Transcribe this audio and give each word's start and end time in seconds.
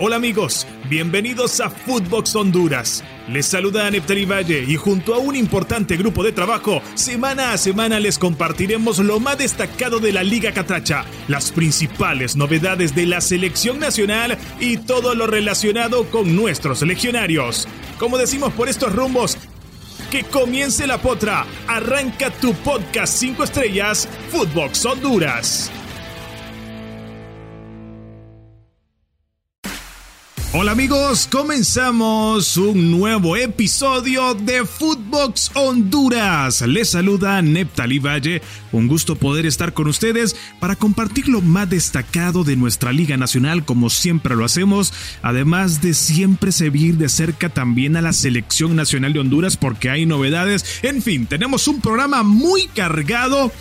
Hola 0.00 0.14
amigos, 0.14 0.64
bienvenidos 0.88 1.58
a 1.58 1.70
Footbox 1.70 2.36
Honduras. 2.36 3.02
Les 3.26 3.46
saluda 3.46 3.90
Neptali 3.90 4.26
Valle 4.26 4.62
y 4.62 4.76
junto 4.76 5.12
a 5.12 5.18
un 5.18 5.34
importante 5.34 5.96
grupo 5.96 6.22
de 6.22 6.30
trabajo, 6.30 6.80
semana 6.94 7.52
a 7.52 7.58
semana 7.58 7.98
les 7.98 8.16
compartiremos 8.16 9.00
lo 9.00 9.18
más 9.18 9.38
destacado 9.38 9.98
de 9.98 10.12
la 10.12 10.22
Liga 10.22 10.52
Catracha, 10.52 11.04
las 11.26 11.50
principales 11.50 12.36
novedades 12.36 12.94
de 12.94 13.06
la 13.06 13.20
selección 13.20 13.80
nacional 13.80 14.38
y 14.60 14.76
todo 14.76 15.16
lo 15.16 15.26
relacionado 15.26 16.04
con 16.10 16.36
nuestros 16.36 16.82
legionarios. 16.82 17.66
Como 17.98 18.18
decimos 18.18 18.52
por 18.52 18.68
estos 18.68 18.94
rumbos, 18.94 19.36
que 20.12 20.22
comience 20.22 20.86
la 20.86 20.98
potra. 20.98 21.44
Arranca 21.66 22.30
tu 22.30 22.54
podcast 22.54 23.14
5 23.14 23.42
estrellas, 23.42 24.08
Footbox 24.30 24.86
Honduras. 24.86 25.72
Hola 30.54 30.72
amigos, 30.72 31.28
comenzamos 31.30 32.56
un 32.56 32.90
nuevo 32.90 33.36
episodio 33.36 34.32
de 34.32 34.64
Footbox 34.64 35.50
Honduras. 35.52 36.62
Les 36.62 36.88
saluda 36.88 37.42
Neptali 37.42 37.98
Valle, 37.98 38.40
un 38.72 38.88
gusto 38.88 39.14
poder 39.14 39.44
estar 39.44 39.74
con 39.74 39.88
ustedes 39.88 40.36
para 40.58 40.74
compartir 40.74 41.28
lo 41.28 41.42
más 41.42 41.68
destacado 41.68 42.44
de 42.44 42.56
nuestra 42.56 42.92
Liga 42.92 43.18
Nacional 43.18 43.66
como 43.66 43.90
siempre 43.90 44.36
lo 44.36 44.46
hacemos, 44.46 44.94
además 45.20 45.82
de 45.82 45.92
siempre 45.92 46.50
seguir 46.50 46.96
de 46.96 47.10
cerca 47.10 47.50
también 47.50 47.98
a 47.98 48.00
la 48.00 48.14
Selección 48.14 48.74
Nacional 48.74 49.12
de 49.12 49.20
Honduras 49.20 49.58
porque 49.58 49.90
hay 49.90 50.06
novedades. 50.06 50.80
En 50.82 51.02
fin, 51.02 51.26
tenemos 51.26 51.68
un 51.68 51.82
programa 51.82 52.22
muy 52.22 52.68
cargado 52.68 53.52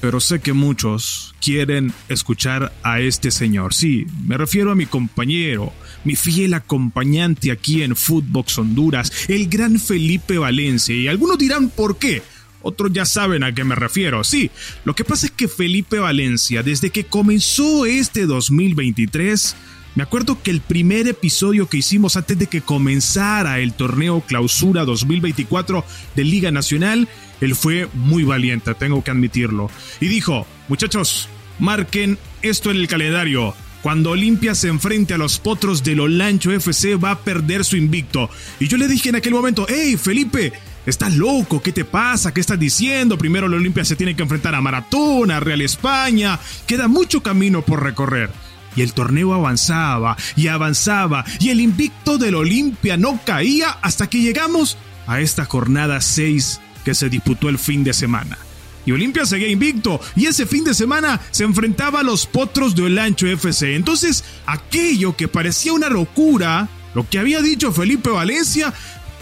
pero 0.00 0.20
sé 0.20 0.40
que 0.40 0.52
muchos 0.52 1.34
quieren 1.40 1.92
escuchar 2.08 2.72
a 2.82 3.00
este 3.00 3.30
señor. 3.30 3.74
Sí, 3.74 4.06
me 4.26 4.36
refiero 4.36 4.70
a 4.70 4.74
mi 4.74 4.86
compañero, 4.86 5.72
mi 6.04 6.16
fiel 6.16 6.54
acompañante 6.54 7.50
aquí 7.50 7.82
en 7.82 7.96
Footbox 7.96 8.58
Honduras, 8.58 9.12
el 9.28 9.48
gran 9.48 9.78
Felipe 9.78 10.38
Valencia. 10.38 10.94
Y 10.94 11.08
algunos 11.08 11.38
dirán 11.38 11.70
por 11.70 11.98
qué. 11.98 12.22
Otros 12.62 12.92
ya 12.92 13.04
saben 13.04 13.44
a 13.44 13.54
qué 13.54 13.64
me 13.64 13.74
refiero. 13.74 14.24
Sí, 14.24 14.50
lo 14.84 14.94
que 14.94 15.04
pasa 15.04 15.26
es 15.26 15.32
que 15.32 15.48
Felipe 15.48 15.98
Valencia, 15.98 16.62
desde 16.62 16.90
que 16.90 17.04
comenzó 17.04 17.86
este 17.86 18.26
2023, 18.26 19.56
me 19.94 20.02
acuerdo 20.02 20.40
que 20.42 20.50
el 20.50 20.60
primer 20.60 21.08
episodio 21.08 21.68
que 21.68 21.78
hicimos 21.78 22.16
antes 22.16 22.38
de 22.38 22.46
que 22.46 22.60
comenzara 22.60 23.58
el 23.58 23.72
torneo 23.72 24.20
Clausura 24.20 24.84
2024 24.84 25.84
de 26.14 26.24
Liga 26.24 26.50
Nacional, 26.50 27.08
él 27.40 27.54
fue 27.54 27.88
muy 27.94 28.24
valiente, 28.24 28.74
tengo 28.74 29.02
que 29.02 29.10
admitirlo. 29.10 29.70
Y 30.00 30.06
dijo, 30.06 30.46
muchachos, 30.68 31.28
marquen 31.58 32.18
esto 32.42 32.70
en 32.70 32.76
el 32.76 32.88
calendario. 32.88 33.54
Cuando 33.82 34.10
Olimpia 34.10 34.54
se 34.54 34.68
enfrente 34.68 35.14
a 35.14 35.18
los 35.18 35.38
potros 35.38 35.84
del 35.84 36.00
Olancho 36.00 36.52
FC 36.52 36.96
va 36.96 37.12
a 37.12 37.18
perder 37.20 37.64
su 37.64 37.76
invicto. 37.76 38.28
Y 38.58 38.68
yo 38.68 38.76
le 38.76 38.88
dije 38.88 39.08
en 39.08 39.16
aquel 39.16 39.32
momento, 39.32 39.66
hey 39.68 39.96
Felipe, 39.96 40.52
estás 40.90 41.16
loco, 41.16 41.62
¿qué 41.62 41.72
te 41.72 41.84
pasa? 41.84 42.32
¿Qué 42.32 42.40
estás 42.40 42.58
diciendo? 42.58 43.18
Primero 43.18 43.48
la 43.48 43.56
Olimpia 43.56 43.84
se 43.84 43.96
tiene 43.96 44.16
que 44.16 44.22
enfrentar 44.22 44.54
a 44.54 44.60
Maratón, 44.60 45.30
a 45.30 45.40
Real 45.40 45.60
España. 45.60 46.38
Queda 46.66 46.88
mucho 46.88 47.22
camino 47.22 47.62
por 47.62 47.82
recorrer. 47.82 48.30
Y 48.76 48.82
el 48.82 48.92
torneo 48.92 49.34
avanzaba 49.34 50.16
y 50.36 50.48
avanzaba 50.48 51.24
y 51.40 51.50
el 51.50 51.60
invicto 51.60 52.16
del 52.16 52.36
Olimpia 52.36 52.96
no 52.96 53.20
caía 53.24 53.70
hasta 53.82 54.08
que 54.08 54.20
llegamos 54.20 54.76
a 55.06 55.20
esta 55.20 55.44
jornada 55.46 56.00
6 56.00 56.60
que 56.84 56.94
se 56.94 57.08
disputó 57.08 57.48
el 57.48 57.58
fin 57.58 57.82
de 57.82 57.92
semana. 57.92 58.38
Y 58.86 58.92
Olimpia 58.92 59.26
seguía 59.26 59.48
invicto 59.48 60.00
y 60.16 60.26
ese 60.26 60.46
fin 60.46 60.64
de 60.64 60.74
semana 60.74 61.20
se 61.30 61.44
enfrentaba 61.44 62.00
a 62.00 62.04
los 62.04 62.24
potros 62.26 62.74
de 62.74 62.84
Olancho 62.84 63.26
FC. 63.26 63.74
Entonces, 63.74 64.24
aquello 64.46 65.16
que 65.16 65.28
parecía 65.28 65.72
una 65.72 65.88
locura, 65.90 66.68
lo 66.94 67.08
que 67.08 67.18
había 67.18 67.42
dicho 67.42 67.72
Felipe 67.72 68.10
Valencia, 68.10 68.72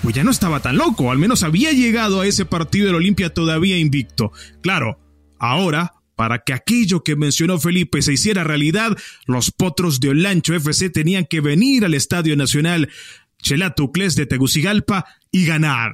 pues 0.07 0.15
ya 0.15 0.23
no 0.23 0.31
estaba 0.31 0.61
tan 0.61 0.77
loco, 0.77 1.11
al 1.11 1.19
menos 1.19 1.43
había 1.43 1.73
llegado 1.73 2.21
a 2.21 2.27
ese 2.29 2.45
partido 2.45 2.87
del 2.87 2.95
Olimpia 2.95 3.35
todavía 3.35 3.77
invicto. 3.77 4.31
Claro, 4.63 5.01
ahora 5.41 5.95
para 6.15 6.45
que 6.45 6.53
aquello 6.53 7.03
que 7.03 7.17
mencionó 7.17 7.59
Felipe 7.59 8.01
se 8.03 8.13
hiciera 8.13 8.45
realidad, 8.45 8.97
los 9.27 9.51
potros 9.51 9.99
de 9.99 10.11
Olancho 10.11 10.55
FC 10.55 10.91
tenían 10.91 11.25
que 11.25 11.41
venir 11.41 11.85
al 11.85 11.95
Estadio 11.95 12.37
Nacional 12.37 12.89
Chelatucles 13.43 14.15
de 14.15 14.27
Tegucigalpa 14.27 15.07
y 15.33 15.45
ganar 15.45 15.93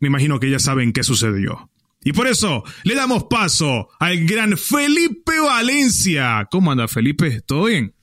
me 0.00 0.08
imagino 0.08 0.40
que 0.40 0.50
ya 0.50 0.58
saben 0.58 0.94
qué 0.94 1.02
sucedió. 1.02 1.70
Y 2.02 2.14
por 2.14 2.26
eso 2.26 2.64
le 2.84 2.94
damos 2.94 3.24
paso 3.24 3.88
al 3.98 4.26
gran 4.26 4.56
Felipe 4.56 5.38
Valencia. 5.38 6.48
¿Cómo 6.50 6.72
anda 6.72 6.88
Felipe? 6.88 7.42
¿Todo 7.42 7.64
bien? 7.64 7.94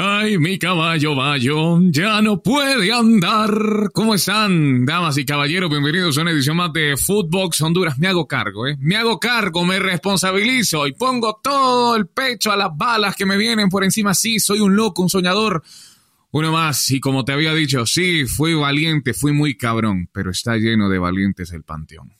Ay, 0.00 0.38
mi 0.38 0.60
caballo 0.60 1.16
Bayo 1.16 1.80
ya 1.90 2.22
no 2.22 2.40
puede 2.40 2.92
andar. 2.92 3.90
¿Cómo 3.92 4.14
están, 4.14 4.86
damas 4.86 5.18
y 5.18 5.24
caballeros? 5.24 5.68
Bienvenidos 5.68 6.16
a 6.16 6.22
una 6.22 6.30
edición 6.30 6.56
más 6.56 6.72
de 6.72 6.96
Footbox 6.96 7.60
Honduras. 7.62 7.98
Me 7.98 8.06
hago 8.06 8.28
cargo, 8.28 8.68
¿eh? 8.68 8.76
Me 8.78 8.94
hago 8.94 9.18
cargo, 9.18 9.64
me 9.64 9.80
responsabilizo 9.80 10.86
y 10.86 10.92
pongo 10.92 11.40
todo 11.42 11.96
el 11.96 12.06
pecho 12.06 12.52
a 12.52 12.56
las 12.56 12.68
balas 12.76 13.16
que 13.16 13.26
me 13.26 13.36
vienen 13.36 13.68
por 13.68 13.82
encima. 13.82 14.14
Sí, 14.14 14.38
soy 14.38 14.60
un 14.60 14.76
loco, 14.76 15.02
un 15.02 15.08
soñador, 15.08 15.64
uno 16.30 16.52
más, 16.52 16.92
y 16.92 17.00
como 17.00 17.24
te 17.24 17.32
había 17.32 17.52
dicho, 17.52 17.84
sí, 17.84 18.24
fui 18.24 18.54
valiente, 18.54 19.14
fui 19.14 19.32
muy 19.32 19.56
cabrón, 19.56 20.08
pero 20.12 20.30
está 20.30 20.54
lleno 20.58 20.88
de 20.88 21.00
valientes 21.00 21.50
el 21.50 21.64
panteón. 21.64 22.12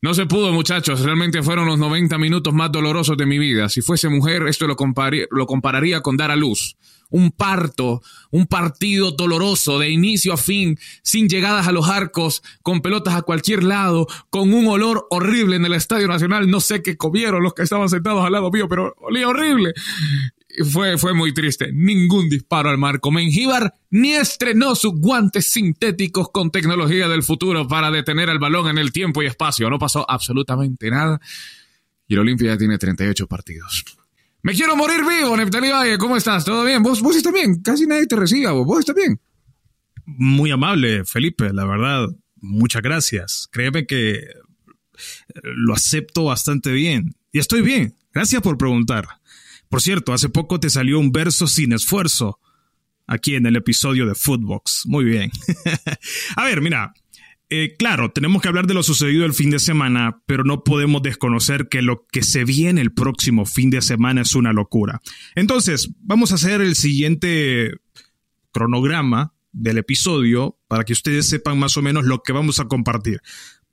No 0.00 0.14
se 0.14 0.26
pudo, 0.26 0.52
muchachos, 0.52 1.00
realmente 1.00 1.42
fueron 1.42 1.66
los 1.66 1.80
90 1.80 2.16
minutos 2.18 2.54
más 2.54 2.70
dolorosos 2.70 3.16
de 3.16 3.26
mi 3.26 3.38
vida. 3.38 3.68
Si 3.68 3.82
fuese 3.82 4.08
mujer, 4.08 4.46
esto 4.46 4.68
lo, 4.68 4.76
lo 5.32 5.46
compararía 5.46 6.00
con 6.00 6.16
dar 6.16 6.30
a 6.30 6.36
luz. 6.36 6.76
Un 7.10 7.30
parto, 7.30 8.02
un 8.30 8.46
partido 8.46 9.12
doloroso 9.12 9.78
de 9.78 9.90
inicio 9.90 10.32
a 10.32 10.36
fin, 10.36 10.78
sin 11.02 11.28
llegadas 11.28 11.66
a 11.66 11.72
los 11.72 11.88
arcos, 11.88 12.42
con 12.62 12.80
pelotas 12.80 13.14
a 13.14 13.22
cualquier 13.22 13.64
lado, 13.64 14.06
con 14.30 14.52
un 14.52 14.66
olor 14.66 15.06
horrible 15.10 15.56
en 15.56 15.64
el 15.64 15.74
Estadio 15.74 16.08
Nacional. 16.08 16.50
No 16.50 16.60
sé 16.60 16.82
qué 16.82 16.96
comieron 16.96 17.42
los 17.42 17.54
que 17.54 17.62
estaban 17.62 17.88
sentados 17.88 18.24
al 18.24 18.32
lado 18.32 18.50
mío, 18.50 18.68
pero 18.68 18.94
olía 18.98 19.28
horrible 19.28 19.74
fue, 20.64 20.98
fue 20.98 21.14
muy 21.14 21.32
triste. 21.32 21.70
Ningún 21.72 22.28
disparo 22.28 22.70
al 22.70 22.78
marco. 22.78 23.10
Mengíbar 23.10 23.74
ni 23.90 24.12
estrenó 24.12 24.74
sus 24.74 24.94
guantes 24.94 25.50
sintéticos 25.50 26.30
con 26.30 26.50
tecnología 26.50 27.08
del 27.08 27.22
futuro 27.22 27.66
para 27.68 27.90
detener 27.90 28.28
el 28.28 28.38
balón 28.38 28.68
en 28.68 28.78
el 28.78 28.92
tiempo 28.92 29.22
y 29.22 29.26
espacio. 29.26 29.70
No 29.70 29.78
pasó 29.78 30.08
absolutamente 30.08 30.90
nada. 30.90 31.20
Y 32.06 32.14
el 32.14 32.20
Olimpia 32.20 32.52
ya 32.52 32.58
tiene 32.58 32.78
38 32.78 33.26
partidos. 33.26 33.84
Me 34.42 34.54
quiero 34.54 34.76
morir 34.76 35.00
vivo, 35.00 35.36
Neftali 35.36 35.68
Valle. 35.68 35.98
¿Cómo 35.98 36.16
estás? 36.16 36.44
¿Todo 36.44 36.64
bien? 36.64 36.82
¿Vos, 36.82 37.02
vos 37.02 37.16
estás 37.16 37.32
bien? 37.32 37.60
Casi 37.62 37.86
nadie 37.86 38.06
te 38.06 38.16
reciba. 38.16 38.52
¿Vos, 38.52 38.66
vos 38.66 38.78
estás 38.80 38.94
bien? 38.94 39.20
Muy 40.06 40.50
amable, 40.50 41.04
Felipe. 41.04 41.52
La 41.52 41.64
verdad, 41.64 42.08
muchas 42.36 42.82
gracias. 42.82 43.48
Créeme 43.50 43.86
que 43.86 44.26
lo 45.42 45.74
acepto 45.74 46.24
bastante 46.24 46.70
bien. 46.72 47.16
Y 47.32 47.38
estoy 47.40 47.62
bien. 47.62 47.96
Gracias 48.12 48.40
por 48.42 48.56
preguntar. 48.56 49.06
Por 49.68 49.82
cierto, 49.82 50.12
hace 50.12 50.28
poco 50.28 50.60
te 50.60 50.70
salió 50.70 50.98
un 50.98 51.12
verso 51.12 51.46
sin 51.46 51.72
esfuerzo 51.72 52.38
aquí 53.06 53.34
en 53.34 53.46
el 53.46 53.56
episodio 53.56 54.06
de 54.06 54.14
Footbox. 54.14 54.84
Muy 54.86 55.04
bien. 55.04 55.30
a 56.36 56.44
ver, 56.44 56.60
mira, 56.60 56.94
eh, 57.50 57.76
claro, 57.78 58.12
tenemos 58.12 58.42
que 58.42 58.48
hablar 58.48 58.66
de 58.66 58.74
lo 58.74 58.82
sucedido 58.82 59.24
el 59.24 59.32
fin 59.32 59.50
de 59.50 59.58
semana, 59.58 60.22
pero 60.26 60.44
no 60.44 60.64
podemos 60.64 61.02
desconocer 61.02 61.68
que 61.68 61.80
lo 61.80 62.06
que 62.10 62.22
se 62.22 62.44
viene 62.44 62.80
el 62.80 62.92
próximo 62.92 63.46
fin 63.46 63.70
de 63.70 63.80
semana 63.80 64.22
es 64.22 64.34
una 64.34 64.52
locura. 64.52 65.00
Entonces, 65.34 65.90
vamos 66.00 66.32
a 66.32 66.34
hacer 66.34 66.60
el 66.60 66.74
siguiente 66.74 67.72
cronograma 68.52 69.32
del 69.52 69.78
episodio 69.78 70.58
para 70.68 70.84
que 70.84 70.92
ustedes 70.92 71.26
sepan 71.26 71.58
más 71.58 71.76
o 71.76 71.82
menos 71.82 72.04
lo 72.04 72.22
que 72.22 72.32
vamos 72.32 72.60
a 72.60 72.66
compartir. 72.66 73.22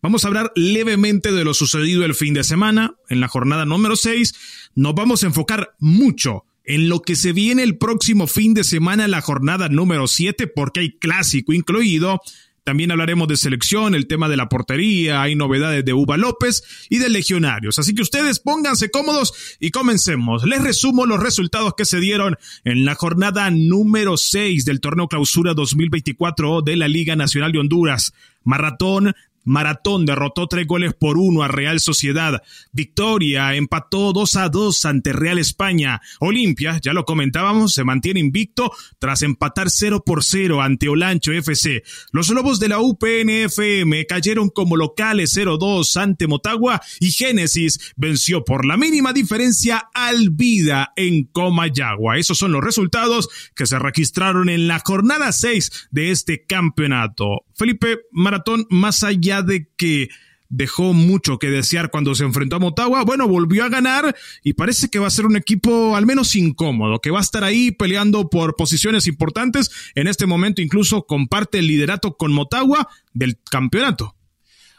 Vamos 0.02 0.24
a 0.24 0.28
hablar 0.28 0.52
levemente 0.56 1.32
de 1.32 1.44
lo 1.44 1.54
sucedido 1.54 2.06
el 2.06 2.16
fin 2.16 2.34
de 2.34 2.44
semana, 2.44 2.96
en 3.10 3.20
la 3.20 3.28
jornada 3.28 3.66
número 3.66 3.96
6. 3.96 4.72
Nos 4.76 4.94
vamos 4.94 5.24
a 5.24 5.28
enfocar 5.28 5.76
mucho 5.80 6.46
en 6.64 6.90
lo 6.90 7.02
que 7.02 7.16
se 7.16 7.34
viene 7.34 7.64
el 7.64 7.78
próximo 7.78 8.28
fin 8.28 8.54
de 8.54 8.64
semana, 8.64 9.06
en 9.06 9.12
la 9.12 9.22
jornada 9.22 9.68
número 9.70 10.08
7, 10.08 10.48
porque 10.48 10.82
hay 10.82 10.98
clásico 10.98 11.54
incluido. 11.54 12.22
También 12.66 12.92
hablaremos 12.92 13.28
de 13.28 13.38
selección, 13.38 13.94
el 13.94 14.08
tema 14.08 14.28
de 14.28 14.38
la 14.38 14.50
portería, 14.50 15.22
hay 15.22 15.36
novedades 15.36 15.86
de 15.86 15.94
Uva 15.94 16.18
López 16.18 16.64
y 16.90 16.98
de 16.98 17.10
legionarios. 17.10 17.78
Así 17.78 17.94
que 17.94 18.02
ustedes 18.02 18.40
pónganse 18.40 18.90
cómodos 18.90 19.36
y 19.60 19.70
comencemos. 19.70 20.44
Les 20.46 20.64
resumo 20.64 21.06
los 21.06 21.20
resultados 21.20 21.76
que 21.78 21.86
se 21.86 22.00
dieron 22.00 22.40
en 22.64 22.84
la 22.84 22.96
jornada 22.96 23.52
número 23.52 24.18
6 24.18 24.66
del 24.66 24.82
torneo 24.82 25.08
clausura 25.08 25.54
2024 25.54 26.64
de 26.64 26.76
la 26.76 26.88
Liga 26.88 27.16
Nacional 27.16 27.52
de 27.52 27.60
Honduras. 27.60 28.16
Maratón 28.44 29.14
Maratón 29.46 30.06
derrotó 30.06 30.48
tres 30.48 30.68
goles 30.68 30.94
por 30.94 31.18
uno 31.18 31.44
a 31.44 31.48
Real 31.48 31.80
Sociedad. 31.80 32.42
Victoria 32.74 33.56
empató 33.56 34.12
2 34.12 34.36
a 34.36 34.50
2 34.50 34.86
ante 34.86 35.14
Real 35.14 35.38
España. 35.38 36.02
Olimpia, 36.20 36.80
ya 36.82 36.94
lo 36.94 37.06
comentábamos, 37.06 37.74
se 37.74 37.84
mantiene 37.84 38.20
invicto 38.20 38.72
tras 39.00 39.22
empatar 39.22 39.70
0 39.70 40.04
por 40.06 40.24
0 40.24 40.62
ante 40.62 40.90
Olancho 40.90 41.32
FC. 41.32 41.84
Los 42.12 42.30
Lobos 42.30 42.60
de 42.60 42.70
la 42.70 42.80
UPNFM 42.80 44.06
cayeron 44.08 44.50
como 44.50 44.76
locales 44.76 45.38
0-2 45.38 45.96
ante 46.02 46.28
Motagua 46.28 46.82
y 47.00 47.12
Génesis 47.12 47.94
venció 47.96 48.44
por 48.44 48.66
la 48.66 48.78
mínima 48.78 49.14
diferencia 49.14 49.90
al 49.94 50.32
Vida 50.32 50.92
en 50.96 51.26
Comayagua. 51.26 52.18
Esos 52.18 52.38
son 52.38 52.52
los 52.52 52.64
resultados 52.64 53.30
que 53.56 53.66
se 53.66 53.80
registraron 53.80 54.50
en 54.50 54.68
la 54.68 54.82
jornada 54.84 55.32
6 55.32 55.90
de 55.92 56.12
este 56.12 56.46
campeonato. 56.46 57.46
Felipe 57.56 58.00
Maratón, 58.12 58.66
más 58.70 59.04
allá 59.04 59.35
de 59.42 59.68
que 59.78 60.10
dejó 60.50 60.94
mucho 60.94 61.40
que 61.40 61.50
desear 61.50 61.90
cuando 61.92 62.16
se 62.16 62.24
enfrentó 62.24 62.58
a 62.58 62.60
Motagua. 62.60 63.04
Bueno, 63.04 63.28
volvió 63.28 63.64
a 63.64 63.70
ganar 63.70 64.16
y 64.44 64.54
parece 64.54 64.90
que 64.90 65.00
va 65.00 65.08
a 65.08 65.12
ser 65.12 65.26
un 65.26 65.36
equipo 65.36 65.96
al 65.96 66.06
menos 66.06 66.36
incómodo, 66.36 67.00
que 67.00 67.12
va 67.12 67.20
a 67.20 67.24
estar 67.24 67.44
ahí 67.44 67.72
peleando 67.72 68.30
por 68.30 68.56
posiciones 68.56 69.08
importantes. 69.08 69.72
En 69.96 70.08
este 70.08 70.26
momento 70.26 70.62
incluso 70.62 71.06
comparte 71.06 71.60
el 71.60 71.68
liderato 71.68 72.16
con 72.18 72.32
Motagua 72.32 72.88
del 73.14 73.38
campeonato. 73.50 74.15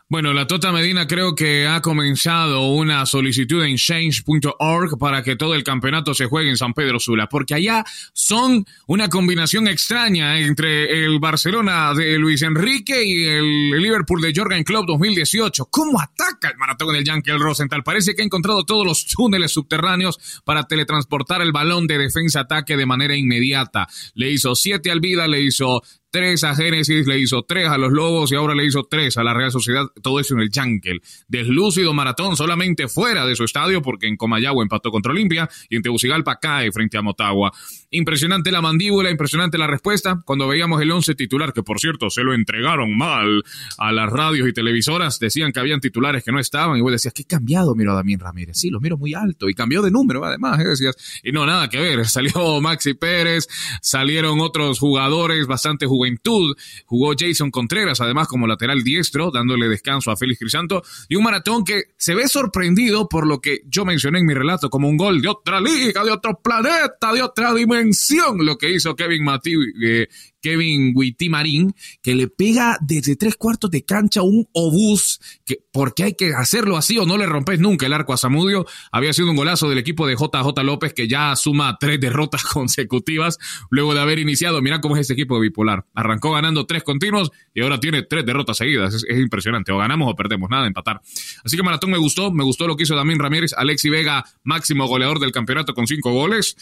Bueno, 0.08 0.32
la 0.32 0.46
Tota 0.46 0.70
Medina 0.70 1.08
creo 1.08 1.34
que 1.34 1.66
ha 1.66 1.82
comenzado 1.82 2.68
una 2.68 3.04
solicitud 3.06 3.64
en 3.64 3.74
change.org 3.74 4.96
para 5.00 5.24
que 5.24 5.34
todo 5.34 5.56
el 5.56 5.64
campeonato 5.64 6.14
se 6.14 6.26
juegue 6.26 6.48
en 6.48 6.56
San 6.56 6.74
Pedro 6.74 7.00
Sula, 7.00 7.28
porque 7.28 7.54
allá 7.54 7.84
son 8.12 8.64
una 8.86 9.08
combinación 9.08 9.66
extraña 9.66 10.38
entre 10.38 11.04
el 11.04 11.18
Barcelona 11.18 11.92
de 11.92 12.20
Luis 12.20 12.42
Enrique 12.42 13.04
y 13.04 13.24
el 13.24 13.70
Liverpool 13.82 14.20
de 14.20 14.32
Jorgen 14.32 14.62
Klopp 14.62 14.86
2018. 14.86 15.66
¿Cómo 15.72 16.00
ataca 16.00 16.50
el 16.50 16.56
maratón 16.56 16.94
del 16.94 17.02
Yankee 17.02 17.32
Rosenthal? 17.32 17.82
Parece 17.82 18.14
que 18.14 18.22
ha 18.22 18.26
encontrado 18.26 18.62
todos 18.62 18.86
los 18.86 19.06
túneles 19.06 19.50
subterráneos 19.50 20.42
para 20.44 20.68
teletransportar 20.68 21.42
el 21.42 21.50
balón 21.50 21.88
de 21.88 21.98
defensa-ataque 21.98 22.76
de 22.76 22.86
manera 22.86 23.16
inmediata. 23.16 23.88
Le 24.14 24.30
hizo 24.30 24.54
siete 24.54 24.92
al 24.92 25.00
Vida, 25.00 25.26
le 25.26 25.40
hizo 25.40 25.82
tres 26.16 26.44
a 26.44 26.54
Génesis, 26.54 27.06
le 27.06 27.18
hizo 27.18 27.42
tres 27.42 27.68
a 27.68 27.76
los 27.76 27.92
Lobos 27.92 28.32
y 28.32 28.36
ahora 28.36 28.54
le 28.54 28.64
hizo 28.64 28.84
tres 28.84 29.18
a 29.18 29.22
la 29.22 29.34
Real 29.34 29.50
Sociedad, 29.50 29.84
todo 30.02 30.18
eso 30.18 30.32
en 30.32 30.40
el 30.40 30.48
Yankel. 30.48 31.02
Deslúcido 31.28 31.92
maratón 31.92 32.38
solamente 32.38 32.88
fuera 32.88 33.26
de 33.26 33.36
su 33.36 33.44
estadio 33.44 33.82
porque 33.82 34.06
en 34.06 34.16
Comayagua 34.16 34.62
empató 34.62 34.90
contra 34.90 35.12
Olimpia 35.12 35.46
y 35.68 35.76
en 35.76 35.82
Tegucigalpa 35.82 36.38
cae 36.40 36.72
frente 36.72 36.96
a 36.96 37.02
Motagua. 37.02 37.52
Impresionante 37.90 38.50
la 38.50 38.62
mandíbula, 38.62 39.10
impresionante 39.10 39.58
la 39.58 39.66
respuesta. 39.66 40.22
Cuando 40.24 40.48
veíamos 40.48 40.80
el 40.80 40.90
once 40.90 41.14
titular, 41.14 41.52
que 41.52 41.62
por 41.62 41.80
cierto 41.80 42.08
se 42.08 42.22
lo 42.22 42.32
entregaron 42.32 42.96
mal 42.96 43.42
a 43.76 43.92
las 43.92 44.10
radios 44.10 44.48
y 44.48 44.54
televisoras, 44.54 45.18
decían 45.18 45.52
que 45.52 45.60
habían 45.60 45.80
titulares 45.80 46.24
que 46.24 46.32
no 46.32 46.40
estaban 46.40 46.78
y 46.78 46.80
vos 46.80 46.92
decías, 46.92 47.12
¿qué 47.12 47.24
cambiado 47.24 47.74
miro 47.74 47.92
a 47.92 47.94
Damián 47.94 48.20
Ramírez? 48.20 48.56
Sí, 48.56 48.70
lo 48.70 48.80
miro 48.80 48.96
muy 48.96 49.12
alto 49.12 49.50
y 49.50 49.54
cambió 49.54 49.82
de 49.82 49.90
número 49.90 50.24
además, 50.24 50.60
¿eh? 50.60 50.64
decías. 50.66 50.96
Y 51.22 51.30
no, 51.32 51.44
nada 51.44 51.68
que 51.68 51.78
ver, 51.78 52.06
salió 52.08 52.58
Maxi 52.62 52.94
Pérez, 52.94 53.48
salieron 53.82 54.40
otros 54.40 54.78
jugadores 54.78 55.46
bastante 55.46 55.84
jugadores 55.84 56.05
Jugó 56.86 57.12
Jason 57.18 57.50
Contreras, 57.50 58.00
además, 58.00 58.28
como 58.28 58.46
lateral 58.46 58.82
diestro, 58.82 59.30
dándole 59.30 59.68
descanso 59.68 60.10
a 60.10 60.16
Félix 60.16 60.38
Crisanto. 60.38 60.82
Y 61.08 61.16
un 61.16 61.24
maratón 61.24 61.64
que 61.64 61.84
se 61.96 62.14
ve 62.14 62.28
sorprendido 62.28 63.08
por 63.08 63.26
lo 63.26 63.40
que 63.40 63.62
yo 63.66 63.84
mencioné 63.84 64.20
en 64.20 64.26
mi 64.26 64.34
relato, 64.34 64.70
como 64.70 64.88
un 64.88 64.96
gol 64.96 65.20
de 65.20 65.28
otra 65.28 65.60
liga, 65.60 66.04
de 66.04 66.10
otro 66.10 66.40
planeta, 66.42 67.12
de 67.12 67.22
otra 67.22 67.52
dimensión, 67.54 68.44
lo 68.44 68.56
que 68.56 68.70
hizo 68.70 68.94
Kevin 68.94 69.24
Matí, 69.24 69.52
Kevin 70.46 70.94
Marín, 71.28 71.74
que 72.00 72.14
le 72.14 72.28
pega 72.28 72.78
desde 72.80 73.16
tres 73.16 73.34
cuartos 73.34 73.68
de 73.68 73.84
cancha 73.84 74.22
un 74.22 74.46
obús, 74.52 75.20
que 75.44 75.58
porque 75.72 76.04
hay 76.04 76.14
que 76.14 76.34
hacerlo 76.34 76.76
así 76.76 76.96
o 76.98 77.04
no 77.04 77.18
le 77.18 77.26
rompes 77.26 77.58
nunca 77.58 77.86
el 77.86 77.92
arco 77.92 78.12
a 78.12 78.16
Zamudio. 78.16 78.64
Había 78.92 79.12
sido 79.12 79.28
un 79.30 79.36
golazo 79.36 79.68
del 79.68 79.78
equipo 79.78 80.06
de 80.06 80.14
JJ 80.14 80.62
López 80.62 80.94
que 80.94 81.08
ya 81.08 81.34
suma 81.34 81.78
tres 81.80 81.98
derrotas 81.98 82.44
consecutivas 82.52 83.40
luego 83.70 83.92
de 83.92 84.00
haber 84.00 84.20
iniciado. 84.20 84.62
Mira 84.62 84.80
cómo 84.80 84.94
es 84.94 85.00
este 85.00 85.14
equipo 85.14 85.40
bipolar. 85.40 85.84
Arrancó 85.94 86.30
ganando 86.30 86.64
tres 86.64 86.84
continuos 86.84 87.32
y 87.52 87.62
ahora 87.62 87.80
tiene 87.80 88.02
tres 88.02 88.24
derrotas 88.24 88.58
seguidas. 88.58 88.94
Es, 88.94 89.04
es 89.08 89.18
impresionante. 89.18 89.72
O 89.72 89.78
ganamos 89.78 90.12
o 90.12 90.14
perdemos, 90.14 90.48
nada 90.48 90.68
empatar. 90.68 91.00
Así 91.44 91.56
que 91.56 91.64
Maratón 91.64 91.90
me 91.90 91.98
gustó, 91.98 92.30
me 92.30 92.44
gustó 92.44 92.68
lo 92.68 92.76
que 92.76 92.84
hizo 92.84 92.94
Damín 92.94 93.18
Ramírez, 93.18 93.52
Alexi 93.56 93.90
Vega, 93.90 94.24
máximo 94.44 94.86
goleador 94.86 95.18
del 95.18 95.32
campeonato 95.32 95.74
con 95.74 95.88
cinco 95.88 96.12
goles. 96.12 96.56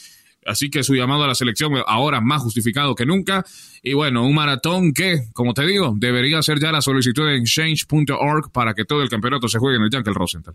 Así 0.47 0.71
que 0.71 0.83
su 0.83 0.95
llamado 0.95 1.25
a 1.25 1.29
la 1.29 1.35
selección 1.35 1.73
ahora 1.87 2.21
más 2.21 2.43
justificado 2.43 2.95
que 2.95 3.07
nunca. 3.07 3.45
Y 3.83 3.95
bueno, 3.95 4.27
un 4.27 4.35
maratón 4.35 4.93
que, 4.93 5.29
como 5.33 5.55
te 5.55 5.67
digo, 5.67 5.95
debería 5.97 6.43
ser 6.43 6.61
ya 6.61 6.73
la 6.73 6.83
solicitud 6.83 7.29
en 7.29 7.45
change.org 7.45 8.53
para 8.53 8.75
que 8.75 8.85
todo 8.85 9.03
el 9.03 9.09
campeonato 9.09 9.49
se 9.49 9.59
juegue 9.59 9.77
en 9.77 9.85
el 9.85 9.91
Yankel 9.91 10.15
Rosenthal. 10.15 10.55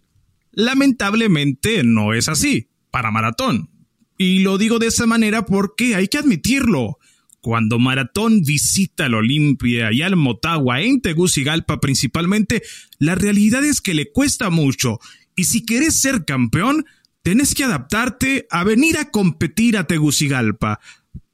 Lamentablemente 0.52 1.84
no 1.84 2.14
es 2.14 2.28
así 2.30 2.70
para 2.92 3.12
maratón. 3.12 3.70
Y 4.18 4.40
lo 4.40 4.58
digo 4.58 4.80
de 4.80 4.88
esa 4.88 5.06
manera 5.06 5.46
porque 5.46 5.96
hay 5.96 6.08
que 6.08 6.18
admitirlo. 6.18 6.98
Cuando 7.42 7.80
Maratón 7.80 8.44
visita 8.44 9.06
al 9.06 9.14
Olimpia 9.14 9.94
y 9.94 10.02
al 10.02 10.18
Motagua 10.18 10.82
en 10.82 11.00
Tegucigalpa 11.00 11.80
principalmente, 11.80 12.62
la 12.98 13.16
realidad 13.16 13.64
es 13.64 13.80
que 13.80 13.94
le 13.94 14.12
cuesta 14.12 14.50
mucho. 14.50 15.00
Y 15.38 15.46
si 15.46 15.66
quieres 15.66 16.02
ser 16.02 16.26
campeón, 16.26 16.86
tenés 17.24 17.56
que 17.56 17.64
adaptarte 17.64 18.48
a 18.50 18.64
venir 18.64 18.98
a 18.98 19.12
competir 19.12 19.78
a 19.78 19.86
Tegucigalpa. 19.86 20.80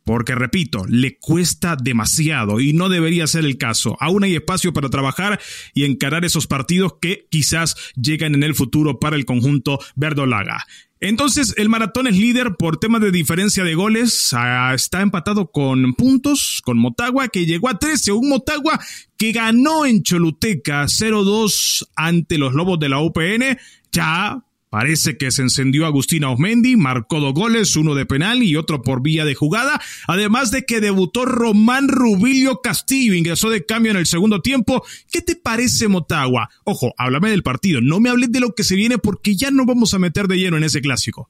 Porque, 0.06 0.36
repito, 0.36 0.86
le 0.88 1.18
cuesta 1.18 1.76
demasiado 1.76 2.60
y 2.60 2.74
no 2.74 2.90
debería 2.90 3.26
ser 3.26 3.44
el 3.44 3.58
caso. 3.58 3.98
Aún 4.00 4.24
hay 4.24 4.36
espacio 4.36 4.72
para 4.72 4.90
trabajar 4.90 5.42
y 5.74 5.84
encarar 5.84 6.24
esos 6.26 6.46
partidos 6.46 6.94
que 7.02 7.26
quizás 7.32 7.76
lleguen 7.96 8.36
en 8.36 8.44
el 8.44 8.54
futuro 8.54 9.00
para 9.00 9.16
el 9.16 9.26
conjunto 9.26 9.80
verdolaga. 9.96 10.64
Entonces, 11.00 11.56
el 11.58 11.70
maratón 11.70 12.06
es 12.06 12.16
líder 12.16 12.56
por 12.56 12.78
tema 12.78 13.00
de 13.00 13.12
diferencia 13.12 13.64
de 13.64 13.74
goles. 13.74 14.32
Ah, 14.34 14.74
está 14.76 15.02
empatado 15.02 15.52
con 15.52 15.96
puntos, 15.96 16.62
con 16.64 16.78
Motagua, 16.78 17.28
que 17.28 17.48
llegó 17.48 17.68
a 17.68 17.80
13. 17.80 18.12
Un 18.12 18.30
Motagua 18.30 18.80
que 19.18 19.32
ganó 19.32 19.88
en 19.88 20.04
Choluteca 20.04 20.86
0-2 20.86 21.88
ante 21.96 22.38
los 22.38 22.54
Lobos 22.54 22.80
de 22.80 22.90
la 22.90 23.00
UPN. 23.02 23.58
Ya 23.92 24.45
Parece 24.76 25.16
que 25.16 25.32
se 25.32 25.42
encendió 25.42 25.86
Agustina 25.86 26.30
Osmendi, 26.30 26.76
marcó 26.76 27.22
dos 27.22 27.34
goles, 27.34 27.78
uno 27.78 27.96
de 27.96 28.06
penal 28.06 28.44
y 28.44 28.58
otro 28.58 28.82
por 28.82 29.02
vía 29.02 29.24
de 29.24 29.34
jugada, 29.34 29.80
además 30.06 30.52
de 30.52 30.66
que 30.66 30.82
debutó 30.82 31.24
Román 31.24 31.88
Rubilio 31.88 32.60
Castillo, 32.62 33.14
ingresó 33.14 33.50
de 33.50 33.66
cambio 33.66 33.92
en 33.92 33.98
el 33.98 34.06
segundo 34.06 34.42
tiempo. 34.42 34.84
¿Qué 35.10 35.22
te 35.22 35.38
parece 35.38 35.88
Motagua? 35.88 36.50
Ojo, 36.66 36.94
háblame 36.98 37.30
del 37.30 37.42
partido, 37.42 37.80
no 37.80 38.02
me 38.02 38.10
hables 38.10 38.34
de 38.34 38.42
lo 38.42 38.54
que 38.54 38.66
se 38.66 38.76
viene 38.76 38.98
porque 38.98 39.38
ya 39.38 39.50
no 39.50 39.66
vamos 39.66 39.94
a 39.94 40.00
meter 40.00 40.28
de 40.28 40.40
lleno 40.40 40.58
en 40.58 40.66
ese 40.66 40.82
clásico. 40.82 41.30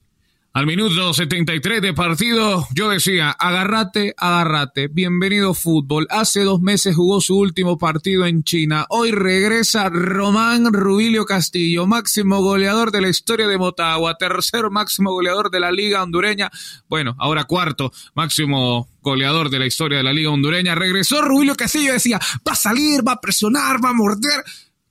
Al 0.56 0.64
minuto 0.64 1.12
73 1.12 1.82
de 1.82 1.92
partido, 1.92 2.66
yo 2.72 2.88
decía, 2.88 3.30
agárrate, 3.30 4.14
agárrate, 4.16 4.88
bienvenido 4.88 5.52
fútbol. 5.52 6.06
Hace 6.08 6.44
dos 6.44 6.62
meses 6.62 6.96
jugó 6.96 7.20
su 7.20 7.36
último 7.36 7.76
partido 7.76 8.24
en 8.24 8.42
China. 8.42 8.86
Hoy 8.88 9.10
regresa 9.10 9.90
Román 9.90 10.72
Rubilio 10.72 11.26
Castillo, 11.26 11.86
máximo 11.86 12.40
goleador 12.40 12.90
de 12.90 13.02
la 13.02 13.10
historia 13.10 13.48
de 13.48 13.58
Motagua, 13.58 14.16
tercer 14.16 14.70
máximo 14.70 15.12
goleador 15.12 15.50
de 15.50 15.60
la 15.60 15.70
Liga 15.70 16.02
Hondureña. 16.02 16.50
Bueno, 16.88 17.14
ahora 17.18 17.44
cuarto 17.44 17.92
máximo 18.14 18.88
goleador 19.02 19.50
de 19.50 19.58
la 19.58 19.66
historia 19.66 19.98
de 19.98 20.04
la 20.04 20.14
Liga 20.14 20.30
Hondureña. 20.30 20.74
Regresó 20.74 21.20
Rubilio 21.20 21.54
Castillo, 21.54 21.92
decía, 21.92 22.18
va 22.48 22.52
a 22.52 22.56
salir, 22.56 23.06
va 23.06 23.12
a 23.12 23.20
presionar, 23.20 23.84
va 23.84 23.90
a 23.90 23.92
morder 23.92 24.42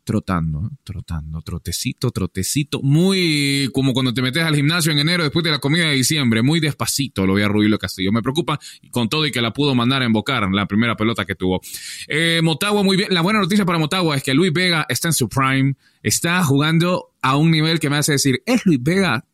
trotando, 0.06 0.70
trotando, 0.84 1.42
trotecito, 1.42 2.12
trotecito, 2.12 2.80
muy 2.82 3.70
como 3.74 3.94
cuando 3.94 4.14
te 4.14 4.22
metes 4.22 4.44
al 4.44 4.56
gimnasio 4.56 4.92
en 4.92 5.00
enero 5.00 5.24
después 5.24 5.44
de 5.44 5.52
la 5.52 5.60
comida 5.60 5.88
de 5.88 5.96
diciembre, 5.96 6.44
muy 6.44 6.60
despacito 6.60 7.26
lo 7.26 7.34
vi 7.34 7.42
a 7.42 7.48
Rubilo 7.48 7.78
Castillo. 7.78 8.12
Me 8.12 8.22
preocupa 8.22 8.60
con 8.92 9.10
todo 9.10 9.26
y 9.26 9.32
que 9.32 9.42
la 9.42 9.52
pudo 9.52 9.76
mandar 9.76 10.04
a 10.04 10.06
embocar 10.06 10.48
la 10.52 10.68
primera 10.68 10.96
pelota 10.96 11.26
que 11.26 11.36
tuvo. 11.36 11.60
Eh, 12.08 12.40
Motagua 12.44 12.84
muy 12.84 12.96
bien. 12.96 13.14
La 13.14 13.22
buena 13.22 13.40
noticia 13.40 13.66
para 13.66 13.80
Motagua 13.80 14.16
es 14.16 14.24
que 14.24 14.34
Luis 14.34 14.54
Vega 14.54 14.86
está 14.88 15.10
en 15.10 15.14
su 15.14 15.28
prime, 15.28 15.76
está 16.04 16.44
jugando 16.44 17.14
a 17.22 17.36
un 17.36 17.52
nivel 17.52 17.80
que 17.80 17.90
me 17.90 17.98
hace 17.98 18.14
decir, 18.14 18.44
es 18.46 18.66
Luis 18.66 18.82
Vega 18.82 19.26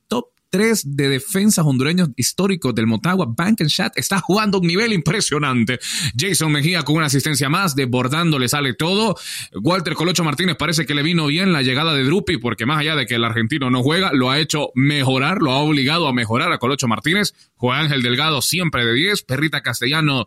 tres 0.52 0.84
de 0.86 1.08
defensas 1.08 1.66
hondureños 1.66 2.10
históricos 2.18 2.76
del 2.76 2.86
Motagua, 2.86 3.26
Bank 3.26 3.62
and 3.62 3.70
Chat, 3.70 3.98
está 3.98 4.20
jugando 4.20 4.60
un 4.60 4.68
nivel 4.68 4.92
impresionante. 4.94 5.80
Jason 6.16 6.52
Mejía 6.52 6.84
con 6.84 6.98
una 6.98 7.06
asistencia 7.06 7.50
más, 7.50 7.74
desbordando 7.74 8.38
le 8.38 8.50
sale 8.50 8.74
todo. 8.74 9.16
Walter 9.64 9.96
Colocho 9.96 10.26
Martínez 10.26 10.58
parece 10.58 10.86
que 10.86 10.94
le 10.94 11.04
vino 11.04 11.28
bien 11.28 11.54
la 11.54 11.62
llegada 11.62 11.94
de 11.94 12.04
Drupi, 12.04 12.38
porque 12.38 12.66
más 12.66 12.80
allá 12.80 12.96
de 12.96 13.06
que 13.06 13.16
el 13.16 13.24
argentino 13.24 13.70
no 13.70 13.82
juega, 13.82 14.12
lo 14.14 14.30
ha 14.30 14.40
hecho 14.40 14.72
mejorar, 14.76 15.42
lo 15.42 15.52
ha 15.52 15.60
obligado 15.60 16.08
a 16.08 16.14
mejorar 16.14 16.52
a 16.52 16.60
Colocho 16.60 16.88
Martínez. 16.88 17.34
Juan 17.56 17.86
Ángel 17.86 18.02
Delgado 18.02 18.42
siempre 18.42 18.86
de 18.86 18.94
10, 18.94 19.24
Perrita 19.24 19.62
Castellano 19.62 20.26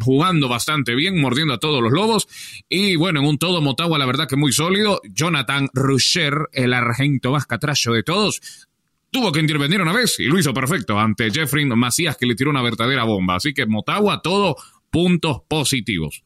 jugando 0.00 0.48
bastante 0.48 0.94
bien, 0.94 1.20
mordiendo 1.20 1.54
a 1.54 1.58
todos 1.58 1.82
los 1.82 1.92
lobos. 1.92 2.28
Y 2.68 2.94
bueno, 2.94 3.20
en 3.20 3.26
un 3.26 3.38
todo 3.38 3.60
Motagua, 3.60 3.98
la 3.98 4.06
verdad 4.06 4.28
que 4.28 4.36
muy 4.36 4.52
sólido. 4.52 5.00
Jonathan 5.10 5.68
Rusher, 5.74 6.48
el 6.52 6.72
argento 6.72 7.32
más 7.32 7.46
catracho 7.46 7.92
de 7.92 8.04
todos, 8.04 8.40
tuvo 9.14 9.30
que 9.30 9.38
intervenir 9.38 9.80
una 9.80 9.92
vez 9.92 10.18
y 10.18 10.24
lo 10.24 10.38
hizo 10.38 10.52
perfecto 10.52 10.98
ante 10.98 11.30
Jeffrey 11.30 11.64
Macías 11.64 12.16
que 12.16 12.26
le 12.26 12.34
tiró 12.34 12.50
una 12.50 12.62
verdadera 12.62 13.04
bomba. 13.04 13.36
Así 13.36 13.54
que 13.54 13.64
Motagua, 13.64 14.20
todo 14.22 14.56
puntos 14.90 15.42
positivos. 15.48 16.24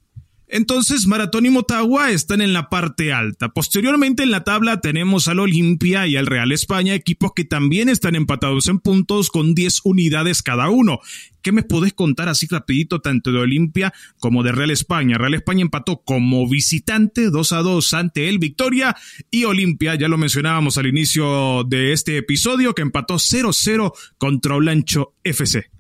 Entonces, 0.51 1.07
Maratón 1.07 1.45
y 1.45 1.51
Motagua 1.51 2.11
están 2.11 2.41
en 2.41 2.55
la 2.55 2.71
parte 2.71 3.13
alta. 3.13 3.51
Posteriormente 3.51 4.23
en 4.23 4.31
la 4.31 4.45
tabla 4.45 4.81
tenemos 4.81 5.29
al 5.29 5.41
Olimpia 5.41 6.07
y 6.07 6.17
al 6.17 6.25
Real 6.25 6.51
España, 6.53 6.95
equipos 6.95 7.33
que 7.37 7.45
también 7.45 7.91
están 7.91 8.15
empatados 8.15 8.67
en 8.69 8.79
puntos 8.79 9.29
con 9.29 9.55
10 9.55 9.83
unidades 9.85 10.43
cada 10.43 10.71
uno. 10.71 11.01
¿Qué 11.49 11.53
me 11.53 11.63
podés 11.63 11.95
contar 11.95 12.29
así 12.29 12.47
rapidito 12.47 13.01
tanto 13.01 13.33
de 13.33 13.39
Olimpia 13.39 13.95
como 14.21 14.43
de 14.43 14.53
Real 14.53 14.71
España? 14.71 15.17
Real 15.17 15.33
España 15.33 15.63
empató 15.63 16.03
como 16.05 16.47
visitante 16.47 17.31
2 17.31 17.53
a 17.53 17.63
2 17.63 17.95
ante 17.95 18.29
el 18.29 18.39
Victoria 18.39 18.95
y 19.31 19.45
Olimpia, 19.45 19.95
ya 19.95 20.09
lo 20.09 20.19
mencionábamos 20.19 20.77
al 20.77 20.89
inicio 20.89 21.65
de 21.65 21.95
este 21.95 22.19
episodio, 22.19 22.75
que 22.75 22.83
empató 22.83 23.15
0-0 23.15 23.95
contra 24.19 24.57
Olancho 24.57 25.15
FC. 25.25 25.71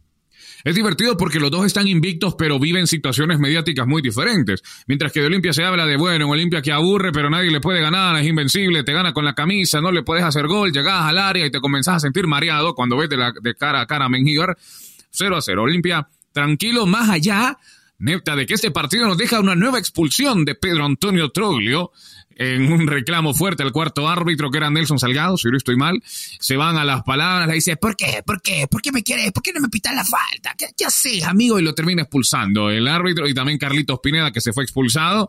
Es 0.64 0.74
divertido 0.74 1.18
porque 1.18 1.38
los 1.38 1.50
dos 1.50 1.66
están 1.66 1.86
invictos, 1.86 2.34
pero 2.38 2.58
viven 2.58 2.86
situaciones 2.86 3.38
mediáticas 3.38 3.86
muy 3.86 4.00
diferentes. 4.00 4.62
Mientras 4.86 5.12
que 5.12 5.20
de 5.20 5.26
Olimpia 5.26 5.52
se 5.52 5.64
habla 5.64 5.84
de, 5.84 5.98
bueno, 5.98 6.30
Olimpia 6.30 6.62
que 6.62 6.72
aburre, 6.72 7.12
pero 7.12 7.28
nadie 7.28 7.50
le 7.50 7.60
puede 7.60 7.82
ganar, 7.82 8.16
es 8.16 8.26
invencible, 8.26 8.84
te 8.84 8.94
gana 8.94 9.12
con 9.12 9.26
la 9.26 9.34
camisa, 9.34 9.82
no 9.82 9.92
le 9.92 10.02
puedes 10.02 10.24
hacer 10.24 10.46
gol, 10.46 10.72
llegas 10.72 11.02
al 11.02 11.18
área 11.18 11.44
y 11.44 11.50
te 11.50 11.60
comenzás 11.60 11.96
a 11.96 12.00
sentir 12.00 12.26
mareado 12.26 12.74
cuando 12.74 12.96
ves 12.96 13.10
de 13.10 13.54
cara 13.54 13.82
a 13.82 13.86
cara 13.86 14.06
a 14.06 14.08
Mengíbar. 14.08 14.56
0 15.18 15.36
a 15.36 15.42
0. 15.42 15.62
Olimpia, 15.62 16.08
tranquilo, 16.32 16.86
más 16.86 17.10
allá, 17.10 17.58
neta, 17.98 18.36
de 18.36 18.46
que 18.46 18.54
este 18.54 18.70
partido 18.70 19.06
nos 19.06 19.18
deja 19.18 19.40
una 19.40 19.56
nueva 19.56 19.78
expulsión 19.78 20.44
de 20.44 20.54
Pedro 20.54 20.84
Antonio 20.84 21.30
Troglio 21.30 21.90
en 22.38 22.72
un 22.72 22.86
reclamo 22.86 23.34
fuerte 23.34 23.62
al 23.62 23.72
cuarto 23.72 24.08
árbitro, 24.08 24.50
que 24.50 24.58
era 24.58 24.70
Nelson 24.70 24.98
Salgado, 24.98 25.36
si 25.36 25.48
no 25.48 25.56
estoy 25.56 25.76
mal, 25.76 26.00
se 26.04 26.56
van 26.56 26.76
a 26.76 26.84
las 26.84 27.02
palabras, 27.02 27.48
le 27.48 27.54
dice, 27.54 27.76
¿por 27.76 27.96
qué? 27.96 28.22
¿Por 28.24 28.40
qué? 28.40 28.66
¿Por 28.68 28.80
qué 28.80 28.92
me 28.92 29.02
quieres? 29.02 29.32
¿Por 29.32 29.42
qué 29.42 29.52
no 29.52 29.60
me 29.60 29.68
pitas 29.68 29.94
la 29.94 30.04
falta? 30.04 30.54
¿Qué, 30.56 30.66
qué 30.76 30.84
haces, 30.84 31.24
amigo? 31.24 31.58
Y 31.58 31.62
lo 31.62 31.74
termina 31.74 32.02
expulsando 32.02 32.70
el 32.70 32.86
árbitro 32.86 33.28
y 33.28 33.34
también 33.34 33.58
Carlitos 33.58 33.98
Pineda, 34.00 34.30
que 34.30 34.40
se 34.40 34.52
fue 34.52 34.62
expulsado. 34.62 35.28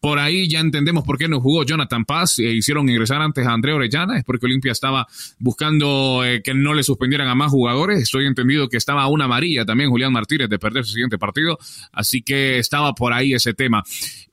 Por 0.00 0.18
ahí 0.18 0.48
ya 0.48 0.60
entendemos 0.60 1.04
por 1.04 1.16
qué 1.16 1.28
no 1.28 1.40
jugó 1.40 1.64
Jonathan 1.64 2.04
Paz, 2.04 2.38
e 2.38 2.52
hicieron 2.52 2.88
ingresar 2.88 3.22
antes 3.22 3.46
a 3.46 3.52
Andrea 3.52 3.74
Orellana, 3.74 4.18
es 4.18 4.24
porque 4.24 4.46
Olimpia 4.46 4.72
estaba 4.72 5.06
buscando 5.38 6.22
eh, 6.24 6.42
que 6.42 6.54
no 6.54 6.74
le 6.74 6.82
suspendieran 6.82 7.28
a 7.28 7.34
más 7.34 7.50
jugadores. 7.50 8.02
Estoy 8.02 8.26
entendido 8.26 8.68
que 8.68 8.76
estaba 8.76 9.06
una 9.08 9.24
amarilla 9.24 9.64
también 9.64 9.90
Julián 9.90 10.12
Martínez 10.12 10.48
de 10.48 10.58
perder 10.58 10.84
su 10.84 10.92
siguiente 10.92 11.18
partido, 11.18 11.58
así 11.92 12.22
que 12.22 12.58
estaba 12.58 12.92
por 12.94 13.12
ahí 13.12 13.32
ese 13.32 13.54
tema. 13.54 13.82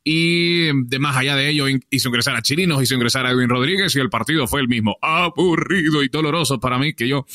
Y 0.10 0.68
de 0.86 1.00
más 1.00 1.18
allá 1.18 1.36
de 1.36 1.50
ello, 1.50 1.66
hizo 1.90 2.08
ingresar 2.08 2.34
a 2.38 2.42
Chirinos, 2.42 2.82
hizo 2.82 2.96
ingresar 2.96 3.26
a 3.26 3.32
Edwin 3.32 3.50
Rodríguez 3.50 3.94
y 3.94 4.00
el 4.00 4.10
partido 4.10 4.48
fue 4.48 4.62
el 4.62 4.70
mismo. 4.70 4.96
Aburrido 5.02 6.02
y 6.02 6.08
doloroso 6.08 6.62
para 6.62 6.80
mí 6.80 6.94
que 6.94 7.10
yo 7.10 7.26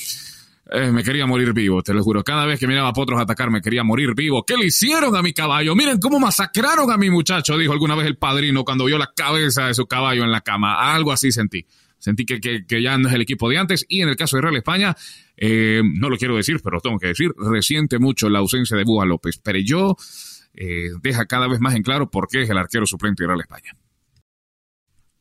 eh, 0.70 0.90
me 0.90 1.04
quería 1.04 1.26
morir 1.26 1.52
vivo, 1.52 1.82
te 1.82 1.92
lo 1.92 2.02
juro. 2.02 2.24
Cada 2.24 2.46
vez 2.46 2.58
que 2.58 2.66
miraba 2.66 2.88
a 2.88 2.92
Potros 2.94 3.20
atacar 3.20 3.50
me 3.50 3.60
quería 3.60 3.84
morir 3.84 4.14
vivo. 4.14 4.42
¿Qué 4.46 4.56
le 4.56 4.68
hicieron 4.68 5.14
a 5.14 5.20
mi 5.20 5.34
caballo? 5.34 5.74
Miren 5.74 5.98
cómo 5.98 6.18
masacraron 6.18 6.90
a 6.90 6.96
mi 6.96 7.10
muchacho, 7.10 7.58
dijo 7.58 7.74
alguna 7.74 7.94
vez 7.94 8.06
el 8.06 8.16
padrino 8.16 8.64
cuando 8.64 8.86
vio 8.86 8.96
la 8.96 9.12
cabeza 9.14 9.66
de 9.66 9.74
su 9.74 9.84
caballo 9.84 10.24
en 10.24 10.32
la 10.32 10.40
cama. 10.40 10.94
Algo 10.94 11.12
así 11.12 11.30
sentí. 11.30 11.66
Sentí 11.98 12.24
que, 12.24 12.40
que, 12.40 12.82
ya 12.82 12.96
no 12.96 13.06
es 13.06 13.14
el 13.14 13.20
equipo 13.20 13.50
de 13.50 13.58
antes. 13.58 13.84
Y 13.86 14.00
en 14.00 14.08
el 14.08 14.16
caso 14.16 14.36
de 14.36 14.42
Real 14.44 14.56
España, 14.56 14.96
eh, 15.36 15.82
no 15.84 16.08
lo 16.08 16.16
quiero 16.16 16.36
decir, 16.36 16.58
pero 16.64 16.80
tengo 16.80 16.98
que 16.98 17.08
decir, 17.08 17.32
resiente 17.36 17.98
mucho 17.98 18.30
la 18.30 18.38
ausencia 18.38 18.78
de 18.78 18.84
Búa 18.84 19.04
López. 19.04 19.38
Pero 19.44 19.58
yo 19.58 19.94
eh, 20.54 20.90
deja 21.02 21.26
cada 21.26 21.48
vez 21.48 21.60
más 21.60 21.74
en 21.74 21.82
claro 21.82 22.10
por 22.10 22.28
qué 22.28 22.42
es 22.42 22.50
el 22.50 22.58
arquero 22.58 22.86
suplente 22.86 23.22
de 23.22 23.28
Real 23.28 23.40
España. 23.40 23.76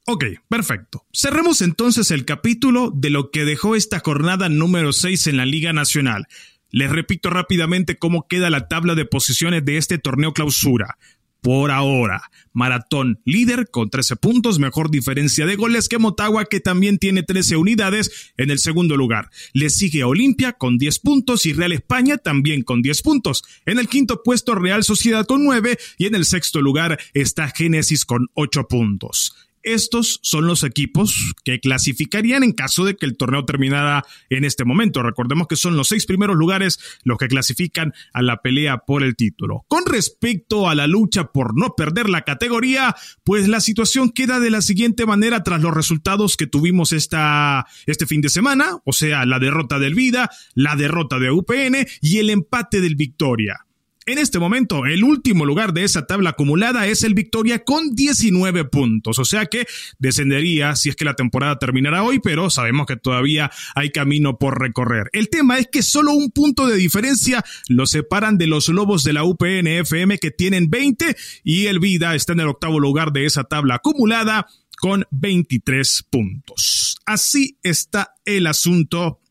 Ok, 0.07 0.25
perfecto. 0.49 1.05
Cerremos 1.13 1.61
entonces 1.61 2.11
el 2.11 2.25
capítulo 2.25 2.91
de 2.93 3.11
lo 3.11 3.29
que 3.29 3.45
dejó 3.45 3.75
esta 3.75 3.99
jornada 3.99 4.49
número 4.49 4.93
6 4.93 5.27
en 5.27 5.37
la 5.37 5.45
Liga 5.45 5.73
Nacional. 5.73 6.27
Les 6.69 6.89
repito 6.89 7.29
rápidamente 7.29 7.97
cómo 7.97 8.27
queda 8.27 8.49
la 8.49 8.67
tabla 8.67 8.95
de 8.95 9.05
posiciones 9.05 9.63
de 9.63 9.77
este 9.77 9.99
torneo 9.99 10.33
clausura 10.33 10.97
por 11.41 11.71
ahora. 11.71 12.29
Maratón 12.53 13.19
líder 13.25 13.69
con 13.71 13.89
13 13.89 14.15
puntos, 14.17 14.59
mejor 14.59 14.91
diferencia 14.91 15.45
de 15.45 15.55
goles 15.55 15.89
que 15.89 15.97
Motagua 15.97 16.45
que 16.45 16.59
también 16.59 16.97
tiene 16.97 17.23
13 17.23 17.55
unidades 17.55 18.31
en 18.37 18.51
el 18.51 18.59
segundo 18.59 18.97
lugar. 18.97 19.29
Le 19.53 19.69
sigue 19.69 20.03
Olimpia 20.03 20.53
con 20.53 20.77
10 20.77 20.99
puntos 20.99 21.45
y 21.45 21.53
Real 21.53 21.71
España 21.71 22.17
también 22.17 22.63
con 22.63 22.81
10 22.81 23.01
puntos. 23.01 23.43
En 23.65 23.79
el 23.79 23.87
quinto 23.87 24.21
puesto 24.23 24.55
Real 24.55 24.83
Sociedad 24.83 25.25
con 25.25 25.43
9 25.43 25.77
y 25.97 26.05
en 26.05 26.15
el 26.15 26.25
sexto 26.25 26.61
lugar 26.61 26.99
está 27.13 27.49
Génesis 27.49 28.05
con 28.05 28.29
8 28.33 28.67
puntos. 28.67 29.35
Estos 29.63 30.19
son 30.23 30.47
los 30.47 30.63
equipos 30.63 31.33
que 31.43 31.59
clasificarían 31.59 32.43
en 32.43 32.53
caso 32.53 32.85
de 32.85 32.95
que 32.95 33.05
el 33.05 33.17
torneo 33.17 33.45
terminara 33.45 34.05
en 34.29 34.43
este 34.45 34.65
momento. 34.65 35.03
Recordemos 35.03 35.47
que 35.47 35.55
son 35.55 35.77
los 35.77 35.87
seis 35.87 36.05
primeros 36.05 36.35
lugares 36.35 36.79
los 37.03 37.17
que 37.17 37.27
clasifican 37.27 37.93
a 38.13 38.21
la 38.21 38.41
pelea 38.41 38.79
por 38.79 39.03
el 39.03 39.15
título. 39.15 39.65
Con 39.67 39.85
respecto 39.85 40.69
a 40.69 40.75
la 40.75 40.87
lucha 40.87 41.31
por 41.31 41.57
no 41.57 41.75
perder 41.75 42.09
la 42.09 42.21
categoría, 42.21 42.95
pues 43.23 43.47
la 43.47 43.61
situación 43.61 44.09
queda 44.09 44.39
de 44.39 44.49
la 44.49 44.61
siguiente 44.61 45.05
manera 45.05 45.43
tras 45.43 45.61
los 45.61 45.73
resultados 45.73 46.37
que 46.37 46.47
tuvimos 46.47 46.91
esta, 46.91 47.65
este 47.85 48.05
fin 48.05 48.21
de 48.21 48.29
semana, 48.29 48.77
o 48.85 48.93
sea, 48.93 49.25
la 49.25 49.39
derrota 49.39 49.79
del 49.79 49.95
Vida, 49.95 50.29
la 50.55 50.75
derrota 50.75 51.19
de 51.19 51.31
UPN 51.31 51.87
y 52.01 52.17
el 52.17 52.29
empate 52.29 52.81
del 52.81 52.95
Victoria. 52.95 53.65
En 54.07 54.17
este 54.17 54.39
momento, 54.39 54.87
el 54.87 55.03
último 55.03 55.45
lugar 55.45 55.73
de 55.73 55.83
esa 55.83 56.07
tabla 56.07 56.31
acumulada 56.31 56.87
es 56.87 57.03
el 57.03 57.13
Victoria 57.13 57.63
con 57.63 57.93
19 57.93 58.65
puntos, 58.65 59.19
o 59.19 59.25
sea 59.25 59.45
que 59.45 59.67
descendería 59.99 60.75
si 60.75 60.89
es 60.89 60.95
que 60.95 61.05
la 61.05 61.13
temporada 61.13 61.59
terminara 61.59 62.01
hoy, 62.01 62.19
pero 62.19 62.49
sabemos 62.49 62.87
que 62.87 62.97
todavía 62.97 63.51
hay 63.75 63.91
camino 63.91 64.39
por 64.39 64.59
recorrer. 64.59 65.11
El 65.13 65.29
tema 65.29 65.59
es 65.59 65.67
que 65.71 65.83
solo 65.83 66.13
un 66.13 66.31
punto 66.31 66.65
de 66.65 66.77
diferencia 66.77 67.45
lo 67.67 67.85
separan 67.85 68.39
de 68.39 68.47
los 68.47 68.69
Lobos 68.69 69.03
de 69.03 69.13
la 69.13 69.23
UPN 69.23 69.67
FM 69.67 70.17
que 70.17 70.31
tienen 70.31 70.71
20 70.71 71.15
y 71.43 71.67
el 71.67 71.79
Vida 71.79 72.15
está 72.15 72.33
en 72.33 72.39
el 72.39 72.47
octavo 72.47 72.79
lugar 72.79 73.11
de 73.11 73.25
esa 73.25 73.43
tabla 73.43 73.75
acumulada 73.75 74.47
con 74.79 75.05
23 75.11 76.07
puntos. 76.09 76.97
Así 77.05 77.59
está 77.61 78.15
el 78.25 78.47
asunto 78.47 79.21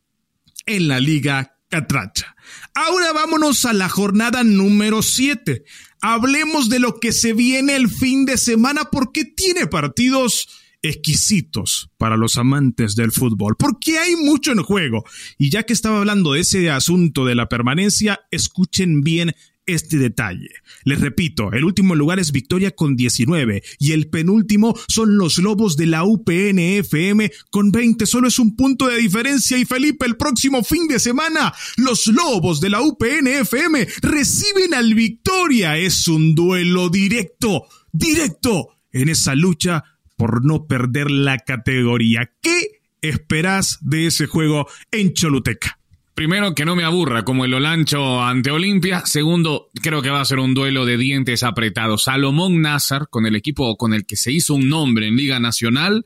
en 0.65 0.87
la 0.87 1.01
Liga 1.01 1.57
Catracha. 1.69 2.37
Ahora 2.75 3.13
vámonos 3.13 3.65
a 3.65 3.73
la 3.73 3.89
jornada 3.89 4.45
número 4.45 5.03
7. 5.03 5.65
Hablemos 6.01 6.69
de 6.69 6.79
lo 6.79 6.99
que 6.99 7.13
se 7.13 7.33
viene 7.33 7.77
el 7.77 7.89
fin 7.89 8.25
de 8.25 8.37
semana 8.37 8.85
porque 8.91 9.25
tiene 9.25 9.67
partidos 9.67 10.49
exquisitos 10.83 11.91
para 11.99 12.17
los 12.17 12.37
amantes 12.39 12.95
del 12.97 13.13
fútbol, 13.13 13.57
porque 13.59 13.99
hay 13.99 14.17
mucho 14.17 14.53
en 14.53 14.63
juego. 14.63 15.05
Y 15.39 15.51
ya 15.51 15.65
que 15.65 15.73
estaba 15.73 15.99
hablando 15.99 16.33
de 16.33 16.41
ese 16.41 16.71
asunto 16.71 17.25
de 17.25 17.35
la 17.35 17.49
permanencia, 17.49 18.21
escuchen 18.31 19.03
bien 19.03 19.35
este 19.73 19.99
detalle. 19.99 20.51
Les 20.85 21.01
repito, 21.01 21.53
el 21.53 21.65
último 21.65 21.95
lugar 21.95 22.19
es 22.19 22.33
Victoria 22.33 22.71
con 22.71 22.97
19 22.97 23.63
y 23.79 23.93
el 23.93 24.09
penúltimo 24.09 24.75
son 24.89 25.17
los 25.17 25.39
Lobos 25.39 25.77
de 25.77 25.87
la 25.87 26.05
UPNFM 26.05 27.31
con 27.51 27.73
20. 27.73 28.07
Solo 28.07 28.29
es 28.29 28.39
un 28.39 28.57
punto 28.57 28.87
de 28.89 28.99
diferencia 28.99 29.59
y 29.59 29.65
Felipe, 29.65 30.07
el 30.07 30.17
próximo 30.17 30.63
fin 30.63 30.87
de 30.87 30.99
semana, 30.99 31.53
los 31.77 32.07
Lobos 32.07 32.61
de 32.61 32.71
la 32.71 32.81
UPNFM 32.83 33.87
reciben 34.03 34.75
al 34.75 34.95
Victoria. 34.95 35.77
Es 35.79 36.09
un 36.09 36.35
duelo 36.35 36.89
directo, 36.89 37.65
directo 37.93 38.69
en 38.93 39.09
esa 39.09 39.35
lucha 39.35 39.85
por 40.17 40.45
no 40.45 40.67
perder 40.67 41.11
la 41.11 41.39
categoría. 41.39 42.31
¿Qué 42.43 42.81
esperas 43.01 43.79
de 43.81 44.07
ese 44.07 44.27
juego 44.27 44.67
en 44.91 45.15
Choluteca? 45.15 45.80
Primero, 46.21 46.55
que 46.55 46.67
no 46.67 46.77
me 46.77 46.85
aburra 46.85 47.25
como 47.25 47.47
el 47.47 47.55
Olancho 47.55 48.23
ante 48.23 48.51
Olimpia. 48.51 49.07
Segundo, 49.07 49.71
creo 49.81 50.03
que 50.03 50.11
va 50.11 50.21
a 50.21 50.25
ser 50.27 50.39
un 50.39 50.53
duelo 50.53 50.85
de 50.85 50.99
dientes 50.99 51.43
apretados. 51.43 52.05
Salomón 52.05 52.61
Nazar, 52.61 53.09
con 53.09 53.25
el 53.25 53.37
equipo 53.37 53.75
con 53.79 53.95
el 53.95 54.05
que 54.05 54.17
se 54.17 54.31
hizo 54.31 54.53
un 54.53 54.69
nombre 54.69 55.09
en 55.09 55.17
Liga 55.17 55.41
Nacional, 55.41 56.05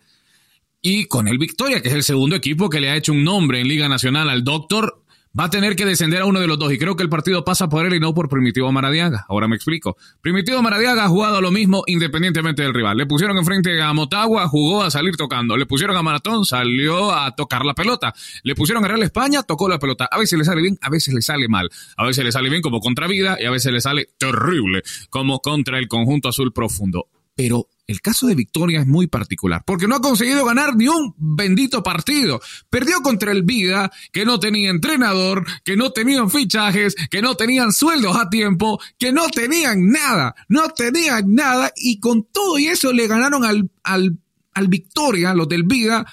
y 0.80 1.06
con 1.06 1.26
el 1.26 1.36
Victoria, 1.36 1.82
que 1.82 1.88
es 1.88 1.94
el 1.96 2.04
segundo 2.04 2.36
equipo 2.36 2.70
que 2.70 2.78
le 2.78 2.90
ha 2.90 2.96
hecho 2.96 3.10
un 3.10 3.24
nombre 3.24 3.60
en 3.60 3.66
Liga 3.66 3.88
Nacional 3.88 4.30
al 4.30 4.44
Doctor, 4.44 5.02
va 5.38 5.44
a 5.44 5.50
tener 5.50 5.74
que 5.74 5.84
descender 5.84 6.22
a 6.22 6.26
uno 6.26 6.40
de 6.40 6.46
los 6.46 6.58
dos 6.58 6.72
y 6.72 6.78
creo 6.78 6.96
que 6.96 7.02
el 7.02 7.08
partido 7.08 7.44
pasa 7.44 7.68
por 7.68 7.84
él 7.86 7.94
y 7.94 8.00
no 8.00 8.14
por 8.14 8.28
Primitivo 8.28 8.70
Maradiaga. 8.70 9.26
Ahora 9.28 9.48
me 9.48 9.56
explico. 9.56 9.96
Primitivo 10.20 10.62
Maradiaga 10.62 11.04
ha 11.04 11.08
jugado 11.08 11.40
lo 11.40 11.50
mismo 11.50 11.82
independientemente 11.86 12.62
del 12.62 12.72
rival. 12.72 12.96
Le 12.96 13.06
pusieron 13.06 13.36
enfrente 13.36 13.82
a 13.82 13.92
Motagua, 13.92 14.48
jugó 14.48 14.82
a 14.82 14.90
salir 14.90 15.16
tocando. 15.16 15.56
Le 15.56 15.66
pusieron 15.66 15.96
a 15.96 16.02
Maratón, 16.02 16.44
salió 16.44 17.12
a 17.12 17.34
tocar 17.34 17.64
la 17.64 17.74
pelota. 17.74 18.14
Le 18.42 18.54
pusieron 18.54 18.84
a 18.84 18.88
Real 18.88 19.02
España, 19.02 19.42
tocó 19.42 19.68
la 19.68 19.78
pelota. 19.78 20.08
A 20.10 20.18
veces 20.18 20.38
le 20.38 20.44
sale 20.44 20.62
bien, 20.62 20.78
a 20.80 20.90
veces 20.90 21.12
le 21.12 21.22
sale 21.22 21.48
mal. 21.48 21.68
A 21.96 22.04
veces 22.04 22.24
le 22.24 22.32
sale 22.32 22.48
bien 22.48 22.62
como 22.62 22.80
contra 22.80 23.08
vida 23.08 23.36
y 23.40 23.44
a 23.44 23.50
veces 23.50 23.72
le 23.72 23.80
sale 23.80 24.08
terrible 24.18 24.82
como 25.10 25.40
contra 25.40 25.78
el 25.78 25.88
conjunto 25.88 26.28
azul 26.28 26.52
profundo. 26.52 27.08
Pero 27.34 27.68
el 27.86 28.00
caso 28.00 28.26
de 28.26 28.34
Victoria 28.34 28.80
es 28.80 28.86
muy 28.86 29.06
particular, 29.08 29.62
porque 29.66 29.86
no 29.86 29.96
ha 29.96 30.00
conseguido 30.00 30.44
ganar 30.44 30.74
ni 30.76 30.88
un 30.88 31.14
bendito 31.18 31.82
partido. 31.82 32.40
Perdió 32.70 33.02
contra 33.02 33.32
el 33.32 33.42
Vida, 33.42 33.90
que 34.12 34.24
no 34.24 34.40
tenía 34.40 34.70
entrenador, 34.70 35.44
que 35.64 35.76
no 35.76 35.90
tenían 35.90 36.30
fichajes, 36.30 36.94
que 37.10 37.20
no 37.20 37.36
tenían 37.36 37.72
sueldos 37.72 38.16
a 38.16 38.30
tiempo, 38.30 38.80
que 38.98 39.12
no 39.12 39.28
tenían 39.28 39.90
nada, 39.90 40.34
no 40.48 40.68
tenían 40.70 41.34
nada, 41.34 41.72
y 41.76 42.00
con 42.00 42.24
todo 42.24 42.58
y 42.58 42.66
eso 42.68 42.92
le 42.92 43.06
ganaron 43.06 43.44
al, 43.44 43.70
al, 43.82 44.18
al 44.54 44.68
Victoria, 44.68 45.34
los 45.34 45.48
del 45.48 45.64
Vida, 45.64 46.06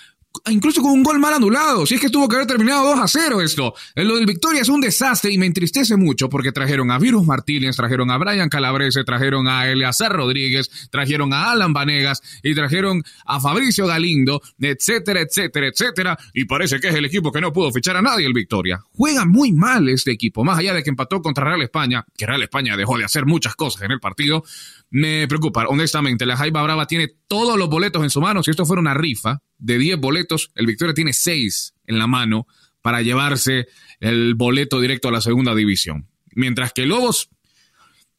incluso 0.49 0.81
con 0.81 0.91
un 0.91 1.03
gol 1.03 1.19
mal 1.19 1.33
anulado. 1.33 1.85
Si 1.85 1.95
es 1.95 2.01
que 2.01 2.09
tuvo 2.09 2.27
que 2.27 2.35
haber 2.35 2.47
terminado 2.47 2.85
2 2.95 2.99
a 2.99 3.07
0 3.07 3.41
esto. 3.41 3.73
Lo 3.95 4.15
del 4.15 4.25
Victoria 4.25 4.61
es 4.61 4.69
un 4.69 4.81
desastre 4.81 5.31
y 5.31 5.37
me 5.37 5.45
entristece 5.45 5.97
mucho 5.97 6.29
porque 6.29 6.51
trajeron 6.51 6.91
a 6.91 6.97
Virus 6.97 7.25
Martínez, 7.25 7.75
trajeron 7.75 8.09
a 8.11 8.17
Brian 8.17 8.49
Calabrese, 8.49 9.03
trajeron 9.03 9.47
a 9.47 9.67
Eleazar 9.67 10.11
Rodríguez, 10.11 10.69
trajeron 10.89 11.33
a 11.33 11.51
Alan 11.51 11.73
Vanegas 11.73 12.21
y 12.43 12.55
trajeron 12.55 13.03
a 13.25 13.39
Fabricio 13.39 13.87
Galindo, 13.87 14.41
etcétera, 14.59 15.21
etcétera, 15.21 15.67
etcétera. 15.67 16.17
Y 16.33 16.45
parece 16.45 16.79
que 16.79 16.89
es 16.89 16.95
el 16.95 17.05
equipo 17.05 17.31
que 17.31 17.41
no 17.41 17.53
pudo 17.53 17.71
fichar 17.71 17.97
a 17.97 18.01
nadie 18.01 18.25
el 18.25 18.33
Victoria. 18.33 18.81
Juega 18.93 19.25
muy 19.25 19.51
mal 19.51 19.89
este 19.89 20.11
equipo, 20.11 20.43
más 20.43 20.57
allá 20.57 20.73
de 20.73 20.83
que 20.83 20.89
empató 20.89 21.21
contra 21.21 21.45
Real 21.45 21.61
España, 21.61 22.05
que 22.17 22.25
Real 22.25 22.41
España 22.41 22.75
dejó 22.77 22.97
de 22.97 23.05
hacer 23.05 23.25
muchas 23.25 23.55
cosas 23.55 23.83
en 23.83 23.91
el 23.91 23.99
partido. 23.99 24.43
Me 24.91 25.25
preocupa, 25.27 25.65
honestamente. 25.67 26.25
La 26.25 26.37
Jaiba 26.37 26.61
Brava 26.61 26.85
tiene 26.85 27.09
todos 27.27 27.57
los 27.57 27.69
boletos 27.69 28.03
en 28.03 28.09
su 28.09 28.21
mano. 28.21 28.43
Si 28.43 28.51
esto 28.51 28.65
fuera 28.65 28.81
una 28.81 28.93
rifa 28.93 29.41
de 29.57 29.77
10 29.77 29.97
boletos, 29.99 30.51
el 30.55 30.67
Victoria 30.67 30.93
tiene 30.93 31.13
6 31.13 31.73
en 31.87 31.97
la 31.97 32.07
mano 32.07 32.45
para 32.81 33.01
llevarse 33.01 33.67
el 33.99 34.35
boleto 34.35 34.81
directo 34.81 35.07
a 35.07 35.11
la 35.11 35.21
segunda 35.21 35.55
división. 35.55 36.07
Mientras 36.33 36.73
que 36.73 36.85
Lobos, 36.85 37.29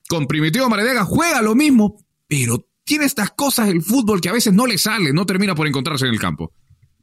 con 0.09 0.27
Primitivo 0.27 0.69
Maredega, 0.69 1.05
juega 1.05 1.43
lo 1.43 1.55
mismo, 1.55 2.03
pero 2.27 2.67
tiene 2.85 3.05
estas 3.05 3.31
cosas 3.31 3.69
el 3.69 3.83
fútbol 3.83 4.21
que 4.21 4.31
a 4.31 4.33
veces 4.33 4.55
no 4.55 4.67
le 4.67 4.79
sale, 4.79 5.13
no 5.13 5.27
termina 5.27 5.55
por 5.55 5.67
encontrarse 5.67 6.07
en 6.07 6.15
el 6.15 6.21
campo. 6.21 6.53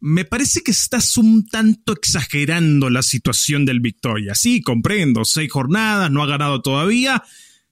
Me 0.01 0.25
parece 0.25 0.61
que 0.61 0.71
estás 0.71 1.17
un 1.17 1.45
tanto 1.45 1.93
exagerando 1.93 2.89
la 2.89 3.03
situación 3.03 3.65
del 3.65 3.81
Victoria. 3.81 4.33
Sí, 4.33 4.61
comprendo, 4.61 5.25
seis 5.25 5.51
jornadas, 5.51 6.09
no 6.09 6.23
ha 6.23 6.27
ganado 6.27 6.61
todavía, 6.61 7.21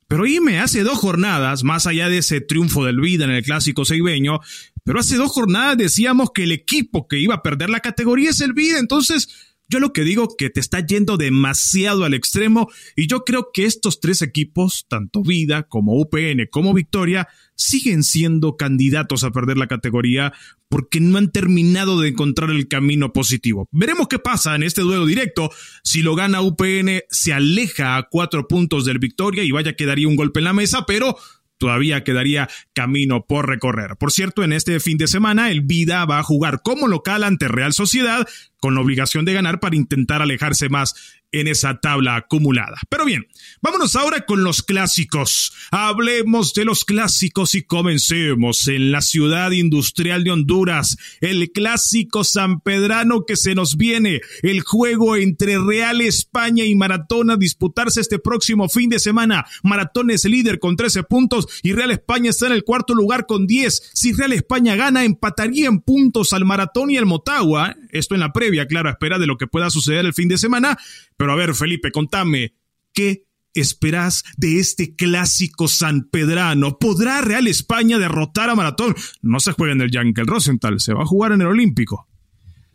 pero 0.08 0.24
me 0.42 0.60
hace 0.60 0.84
dos 0.84 0.98
jornadas, 0.98 1.64
más 1.64 1.86
allá 1.86 2.10
de 2.10 2.20
ese 2.20 2.42
triunfo 2.42 2.86
del 2.86 3.02
Vida 3.02 3.26
en 3.26 3.32
el 3.32 3.44
clásico 3.44 3.84
seibeño, 3.84 4.40
pero 4.84 5.00
hace 5.00 5.18
dos 5.18 5.32
jornadas 5.32 5.78
decíamos 5.78 6.32
que 6.34 6.44
el 6.44 6.54
equipo 6.54 7.08
que 7.08 7.20
iba 7.20 7.36
a 7.36 7.44
perder 7.44 7.70
la 7.70 7.82
categoría 7.82 8.30
es 8.30 8.42
el 8.42 8.54
Vida, 8.54 8.80
entonces 8.80 9.57
yo 9.70 9.80
lo 9.80 9.92
que 9.94 10.04
digo 10.04 10.36
que 10.38 10.50
te 10.50 10.60
está 10.60 10.86
yendo 10.86 11.18
demasiado 11.18 12.06
al 12.06 12.14
extremo 12.14 12.70
y 12.96 13.08
yo 13.08 13.26
creo 13.26 13.50
que 13.54 13.66
estos 13.66 14.00
tres 14.00 14.22
equipos, 14.22 14.86
tanto 14.88 15.22
Vida 15.24 15.64
como 15.64 16.00
UPN 16.00 16.48
como 16.50 16.74
Victoria, 16.74 17.28
siguen 17.56 18.04
siendo 18.04 18.56
candidatos 18.56 19.24
a 19.24 19.32
perder 19.32 19.58
la 19.58 19.68
categoría 19.68 20.32
porque 20.70 21.00
no 21.00 21.18
han 21.18 21.32
terminado 21.32 22.00
de 22.00 22.10
encontrar 22.10 22.50
el 22.50 22.68
camino 22.68 23.14
positivo. 23.14 23.68
Veremos 23.72 24.08
qué 24.08 24.20
pasa 24.20 24.56
en 24.56 24.64
este 24.64 24.82
duelo 24.82 25.06
directo. 25.06 25.50
Si 25.84 26.02
lo 26.02 26.16
gana 26.16 26.42
UPN, 26.42 27.04
se 27.10 27.34
aleja 27.34 27.98
a 27.98 28.08
cuatro 28.10 28.48
puntos 28.48 28.86
del 28.86 29.00
Victoria 29.00 29.44
y 29.44 29.52
vaya 29.52 29.76
quedaría 29.76 30.08
un 30.08 30.16
golpe 30.16 30.40
en 30.40 30.46
la 30.46 30.54
mesa, 30.54 30.86
pero 30.86 31.18
todavía 31.58 32.04
quedaría 32.04 32.50
camino 32.74 33.26
por 33.26 33.48
recorrer. 33.48 33.98
Por 33.98 34.12
cierto, 34.12 34.44
en 34.44 34.54
este 34.54 34.80
fin 34.80 34.98
de 34.98 35.08
semana 35.08 35.52
el 35.52 35.62
Vida 35.62 36.06
va 36.06 36.20
a 36.20 36.24
jugar 36.24 36.62
como 36.64 36.88
local 36.88 37.24
ante 37.24 37.48
Real 37.48 37.74
Sociedad 37.74 38.28
con 38.60 38.76
la 38.76 38.82
obligación 38.82 39.26
de 39.26 39.34
ganar 39.34 39.60
para 39.60 39.76
intentar 39.76 40.22
alejarse 40.22 40.70
más 40.70 40.96
en 41.40 41.48
esa 41.48 41.80
tabla 41.80 42.16
acumulada. 42.16 42.78
Pero 42.90 43.06
bien, 43.06 43.28
vámonos 43.62 43.96
ahora 43.96 44.26
con 44.26 44.44
los 44.44 44.64
clásicos. 44.64 45.54
Hablemos 45.72 46.54
de 46.54 46.66
los 46.66 46.86
clásicos 46.86 47.56
y 47.56 47.64
comencemos 47.64 48.68
en 48.68 48.92
la 48.92 49.02
ciudad 49.02 49.52
industrial 49.52 50.24
de 50.24 50.32
Honduras, 50.32 50.98
el 51.22 51.52
clásico 51.52 52.24
sanpedrano 52.24 53.26
que 53.26 53.36
se 53.36 53.56
nos 53.56 53.78
viene, 53.78 54.22
el 54.42 54.62
juego 54.62 55.16
entre 55.16 55.60
Real 55.60 56.02
España 56.02 56.66
y 56.66 56.76
Maratón 56.76 57.32
a 57.32 57.38
disputarse 57.38 58.02
este 58.02 58.20
próximo 58.20 58.70
fin 58.70 58.90
de 58.90 59.00
semana. 59.00 59.46
Maratón 59.64 60.12
es 60.12 60.26
líder 60.26 60.60
con 60.60 60.76
13 60.76 61.04
puntos 61.04 61.48
y 61.64 61.74
Real 61.74 61.92
España 61.92 62.30
está 62.30 62.48
en 62.48 62.54
el 62.54 62.64
cuarto 62.64 62.94
lugar 62.94 63.26
con 63.26 63.48
10. 63.48 63.92
Si 63.94 64.14
Real 64.14 64.34
España 64.34 64.76
gana, 64.76 65.04
empataría 65.04 65.68
en 65.68 65.80
puntos 65.82 66.34
al 66.34 66.46
Maratón 66.46 66.92
y 66.92 66.98
al 66.98 67.06
Motagua. 67.06 67.76
Esto 67.92 68.16
en 68.16 68.22
la 68.22 68.34
previa, 68.34 68.68
claro, 68.68 68.90
a 68.90 68.94
espera 68.94 69.20
de 69.20 69.28
lo 69.28 69.38
que 69.38 69.48
pueda 69.48 69.70
suceder 69.70 70.06
el 70.06 70.14
fin 70.14 70.28
de 70.28 70.38
semana 70.38 70.78
pero 71.18 71.32
a 71.32 71.36
ver, 71.36 71.56
Felipe, 71.56 71.92
contame, 71.92 72.54
¿qué 72.94 73.26
esperás 73.54 74.24
de 74.38 74.60
este 74.60 74.96
clásico 74.96 75.68
sanpedrano? 75.68 76.78
¿Podrá 76.78 77.22
Real 77.22 77.48
España 77.48 77.98
derrotar 77.98 78.50
a 78.50 78.56
Maratón? 78.56 78.96
No 79.22 79.40
se 79.40 79.52
juega 79.52 79.74
en 79.74 79.82
el 79.82 79.92
Yankel 79.92 80.28
Rosenthal, 80.28 80.80
se 80.80 80.94
va 80.94 81.04
a 81.04 81.08
jugar 81.08 81.32
en 81.32 81.42
el 81.42 81.48
Olímpico. 81.48 82.08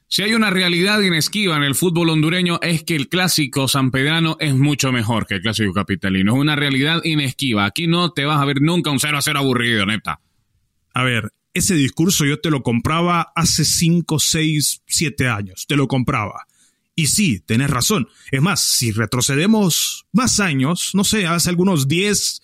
Si 0.09 0.23
hay 0.23 0.35
una 0.35 0.51
realidad 0.51 1.01
inesquiva 1.01 1.57
en 1.57 1.63
el 1.63 1.75
fútbol 1.75 2.11
hondureño 2.11 2.61
es 2.61 2.83
que 2.83 2.95
el 2.95 3.09
clásico 3.09 3.67
sanpedrano 3.67 4.37
es 4.41 4.55
mucho 4.55 4.93
mejor 4.93 5.27
que 5.27 5.37
el 5.37 5.41
clásico 5.41 5.73
capitalino. 5.73 6.35
Es 6.35 6.39
una 6.39 6.55
realidad 6.55 7.01
inesquiva. 7.03 7.65
Aquí 7.65 7.87
no 7.87 8.13
te 8.13 8.27
vas 8.27 8.39
a 8.39 8.45
ver 8.45 8.61
nunca 8.61 8.91
un 8.91 9.01
0 9.01 9.17
a 9.17 9.23
0 9.23 9.39
aburrido, 9.39 9.87
neta. 9.87 10.21
A 10.93 11.03
ver, 11.03 11.33
ese 11.55 11.75
discurso 11.75 12.27
yo 12.27 12.39
te 12.41 12.51
lo 12.51 12.63
compraba 12.63 13.33
hace 13.35 13.65
5, 13.65 14.19
6, 14.19 14.83
7 14.87 15.29
años. 15.29 15.65
Te 15.67 15.77
lo 15.77 15.89
compraba. 15.89 16.45
Y 16.95 17.07
sí, 17.07 17.41
tenés 17.41 17.71
razón. 17.71 18.09
Es 18.31 18.43
más, 18.43 18.61
si 18.61 18.93
retrocedemos 18.93 20.07
más 20.13 20.41
años, 20.41 20.91
no 20.95 21.05
sé, 21.05 21.27
hace 21.27 21.49
algunos 21.49 21.89
10, 21.89 22.43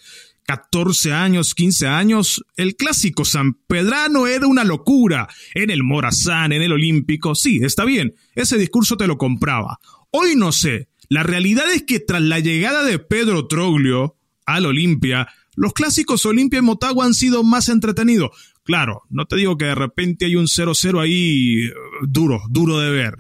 14 0.49 1.12
años, 1.12 1.55
15 1.55 1.87
años, 1.87 2.43
el 2.57 2.75
clásico 2.75 3.26
San 3.26 3.52
Pedrano 3.52 4.26
era 4.26 4.47
una 4.47 4.65
locura. 4.65 5.28
En 5.54 5.69
el 5.69 5.82
Morazán, 5.82 6.52
en 6.52 6.63
el 6.63 6.73
Olímpico, 6.73 7.34
sí, 7.34 7.61
está 7.63 7.84
bien, 7.84 8.15
ese 8.34 8.56
discurso 8.56 8.97
te 8.97 9.06
lo 9.06 9.19
compraba. 9.19 9.78
Hoy 10.11 10.37
no 10.37 10.52
sé, 10.52 10.89
la 11.11 11.23
realidad 11.23 11.71
es 11.71 11.82
que 11.82 12.00
tras 12.00 12.23
la 12.23 12.39
llegada 12.39 12.82
de 12.84 12.99
Pedro 12.99 13.47
Troglio 13.47 14.17
al 14.47 14.65
Olimpia, 14.65 15.28
los 15.54 15.75
clásicos 15.75 16.25
Olimpia 16.25 16.61
y 16.61 16.63
Motagua 16.63 17.04
han 17.04 17.15
sido 17.15 17.43
más 17.43 17.69
entretenidos. 17.69 18.30
Claro, 18.63 19.02
no 19.11 19.26
te 19.26 19.37
digo 19.37 19.58
que 19.58 19.67
de 19.67 19.75
repente 19.75 20.25
hay 20.25 20.37
un 20.37 20.47
0-0 20.47 21.00
ahí 21.00 21.67
eh, 21.67 21.73
duro, 22.06 22.41
duro 22.49 22.78
de 22.78 22.91
ver. 22.91 23.17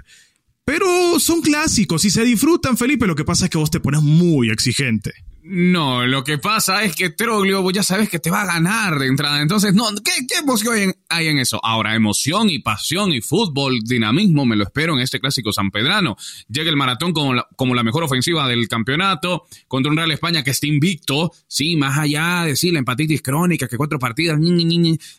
Pero 0.68 1.18
son 1.18 1.40
clásicos 1.40 2.04
y 2.04 2.10
se 2.10 2.22
disfrutan, 2.24 2.76
Felipe. 2.76 3.06
Lo 3.06 3.14
que 3.14 3.24
pasa 3.24 3.46
es 3.46 3.50
que 3.50 3.56
vos 3.56 3.70
te 3.70 3.80
pones 3.80 4.02
muy 4.02 4.50
exigente. 4.50 5.14
No, 5.42 6.06
lo 6.06 6.24
que 6.24 6.36
pasa 6.36 6.84
es 6.84 6.94
que 6.94 7.08
Troglio, 7.08 7.62
vos 7.62 7.72
ya 7.72 7.82
sabes 7.82 8.10
que 8.10 8.18
te 8.18 8.28
va 8.28 8.42
a 8.42 8.46
ganar 8.46 8.98
de 8.98 9.06
entrada. 9.06 9.40
Entonces, 9.40 9.72
no, 9.72 9.86
¿qué, 10.04 10.12
emoción 10.38 10.94
hay 11.08 11.28
en 11.28 11.38
eso? 11.38 11.58
Ahora, 11.64 11.94
emoción 11.94 12.50
y 12.50 12.58
pasión 12.58 13.12
y 13.12 13.22
fútbol, 13.22 13.78
dinamismo, 13.82 14.44
me 14.44 14.56
lo 14.56 14.64
espero 14.64 14.92
en 14.92 15.00
este 15.00 15.20
clásico 15.20 15.54
sanpedrano. 15.54 16.18
Llega 16.50 16.68
el 16.68 16.76
maratón 16.76 17.14
como 17.14 17.32
la, 17.32 17.48
como 17.56 17.74
la 17.74 17.82
mejor 17.82 18.04
ofensiva 18.04 18.46
del 18.46 18.68
campeonato, 18.68 19.46
contra 19.68 19.90
un 19.90 19.96
Real 19.96 20.10
España 20.10 20.44
que 20.44 20.50
está 20.50 20.66
invicto. 20.66 21.32
Sí, 21.46 21.76
más 21.76 21.96
allá 21.96 22.44
de 22.44 22.56
sí, 22.56 22.72
la 22.72 22.80
empatitis 22.80 23.22
crónica, 23.22 23.68
que 23.68 23.78
cuatro 23.78 23.98
partidas, 23.98 24.38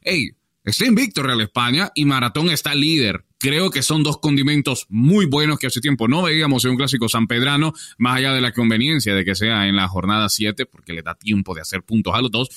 Ey, 0.04 0.30
está 0.64 0.86
invicto 0.86 1.24
Real 1.24 1.42
España 1.42 1.90
y 1.96 2.06
Maratón 2.06 2.50
está 2.50 2.76
líder. 2.76 3.26
Creo 3.40 3.72
que 3.72 3.82
son 3.82 4.04
dos 4.04 4.18
condimentos 4.20 4.86
muy 4.90 5.26
buenos 5.26 5.60
que 5.60 5.68
hace 5.68 5.80
tiempo 5.80 6.08
no 6.08 6.24
veíamos 6.24 6.66
en 6.66 6.72
un 6.72 6.78
clásico 6.78 7.08
sanpedrano, 7.08 7.74
más 7.98 8.18
allá 8.18 8.34
de 8.34 8.42
la 8.42 8.52
conveniencia 8.52 9.16
de 9.16 9.24
que 9.24 9.36
sea 9.36 9.68
en 9.68 9.78
la 9.78 9.88
jornada 9.88 10.28
7, 10.28 10.66
porque 10.66 10.92
le 10.92 11.02
da 11.02 11.16
tiempo 11.16 11.56
de 11.56 11.62
hacer 11.62 11.84
puntos 11.84 12.14
a 12.14 12.22
los 12.22 12.32
dos. 12.32 12.50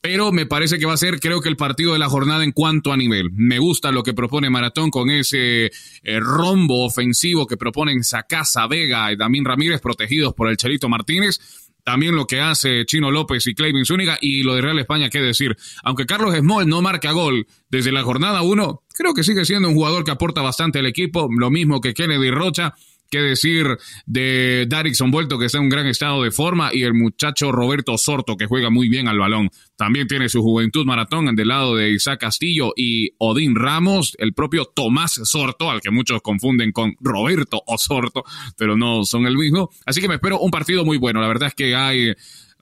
Pero 0.00 0.32
me 0.32 0.46
parece 0.46 0.78
que 0.78 0.86
va 0.86 0.94
a 0.94 0.96
ser, 0.96 1.20
creo 1.20 1.40
que 1.40 1.48
el 1.48 1.56
partido 1.56 1.92
de 1.92 1.98
la 2.00 2.08
jornada 2.08 2.42
en 2.42 2.50
cuanto 2.50 2.92
a 2.92 2.96
nivel. 2.96 3.30
Me 3.32 3.60
gusta 3.60 3.92
lo 3.92 4.02
que 4.02 4.14
propone 4.14 4.50
Maratón 4.50 4.90
con 4.90 5.10
ese 5.10 5.66
eh, 5.66 6.20
rombo 6.20 6.84
ofensivo 6.84 7.46
que 7.46 7.56
proponen 7.56 8.02
Sacasa, 8.02 8.66
Vega 8.66 9.12
y 9.12 9.16
Damín 9.16 9.44
Ramírez, 9.44 9.80
protegidos 9.80 10.34
por 10.34 10.48
el 10.48 10.56
Chelito 10.56 10.88
Martínez 10.88 11.38
también 11.84 12.14
lo 12.14 12.26
que 12.26 12.40
hace 12.40 12.84
Chino 12.86 13.10
López 13.10 13.46
y 13.46 13.54
Clayton 13.54 13.84
Zúñiga 13.84 14.18
y 14.20 14.42
lo 14.42 14.54
de 14.54 14.62
Real 14.62 14.78
España, 14.78 15.10
qué 15.10 15.20
decir. 15.20 15.56
Aunque 15.82 16.06
Carlos 16.06 16.34
Small 16.36 16.68
no 16.68 16.82
marca 16.82 17.12
gol 17.12 17.46
desde 17.70 17.92
la 17.92 18.02
jornada 18.02 18.42
1, 18.42 18.82
creo 18.96 19.14
que 19.14 19.24
sigue 19.24 19.44
siendo 19.44 19.68
un 19.68 19.74
jugador 19.74 20.04
que 20.04 20.10
aporta 20.10 20.42
bastante 20.42 20.78
al 20.78 20.86
equipo, 20.86 21.28
lo 21.30 21.50
mismo 21.50 21.80
que 21.80 21.94
Kennedy 21.94 22.30
Rocha 22.30 22.74
qué 23.12 23.20
decir 23.20 23.66
de 24.06 24.64
Darrickson 24.66 25.10
Vuelto, 25.10 25.38
que 25.38 25.44
está 25.44 25.58
en 25.58 25.64
un 25.64 25.70
gran 25.70 25.86
estado 25.86 26.22
de 26.22 26.30
forma, 26.30 26.70
y 26.72 26.82
el 26.82 26.94
muchacho 26.94 27.52
Roberto 27.52 27.98
Sorto, 27.98 28.38
que 28.38 28.46
juega 28.46 28.70
muy 28.70 28.88
bien 28.88 29.06
al 29.06 29.18
balón. 29.18 29.50
También 29.76 30.08
tiene 30.08 30.30
su 30.30 30.40
juventud 30.40 30.86
maratón 30.86 31.36
del 31.36 31.48
lado 31.48 31.76
de 31.76 31.90
Isaac 31.90 32.20
Castillo 32.20 32.72
y 32.74 33.10
Odín 33.18 33.54
Ramos, 33.54 34.16
el 34.18 34.32
propio 34.32 34.64
Tomás 34.64 35.20
Sorto, 35.24 35.70
al 35.70 35.82
que 35.82 35.90
muchos 35.90 36.22
confunden 36.22 36.72
con 36.72 36.94
Roberto 37.00 37.62
Osorto, 37.66 38.24
pero 38.56 38.78
no 38.78 39.04
son 39.04 39.26
el 39.26 39.36
mismo. 39.36 39.68
Así 39.84 40.00
que 40.00 40.08
me 40.08 40.14
espero 40.14 40.38
un 40.40 40.50
partido 40.50 40.82
muy 40.86 40.96
bueno. 40.96 41.20
La 41.20 41.28
verdad 41.28 41.48
es 41.48 41.54
que 41.54 41.76
hay 41.76 42.14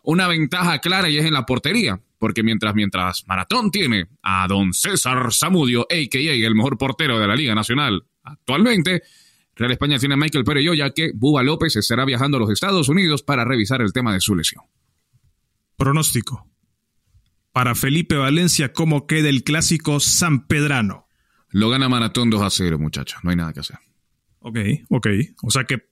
una 0.02 0.26
ventaja 0.26 0.80
clara 0.80 1.08
y 1.08 1.18
es 1.18 1.24
en 1.24 1.34
la 1.34 1.46
portería. 1.46 2.00
Porque 2.18 2.42
mientras, 2.42 2.74
mientras 2.74 3.24
Maratón 3.26 3.70
tiene 3.70 4.08
a 4.22 4.46
don 4.46 4.74
César 4.74 5.32
Zamudio, 5.32 5.82
a.k.a. 5.82 6.32
el 6.32 6.54
mejor 6.54 6.76
portero 6.76 7.18
de 7.18 7.26
la 7.26 7.34
Liga 7.34 7.54
Nacional 7.54 8.02
actualmente, 8.24 9.02
Real 9.60 9.72
España 9.72 9.98
tiene 9.98 10.14
a 10.14 10.16
Michael 10.16 10.42
Perello, 10.42 10.72
ya 10.72 10.88
que 10.88 11.12
Buba 11.14 11.42
López 11.42 11.76
estará 11.76 12.06
viajando 12.06 12.38
a 12.38 12.40
los 12.40 12.50
Estados 12.50 12.88
Unidos 12.88 13.22
para 13.22 13.44
revisar 13.44 13.82
el 13.82 13.92
tema 13.92 14.14
de 14.14 14.20
su 14.20 14.34
lesión. 14.34 14.64
Pronóstico. 15.76 16.48
Para 17.52 17.74
Felipe 17.74 18.16
Valencia, 18.16 18.72
¿cómo 18.72 19.06
queda 19.06 19.28
el 19.28 19.44
clásico 19.44 20.00
San 20.00 20.46
Pedrano? 20.46 21.06
Lo 21.50 21.68
gana 21.68 21.90
Maratón 21.90 22.30
2 22.30 22.40
a 22.40 22.48
0, 22.48 22.78
muchachos. 22.78 23.20
No 23.22 23.28
hay 23.28 23.36
nada 23.36 23.52
que 23.52 23.60
hacer. 23.60 23.76
Ok, 24.38 24.56
ok. 24.88 25.06
O 25.42 25.50
sea 25.50 25.64
que 25.64 25.90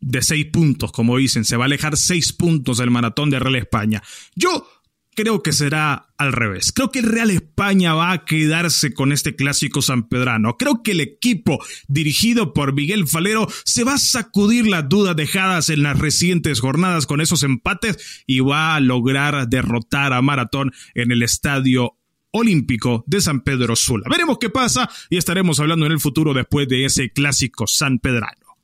de 0.00 0.22
seis 0.22 0.46
puntos, 0.46 0.90
como 0.90 1.18
dicen, 1.18 1.44
se 1.44 1.58
va 1.58 1.64
a 1.64 1.66
alejar 1.66 1.98
seis 1.98 2.32
puntos 2.32 2.78
del 2.78 2.90
maratón 2.90 3.28
de 3.28 3.38
Real 3.38 3.56
España. 3.56 4.02
Yo 4.34 4.66
creo 5.14 5.42
que 5.42 5.52
será 5.52 6.08
al 6.18 6.32
revés. 6.32 6.72
Creo 6.72 6.90
que 6.90 7.00
el 7.00 7.06
Real 7.06 7.30
España 7.30 7.94
va 7.94 8.12
a 8.12 8.24
quedarse 8.24 8.92
con 8.92 9.12
este 9.12 9.34
clásico 9.34 9.82
sanpedrano. 9.82 10.56
Creo 10.56 10.82
que 10.82 10.92
el 10.92 11.00
equipo 11.00 11.62
dirigido 11.88 12.52
por 12.52 12.74
Miguel 12.74 13.06
Falero 13.06 13.48
se 13.64 13.84
va 13.84 13.94
a 13.94 13.98
sacudir 13.98 14.66
las 14.66 14.88
dudas 14.88 15.16
dejadas 15.16 15.70
en 15.70 15.82
las 15.82 15.98
recientes 15.98 16.60
jornadas 16.60 17.06
con 17.06 17.20
esos 17.20 17.42
empates 17.42 18.24
y 18.26 18.40
va 18.40 18.74
a 18.74 18.80
lograr 18.80 19.48
derrotar 19.48 20.12
a 20.12 20.22
Maratón 20.22 20.72
en 20.94 21.12
el 21.12 21.22
estadio 21.22 21.96
olímpico 22.30 23.04
de 23.06 23.20
San 23.20 23.42
Pedro 23.42 23.76
Sula. 23.76 24.06
Veremos 24.10 24.38
qué 24.38 24.48
pasa 24.48 24.88
y 25.10 25.18
estaremos 25.18 25.60
hablando 25.60 25.86
en 25.86 25.92
el 25.92 26.00
futuro 26.00 26.32
después 26.32 26.66
de 26.68 26.86
ese 26.86 27.10
clásico 27.10 27.66
sanpedrano. 27.66 28.56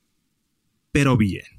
Pero 0.91 1.17
bien 1.19 1.58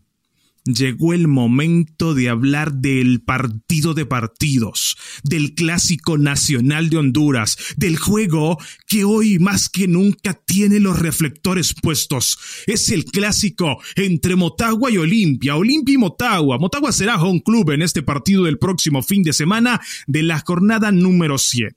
llegó 0.74 1.14
el 1.14 1.28
momento 1.28 2.14
de 2.14 2.30
hablar 2.30 2.74
del 2.74 3.22
partido 3.22 3.94
de 3.94 4.06
partidos, 4.06 4.98
del 5.24 5.56
clásico 5.56 6.18
nacional 6.18 6.90
de 6.90 6.98
Honduras, 6.98 7.58
del 7.78 7.98
juego 7.98 8.58
que 8.88 9.04
hoy 9.04 9.40
más 9.40 9.70
que 9.70 9.88
nunca 9.88 10.34
tiene 10.34 10.80
los 10.80 11.00
reflectores 11.00 11.74
puestos. 11.74 12.38
Es 12.68 12.90
el 12.90 13.06
clásico 13.06 13.80
entre 13.96 14.36
Motagua 14.36 14.92
y 14.92 14.98
Olimpia, 14.98 15.56
Olimpia 15.56 15.96
y 15.96 15.98
Motagua. 15.98 16.58
Motagua 16.58 16.92
será 16.92 17.22
home 17.22 17.42
club 17.44 17.72
en 17.72 17.82
este 17.82 18.04
partido 18.04 18.44
del 18.44 18.60
próximo 18.60 19.02
fin 19.02 19.24
de 19.24 19.34
semana 19.34 19.82
de 20.08 20.24
la 20.24 20.40
jornada 20.40 20.92
número 20.92 21.38
7. 21.38 21.76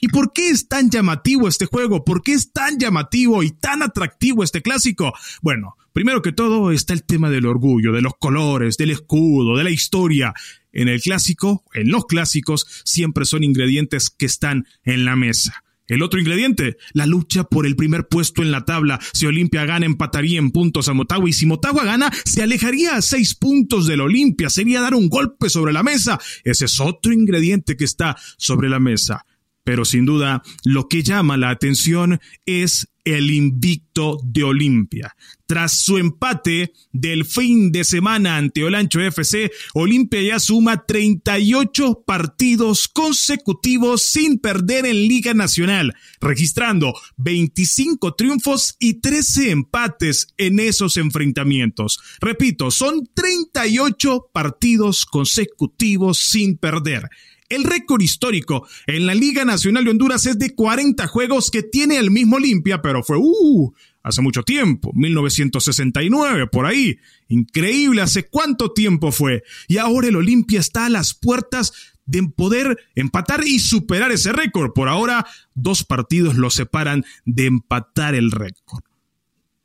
¿Y 0.00 0.08
por 0.08 0.32
qué 0.32 0.48
es 0.48 0.66
tan 0.66 0.90
llamativo 0.90 1.46
este 1.46 1.66
juego? 1.66 2.04
¿Por 2.04 2.22
qué 2.22 2.32
es 2.32 2.52
tan 2.52 2.78
llamativo 2.78 3.42
y 3.42 3.50
tan 3.50 3.82
atractivo 3.82 4.42
este 4.42 4.62
clásico? 4.62 5.12
Bueno, 5.42 5.76
primero 5.92 6.22
que 6.22 6.32
todo 6.32 6.72
está 6.72 6.92
el 6.92 7.04
tema 7.04 7.30
del 7.30 7.46
orgullo, 7.46 7.92
de 7.92 8.02
los 8.02 8.14
colores, 8.18 8.76
del 8.76 8.90
escudo, 8.90 9.56
de 9.56 9.64
la 9.64 9.70
historia. 9.70 10.34
En 10.72 10.88
el 10.88 11.00
clásico, 11.00 11.64
en 11.74 11.90
los 11.90 12.06
clásicos, 12.06 12.66
siempre 12.84 13.24
son 13.24 13.44
ingredientes 13.44 14.10
que 14.10 14.26
están 14.26 14.66
en 14.84 15.04
la 15.04 15.16
mesa. 15.16 15.64
El 15.90 16.02
otro 16.02 16.20
ingrediente, 16.20 16.76
la 16.92 17.04
lucha 17.04 17.42
por 17.42 17.66
el 17.66 17.74
primer 17.74 18.06
puesto 18.06 18.42
en 18.42 18.52
la 18.52 18.64
tabla. 18.64 19.00
Si 19.12 19.26
Olimpia 19.26 19.64
gana, 19.64 19.86
empataría 19.86 20.38
en 20.38 20.52
puntos 20.52 20.88
a 20.88 20.94
Motagua 20.94 21.28
y 21.28 21.32
si 21.32 21.46
Motagua 21.46 21.84
gana, 21.84 22.12
se 22.24 22.44
alejaría 22.44 22.94
a 22.94 23.02
seis 23.02 23.34
puntos 23.34 23.88
del 23.88 24.00
Olimpia. 24.00 24.50
Sería 24.50 24.80
dar 24.80 24.94
un 24.94 25.08
golpe 25.08 25.50
sobre 25.50 25.72
la 25.72 25.82
mesa. 25.82 26.20
Ese 26.44 26.66
es 26.66 26.78
otro 26.78 27.12
ingrediente 27.12 27.76
que 27.76 27.84
está 27.84 28.16
sobre 28.36 28.68
la 28.68 28.78
mesa. 28.78 29.26
Pero 29.64 29.84
sin 29.84 30.06
duda, 30.06 30.42
lo 30.64 30.86
que 30.86 31.02
llama 31.02 31.36
la 31.36 31.50
atención 31.50 32.20
es 32.46 32.88
el 33.04 33.30
invicto 33.30 34.18
de 34.22 34.44
Olimpia. 34.44 35.14
Tras 35.46 35.80
su 35.80 35.98
empate 35.98 36.72
del 36.92 37.24
fin 37.24 37.72
de 37.72 37.82
semana 37.82 38.36
ante 38.36 38.62
Olancho 38.62 39.00
FC, 39.00 39.50
Olimpia 39.74 40.22
ya 40.22 40.38
suma 40.38 40.86
38 40.86 42.04
partidos 42.06 42.86
consecutivos 42.86 44.02
sin 44.02 44.38
perder 44.38 44.86
en 44.86 45.08
Liga 45.08 45.34
Nacional, 45.34 45.94
registrando 46.20 46.94
25 47.16 48.14
triunfos 48.14 48.76
y 48.78 49.00
13 49.00 49.50
empates 49.50 50.28
en 50.36 50.60
esos 50.60 50.96
enfrentamientos. 50.96 51.98
Repito, 52.20 52.70
son 52.70 53.08
38 53.12 54.30
partidos 54.32 55.04
consecutivos 55.04 56.18
sin 56.18 56.58
perder. 56.58 57.08
El 57.50 57.64
récord 57.64 58.00
histórico 58.00 58.66
en 58.86 59.06
la 59.06 59.14
Liga 59.14 59.44
Nacional 59.44 59.84
de 59.84 59.90
Honduras 59.90 60.24
es 60.24 60.38
de 60.38 60.54
40 60.54 61.06
juegos 61.08 61.50
que 61.50 61.64
tiene 61.64 61.98
el 61.98 62.12
mismo 62.12 62.36
Olimpia, 62.36 62.80
pero 62.80 63.02
fue 63.02 63.18
uh, 63.18 63.74
hace 64.04 64.22
mucho 64.22 64.44
tiempo, 64.44 64.92
1969, 64.94 66.46
por 66.46 66.64
ahí. 66.66 66.98
Increíble, 67.28 68.02
¿hace 68.02 68.28
cuánto 68.28 68.72
tiempo 68.72 69.10
fue? 69.10 69.42
Y 69.66 69.78
ahora 69.78 70.06
el 70.06 70.16
Olimpia 70.16 70.60
está 70.60 70.86
a 70.86 70.90
las 70.90 71.12
puertas 71.12 71.72
de 72.06 72.22
poder 72.22 72.78
empatar 72.94 73.44
y 73.44 73.58
superar 73.58 74.12
ese 74.12 74.32
récord. 74.32 74.72
Por 74.72 74.88
ahora, 74.88 75.26
dos 75.54 75.82
partidos 75.82 76.36
lo 76.36 76.50
separan 76.50 77.04
de 77.24 77.46
empatar 77.46 78.14
el 78.14 78.30
récord. 78.30 78.84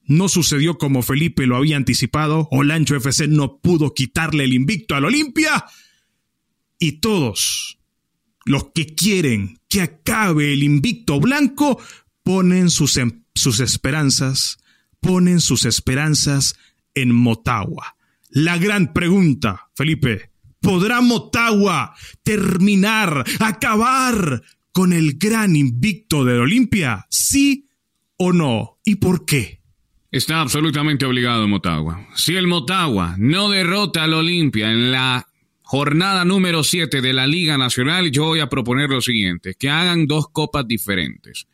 No 0.08 0.28
sucedió 0.28 0.80
como 0.80 1.04
Felipe 1.04 1.46
lo 1.46 1.56
había 1.56 1.78
anticipado, 1.78 2.48
Olancho 2.50 2.96
FC 2.96 3.28
no 3.28 3.60
pudo 3.60 3.94
quitarle 3.94 4.44
el 4.44 4.54
invicto 4.54 4.96
al 4.96 5.06
Olimpia 5.06 5.66
y 6.78 7.00
todos 7.00 7.75
los 8.46 8.72
que 8.74 8.94
quieren 8.96 9.60
que 9.68 9.82
acabe 9.82 10.54
el 10.54 10.64
invicto 10.64 11.20
blanco 11.20 11.82
ponen 12.24 12.70
sus, 12.70 12.96
em, 12.98 13.24
sus 13.34 13.60
esperanzas, 13.60 14.58
ponen 15.02 15.42
sus 15.42 15.66
esperanzas 15.66 16.56
en 16.94 17.14
Motagua. 17.14 17.96
La 18.30 18.58
gran 18.58 18.94
pregunta, 18.94 19.70
Felipe, 19.76 20.32
¿podrá 20.62 21.02
Motagua 21.02 21.96
terminar, 22.24 23.24
acabar 23.40 24.44
con 24.72 24.94
el 24.94 25.18
gran 25.18 25.56
invicto 25.56 26.26
de 26.26 26.40
Olimpia? 26.40 27.06
¿Sí 27.10 27.68
o 28.18 28.34
no? 28.34 28.80
¿Y 28.84 28.96
por 28.96 29.26
qué? 29.26 29.62
Está 30.12 30.42
absolutamente 30.42 31.06
obligado 31.06 31.48
Motagua. 31.48 32.08
Si 32.16 32.36
el 32.36 32.48
Motagua 32.48 33.16
no 33.18 33.50
derrota 33.50 34.04
al 34.04 34.14
Olimpia 34.14 34.72
en 34.72 34.92
la 34.92 35.28
jornada 35.66 36.24
número 36.26 36.64
7 36.64 37.02
de 37.02 37.12
la 37.12 37.26
Liga 37.26 37.58
Nacional, 37.58 38.12
yo 38.12 38.26
voy 38.26 38.40
a 38.40 38.50
proponer 38.50 38.90
lo 38.90 39.02
siguiente, 39.02 39.56
que 39.56 39.70
hagan 39.70 40.06
dos 40.06 40.28
copas 40.32 40.68
diferentes. 40.68 41.48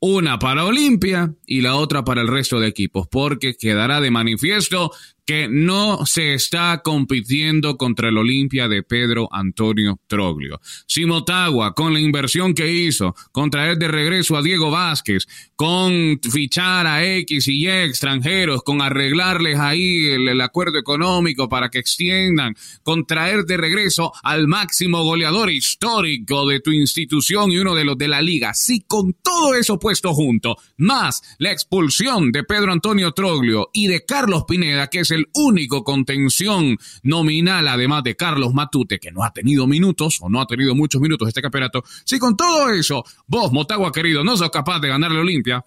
Una 0.00 0.40
para 0.40 0.64
Olimpia 0.64 1.32
y 1.46 1.60
la 1.60 1.76
otra 1.76 2.04
para 2.04 2.22
el 2.22 2.28
resto 2.28 2.58
de 2.58 2.66
equipos, 2.66 3.06
porque 3.08 3.54
quedará 3.54 4.00
de 4.00 4.10
manifiesto 4.10 4.90
que 5.24 5.48
no 5.48 6.04
se 6.04 6.34
está 6.34 6.80
compitiendo 6.82 7.76
contra 7.76 8.08
el 8.08 8.18
Olimpia 8.18 8.68
de 8.68 8.82
Pedro 8.82 9.28
Antonio 9.30 10.00
Troglio. 10.06 10.60
Si 10.86 11.06
Motagua, 11.06 11.74
con 11.74 11.92
la 11.92 12.00
inversión 12.00 12.54
que 12.54 12.72
hizo, 12.72 13.14
con 13.30 13.50
traer 13.50 13.78
de 13.78 13.88
regreso 13.88 14.36
a 14.36 14.42
Diego 14.42 14.70
Vázquez, 14.70 15.26
con 15.54 16.18
fichar 16.20 16.86
a 16.86 17.04
X 17.04 17.46
y 17.48 17.64
Y 17.64 17.68
extranjeros, 17.68 18.62
con 18.64 18.82
arreglarles 18.82 19.58
ahí 19.58 20.06
el, 20.06 20.40
acuerdo 20.40 20.78
económico 20.78 21.48
para 21.48 21.68
que 21.68 21.78
extiendan, 21.78 22.54
con 22.82 23.06
traer 23.06 23.44
de 23.44 23.56
regreso 23.56 24.12
al 24.24 24.48
máximo 24.48 25.04
goleador 25.04 25.50
histórico 25.50 26.48
de 26.48 26.58
tu 26.58 26.72
institución 26.72 27.52
y 27.52 27.58
uno 27.58 27.76
de 27.76 27.84
los 27.84 27.96
de 27.96 28.08
la 28.08 28.22
liga, 28.22 28.54
si 28.54 28.80
con 28.80 29.14
todo 29.22 29.54
eso 29.54 29.78
puesto 29.78 30.12
junto, 30.14 30.56
más 30.78 31.22
la 31.38 31.52
expulsión 31.52 32.32
de 32.32 32.42
Pedro 32.42 32.72
Antonio 32.72 33.12
Troglio 33.12 33.70
y 33.72 33.86
de 33.86 34.04
Carlos 34.04 34.44
Pineda, 34.48 34.88
que 34.88 35.00
es 35.00 35.11
el 35.12 35.28
único 35.34 35.84
contención 35.84 36.76
nominal, 37.02 37.68
además 37.68 38.02
de 38.04 38.16
Carlos 38.16 38.54
Matute, 38.54 38.98
que 38.98 39.12
no 39.12 39.24
ha 39.24 39.32
tenido 39.32 39.66
minutos 39.66 40.18
o 40.20 40.28
no 40.28 40.40
ha 40.40 40.46
tenido 40.46 40.74
muchos 40.74 41.00
minutos 41.00 41.28
este 41.28 41.42
campeonato, 41.42 41.84
si 42.04 42.18
con 42.18 42.36
todo 42.36 42.70
eso 42.70 43.04
vos, 43.26 43.52
Motagua 43.52 43.92
querido, 43.92 44.24
no 44.24 44.36
sos 44.36 44.50
capaz 44.50 44.80
de 44.80 44.88
ganarle 44.88 45.18
a 45.18 45.22
Olimpia, 45.22 45.64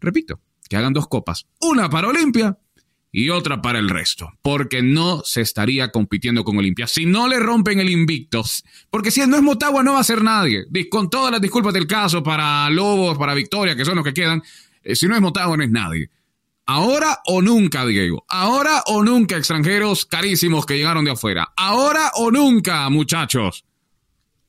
repito, 0.00 0.40
que 0.68 0.76
hagan 0.76 0.92
dos 0.92 1.08
copas, 1.08 1.46
una 1.60 1.88
para 1.90 2.08
Olimpia 2.08 2.56
y 3.12 3.30
otra 3.30 3.60
para 3.60 3.78
el 3.78 3.88
resto, 3.88 4.32
porque 4.42 4.82
no 4.82 5.22
se 5.24 5.40
estaría 5.40 5.90
compitiendo 5.90 6.44
con 6.44 6.58
Olimpia. 6.58 6.86
Si 6.86 7.06
no 7.06 7.26
le 7.28 7.40
rompen 7.40 7.80
el 7.80 7.90
invicto, 7.90 8.42
porque 8.88 9.10
si 9.10 9.26
no 9.26 9.36
es 9.36 9.42
Motagua 9.42 9.82
no 9.82 9.94
va 9.94 10.00
a 10.00 10.04
ser 10.04 10.22
nadie, 10.22 10.66
con 10.88 11.10
todas 11.10 11.32
las 11.32 11.40
disculpas 11.40 11.74
del 11.74 11.86
caso 11.86 12.22
para 12.22 12.70
Lobos, 12.70 13.18
para 13.18 13.34
Victoria, 13.34 13.74
que 13.74 13.84
son 13.84 13.96
los 13.96 14.04
que 14.04 14.14
quedan, 14.14 14.42
eh, 14.82 14.94
si 14.94 15.08
no 15.08 15.14
es 15.14 15.20
Motagua 15.20 15.56
no 15.56 15.64
es 15.64 15.70
nadie. 15.70 16.10
Ahora 16.72 17.18
o 17.26 17.42
nunca, 17.42 17.84
Diego. 17.84 18.24
Ahora 18.28 18.84
o 18.86 19.02
nunca, 19.02 19.36
extranjeros 19.36 20.06
carísimos 20.06 20.64
que 20.64 20.76
llegaron 20.76 21.04
de 21.04 21.10
afuera. 21.10 21.52
Ahora 21.56 22.12
o 22.14 22.30
nunca, 22.30 22.88
muchachos. 22.90 23.64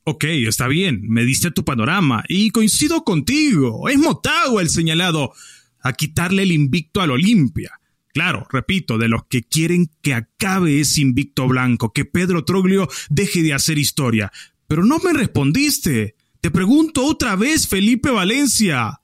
Ok, 0.04 0.22
está 0.46 0.68
bien, 0.68 1.00
me 1.08 1.24
diste 1.24 1.50
tu 1.50 1.64
panorama 1.64 2.22
y 2.28 2.50
coincido 2.50 3.02
contigo. 3.02 3.88
Es 3.88 3.98
Motagua 3.98 4.62
el 4.62 4.70
señalado 4.70 5.32
a 5.80 5.94
quitarle 5.94 6.44
el 6.44 6.52
invicto 6.52 7.00
al 7.00 7.10
Olimpia. 7.10 7.80
Claro, 8.14 8.46
repito, 8.52 8.98
de 8.98 9.08
los 9.08 9.24
que 9.24 9.42
quieren 9.42 9.90
que 10.00 10.14
acabe 10.14 10.78
ese 10.78 11.00
invicto 11.00 11.48
blanco, 11.48 11.92
que 11.92 12.04
Pedro 12.04 12.44
Troglio 12.44 12.88
deje 13.10 13.42
de 13.42 13.52
hacer 13.52 13.78
historia. 13.78 14.30
Pero 14.68 14.84
no 14.84 15.00
me 15.00 15.12
respondiste. 15.12 16.14
Te 16.40 16.52
pregunto 16.52 17.04
otra 17.04 17.34
vez, 17.34 17.66
Felipe 17.66 18.10
Valencia. 18.10 19.00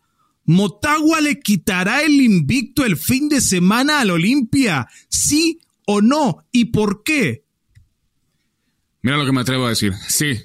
¿Motagua 0.48 1.20
le 1.20 1.40
quitará 1.40 2.00
el 2.00 2.22
invicto 2.22 2.86
el 2.86 2.96
fin 2.96 3.28
de 3.28 3.42
semana 3.42 4.00
al 4.00 4.10
Olimpia? 4.10 4.88
¿Sí 5.10 5.60
o 5.86 6.00
no? 6.00 6.46
¿Y 6.50 6.66
por 6.66 7.02
qué? 7.02 7.44
Mira 9.02 9.18
lo 9.18 9.26
que 9.26 9.32
me 9.32 9.42
atrevo 9.42 9.66
a 9.66 9.68
decir. 9.68 9.92
Sí, 10.08 10.38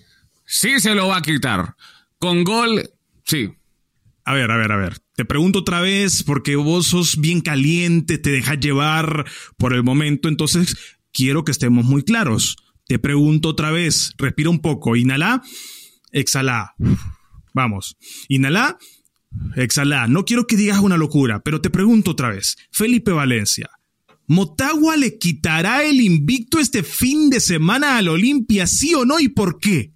sí 0.46 0.82
se 0.82 0.94
lo 0.94 1.08
va 1.08 1.18
a 1.18 1.22
quitar. 1.22 1.78
Con 2.20 2.44
gol, 2.44 2.90
sí. 3.24 3.54
A 4.26 4.34
ver, 4.34 4.52
a 4.52 4.58
ver, 4.58 4.74
a 4.74 4.78
ver. 4.78 5.00
Te 5.16 5.24
pregunto 5.24 5.60
otra 5.60 5.80
vez 5.80 6.24
porque 6.24 6.58
vos 6.58 6.88
sos 6.88 7.22
bien 7.22 7.40
caliente, 7.40 8.18
te 8.18 8.32
dejas 8.32 8.60
llevar 8.60 9.26
por 9.56 9.74
el 9.74 9.84
momento, 9.84 10.28
entonces 10.28 10.76
quiero 11.14 11.46
que 11.46 11.54
estemos 11.54 11.86
muy 11.86 12.04
claros. 12.04 12.58
Te 12.88 13.00
pregunto 13.00 13.48
otra 13.48 13.72
vez, 13.72 14.14
respira 14.18 14.50
un 14.50 14.60
poco, 14.60 14.98
inhala, 14.98 15.42
exhala. 16.12 16.76
Vamos, 17.54 17.96
inhala, 18.28 18.78
Exhala, 19.56 20.08
no 20.08 20.26
quiero 20.26 20.48
que 20.48 20.58
digas 20.58 20.80
una 20.80 20.98
locura, 20.98 21.40
pero 21.40 21.62
te 21.62 21.70
pregunto 21.70 22.12
otra 22.12 22.30
vez. 22.30 22.58
Felipe 22.72 23.12
Valencia, 23.12 23.70
¿Motagua 24.28 24.96
le 24.96 25.20
quitará 25.20 25.84
el 25.84 26.00
invicto 26.00 26.60
este 26.60 26.82
fin 26.82 27.30
de 27.30 27.40
semana 27.40 27.98
al 27.98 28.08
Olimpia, 28.08 28.68
sí 28.68 28.94
o 28.94 29.06
no 29.06 29.20
y 29.20 29.28
por 29.28 29.60
qué? 29.60 29.92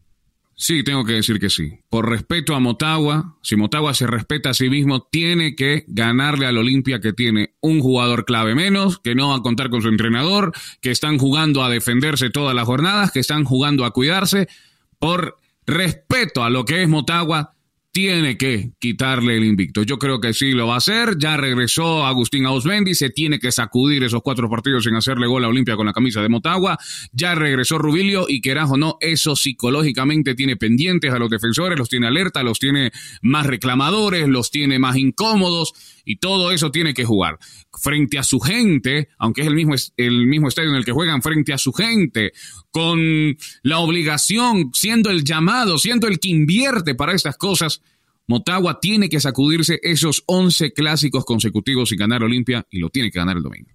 Sí, 0.60 0.84
tengo 0.84 1.06
que 1.06 1.13
decir 1.13 1.39
que 1.39 1.50
sí. 1.50 1.80
Por 1.88 2.10
respeto 2.10 2.56
a 2.56 2.60
Motagua, 2.60 3.38
si 3.43 3.56
Motagua 3.56 3.93
se 3.93 4.08
respeta 4.08 4.50
a 4.50 4.54
sí 4.54 4.69
mismo, 4.69 5.04
tiene 5.04 5.56
que 5.56 5.86
ganarle 5.88 6.47
al 6.47 6.58
Olimpia 6.58 7.00
que 7.00 7.13
tiene 7.13 7.54
un 7.62 7.80
jugador 7.80 8.26
clave 8.26 8.56
menos, 8.56 9.00
que 9.00 9.13
no 9.13 9.30
va 9.30 9.36
a 9.36 9.41
contar 9.41 9.69
con 9.69 9.84
su 9.84 9.88
entrenador, 9.88 10.52
que 10.82 10.89
están 10.89 11.19
jugando 11.19 11.63
a 11.63 11.69
defenderse 11.69 12.32
todas 12.32 12.56
las 12.56 12.65
jornadas, 12.65 13.12
que 13.12 13.19
están 13.19 13.43
jugando 13.43 13.86
a 13.86 13.91
cuidarse. 13.91 14.50
Por 14.97 15.38
respeto 15.67 16.43
a 16.43 16.50
lo 16.50 16.65
que 16.65 16.82
es 16.82 16.89
Motagua, 16.89 17.54
tiene 17.97 18.38
que 18.38 18.73
quitarle 18.79 19.38
el 19.38 19.43
invicto. 19.43 19.81
Yo 19.81 19.97
creo 19.97 20.21
que 20.21 20.31
sí 20.31 20.51
lo 20.51 20.67
va 20.67 20.75
a 20.75 20.77
hacer. 20.77 21.17
Ya 21.17 21.36
regresó 21.36 22.05
Agustín 22.05 22.45
Ausmendi, 22.45 22.93
se 22.93 23.10
tiene 23.10 23.39
que 23.39 23.51
sacudir 23.51 24.03
esos 24.03 24.21
cuatro 24.21 24.47
partidos 24.51 24.83
sin 24.83 24.93
hacerle 24.93 25.25
gol 25.25 25.43
a 25.43 25.47
Olimpia 25.47 25.75
con 25.75 25.88
la 25.88 25.93
camisa 25.93 26.21
de 26.21 26.29
Motagua. 26.29 26.77
Ya 27.12 27.33
regresó 27.33 27.79
Rubilio 27.79 28.27
y 28.29 28.39
querás 28.39 28.69
o 28.69 28.77
no, 28.77 28.97
eso 29.01 29.36
psicológicamente 29.36 30.36
tiene 30.36 30.57
pendientes 30.57 31.12
a 31.12 31.17
los 31.17 31.31
defensores, 31.31 31.79
los 31.79 31.89
tiene 31.89 32.05
alerta, 32.05 32.43
los 32.43 32.60
tiene 32.60 32.91
más 33.23 33.47
reclamadores, 33.47 34.27
los 34.27 34.51
tiene 34.51 34.77
más 34.77 34.95
incómodos 34.95 35.73
y 36.07 36.19
todo 36.19 36.51
eso 36.51 36.71
tiene 36.71 36.93
que 36.93 37.03
jugar 37.03 37.37
frente 37.83 38.17
a 38.17 38.23
su 38.23 38.39
gente, 38.39 39.09
aunque 39.19 39.41
es 39.41 39.47
el 39.47 39.55
mismo, 39.55 39.75
el 39.97 40.25
mismo 40.25 40.47
estadio 40.47 40.69
en 40.69 40.77
el 40.77 40.85
que 40.85 40.93
juegan, 40.93 41.21
frente 41.21 41.51
a 41.51 41.57
su 41.57 41.73
gente, 41.73 42.31
con 42.71 43.37
la 43.61 43.79
obligación, 43.79 44.71
siendo 44.73 45.09
el 45.09 45.25
llamado, 45.25 45.77
siendo 45.77 46.07
el 46.07 46.19
que 46.19 46.29
invierte 46.29 46.95
para 46.95 47.13
estas 47.13 47.35
cosas, 47.35 47.81
Motagua 48.25 48.79
tiene 48.79 49.09
que 49.09 49.19
sacudirse 49.19 49.79
esos 49.83 50.23
11 50.27 50.71
clásicos 50.71 51.25
consecutivos 51.25 51.91
y 51.91 51.97
ganar 51.97 52.23
Olimpia 52.23 52.65
y 52.71 52.79
lo 52.79 52.89
tiene 52.89 53.11
que 53.11 53.19
ganar 53.19 53.35
el 53.35 53.43
domingo. 53.43 53.69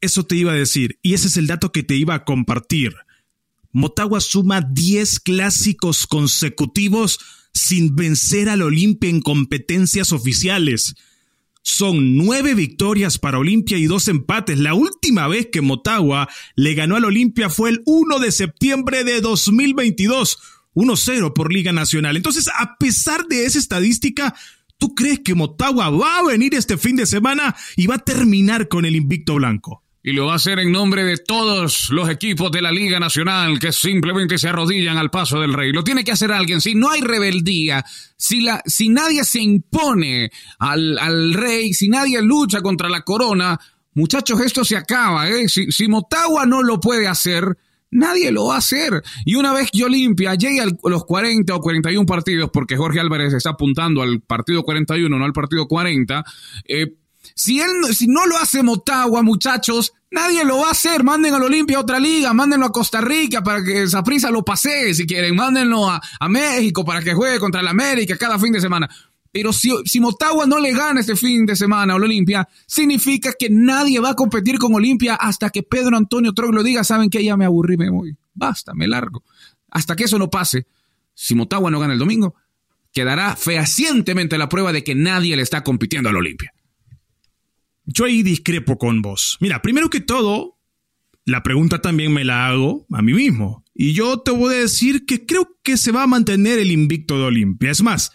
Eso 0.00 0.26
te 0.26 0.34
iba 0.34 0.52
a 0.52 0.56
decir 0.56 0.98
y 1.00 1.14
ese 1.14 1.28
es 1.28 1.36
el 1.36 1.46
dato 1.46 1.70
que 1.70 1.84
te 1.84 1.94
iba 1.94 2.14
a 2.14 2.24
compartir. 2.24 2.94
Motagua 3.70 4.20
suma 4.20 4.62
10 4.62 5.20
clásicos 5.20 6.08
consecutivos 6.08 7.20
sin 7.52 7.94
vencer 7.94 8.48
al 8.48 8.62
Olimpia 8.62 9.10
en 9.10 9.20
competencias 9.20 10.12
oficiales. 10.12 10.94
Son 11.70 12.16
nueve 12.16 12.54
victorias 12.54 13.18
para 13.18 13.38
Olimpia 13.38 13.76
y 13.76 13.84
dos 13.84 14.08
empates. 14.08 14.58
La 14.58 14.72
última 14.72 15.28
vez 15.28 15.48
que 15.52 15.60
Motagua 15.60 16.26
le 16.56 16.72
ganó 16.72 16.96
al 16.96 17.04
Olimpia 17.04 17.50
fue 17.50 17.68
el 17.68 17.82
1 17.84 18.20
de 18.20 18.32
septiembre 18.32 19.04
de 19.04 19.20
2022. 19.20 20.38
1-0 20.74 21.34
por 21.34 21.52
Liga 21.52 21.72
Nacional. 21.72 22.16
Entonces, 22.16 22.48
a 22.58 22.78
pesar 22.78 23.26
de 23.26 23.44
esa 23.44 23.58
estadística, 23.58 24.34
¿tú 24.78 24.94
crees 24.94 25.20
que 25.20 25.34
Motagua 25.34 25.90
va 25.90 26.18
a 26.18 26.24
venir 26.24 26.54
este 26.54 26.78
fin 26.78 26.96
de 26.96 27.04
semana 27.04 27.54
y 27.76 27.86
va 27.86 27.96
a 27.96 27.98
terminar 27.98 28.68
con 28.68 28.86
el 28.86 28.96
invicto 28.96 29.34
blanco? 29.34 29.84
Y 30.08 30.12
lo 30.12 30.24
va 30.24 30.32
a 30.32 30.36
hacer 30.36 30.58
en 30.58 30.72
nombre 30.72 31.04
de 31.04 31.18
todos 31.18 31.90
los 31.90 32.08
equipos 32.08 32.50
de 32.50 32.62
la 32.62 32.72
Liga 32.72 32.98
Nacional 32.98 33.58
que 33.58 33.72
simplemente 33.72 34.38
se 34.38 34.48
arrodillan 34.48 34.96
al 34.96 35.10
paso 35.10 35.38
del 35.38 35.52
rey. 35.52 35.70
Lo 35.70 35.84
tiene 35.84 36.02
que 36.02 36.12
hacer 36.12 36.32
alguien. 36.32 36.62
Si 36.62 36.74
no 36.74 36.90
hay 36.90 37.02
rebeldía, 37.02 37.84
si, 38.16 38.40
la, 38.40 38.62
si 38.64 38.88
nadie 38.88 39.22
se 39.24 39.42
impone 39.42 40.30
al, 40.60 40.98
al 40.98 41.34
rey, 41.34 41.74
si 41.74 41.90
nadie 41.90 42.22
lucha 42.22 42.62
contra 42.62 42.88
la 42.88 43.02
corona, 43.02 43.60
muchachos, 43.92 44.40
esto 44.40 44.64
se 44.64 44.78
acaba. 44.78 45.28
¿eh? 45.28 45.46
Si, 45.46 45.70
si 45.70 45.88
Motagua 45.88 46.46
no 46.46 46.62
lo 46.62 46.80
puede 46.80 47.06
hacer, 47.06 47.58
Nadie 47.90 48.30
lo 48.32 48.48
va 48.48 48.56
a 48.56 48.58
hacer. 48.58 49.02
Y 49.24 49.36
una 49.36 49.54
vez 49.54 49.70
que 49.70 49.82
Olimpia 49.82 50.34
llegue 50.34 50.60
a 50.60 50.66
los 50.66 51.04
40 51.06 51.54
o 51.54 51.60
41 51.60 52.04
partidos, 52.04 52.50
porque 52.52 52.76
Jorge 52.76 53.00
Álvarez 53.00 53.32
está 53.32 53.50
apuntando 53.50 54.02
al 54.02 54.20
partido 54.20 54.62
41, 54.62 55.18
no 55.18 55.24
al 55.24 55.32
partido 55.32 55.66
40, 55.66 56.22
eh, 56.66 56.98
si, 57.38 57.60
él, 57.60 57.94
si 57.94 58.08
no 58.08 58.26
lo 58.26 58.36
hace 58.36 58.64
Motagua, 58.64 59.22
muchachos, 59.22 59.92
nadie 60.10 60.44
lo 60.44 60.58
va 60.58 60.68
a 60.68 60.70
hacer. 60.72 61.04
Manden 61.04 61.34
al 61.34 61.44
Olimpia 61.44 61.76
a 61.76 61.80
otra 61.80 62.00
liga, 62.00 62.32
mándenlo 62.34 62.66
a 62.66 62.72
Costa 62.72 63.00
Rica 63.00 63.44
para 63.44 63.62
que 63.62 63.84
esa 63.84 64.02
prisa 64.02 64.28
lo 64.32 64.44
pase, 64.44 64.92
si 64.92 65.06
quieren. 65.06 65.36
Mándenlo 65.36 65.88
a, 65.88 66.00
a, 66.18 66.28
México 66.28 66.84
para 66.84 67.00
que 67.00 67.14
juegue 67.14 67.38
contra 67.38 67.60
el 67.60 67.68
América 67.68 68.18
cada 68.18 68.40
fin 68.40 68.52
de 68.52 68.60
semana. 68.60 68.88
Pero 69.30 69.52
si, 69.52 69.70
si 69.84 70.00
Motagua 70.00 70.46
no 70.46 70.58
le 70.58 70.72
gana 70.72 70.98
este 70.98 71.14
fin 71.14 71.46
de 71.46 71.54
semana 71.54 71.94
al 71.94 72.02
Olimpia, 72.02 72.48
significa 72.66 73.32
que 73.38 73.48
nadie 73.50 74.00
va 74.00 74.10
a 74.10 74.14
competir 74.14 74.58
con 74.58 74.74
Olimpia 74.74 75.14
hasta 75.14 75.50
que 75.50 75.62
Pedro 75.62 75.96
Antonio 75.96 76.32
Troglio 76.32 76.64
diga, 76.64 76.82
saben 76.82 77.08
que 77.08 77.22
ya 77.22 77.36
me 77.36 77.44
aburrí, 77.44 77.76
me 77.76 77.88
voy. 77.88 78.16
Basta, 78.34 78.74
me 78.74 78.88
largo. 78.88 79.22
Hasta 79.70 79.94
que 79.94 80.04
eso 80.04 80.18
no 80.18 80.28
pase, 80.28 80.66
si 81.14 81.36
Motagua 81.36 81.70
no 81.70 81.78
gana 81.78 81.92
el 81.92 82.00
domingo, 82.00 82.34
quedará 82.92 83.36
fehacientemente 83.36 84.38
la 84.38 84.48
prueba 84.48 84.72
de 84.72 84.82
que 84.82 84.96
nadie 84.96 85.36
le 85.36 85.42
está 85.42 85.62
compitiendo 85.62 86.08
al 86.08 86.16
Olimpia. 86.16 86.52
Yo 87.90 88.04
ahí 88.04 88.22
discrepo 88.22 88.76
con 88.76 89.00
vos. 89.00 89.38
Mira, 89.40 89.62
primero 89.62 89.88
que 89.88 90.02
todo, 90.02 90.58
la 91.24 91.42
pregunta 91.42 91.80
también 91.80 92.12
me 92.12 92.22
la 92.22 92.46
hago 92.46 92.86
a 92.92 93.00
mí 93.00 93.14
mismo. 93.14 93.64
Y 93.74 93.94
yo 93.94 94.18
te 94.20 94.30
voy 94.30 94.54
a 94.54 94.58
decir 94.58 95.06
que 95.06 95.24
creo 95.24 95.56
que 95.62 95.78
se 95.78 95.90
va 95.90 96.02
a 96.02 96.06
mantener 96.06 96.58
el 96.58 96.70
invicto 96.70 97.16
de 97.16 97.24
Olimpia. 97.24 97.70
Es 97.70 97.82
más, 97.82 98.12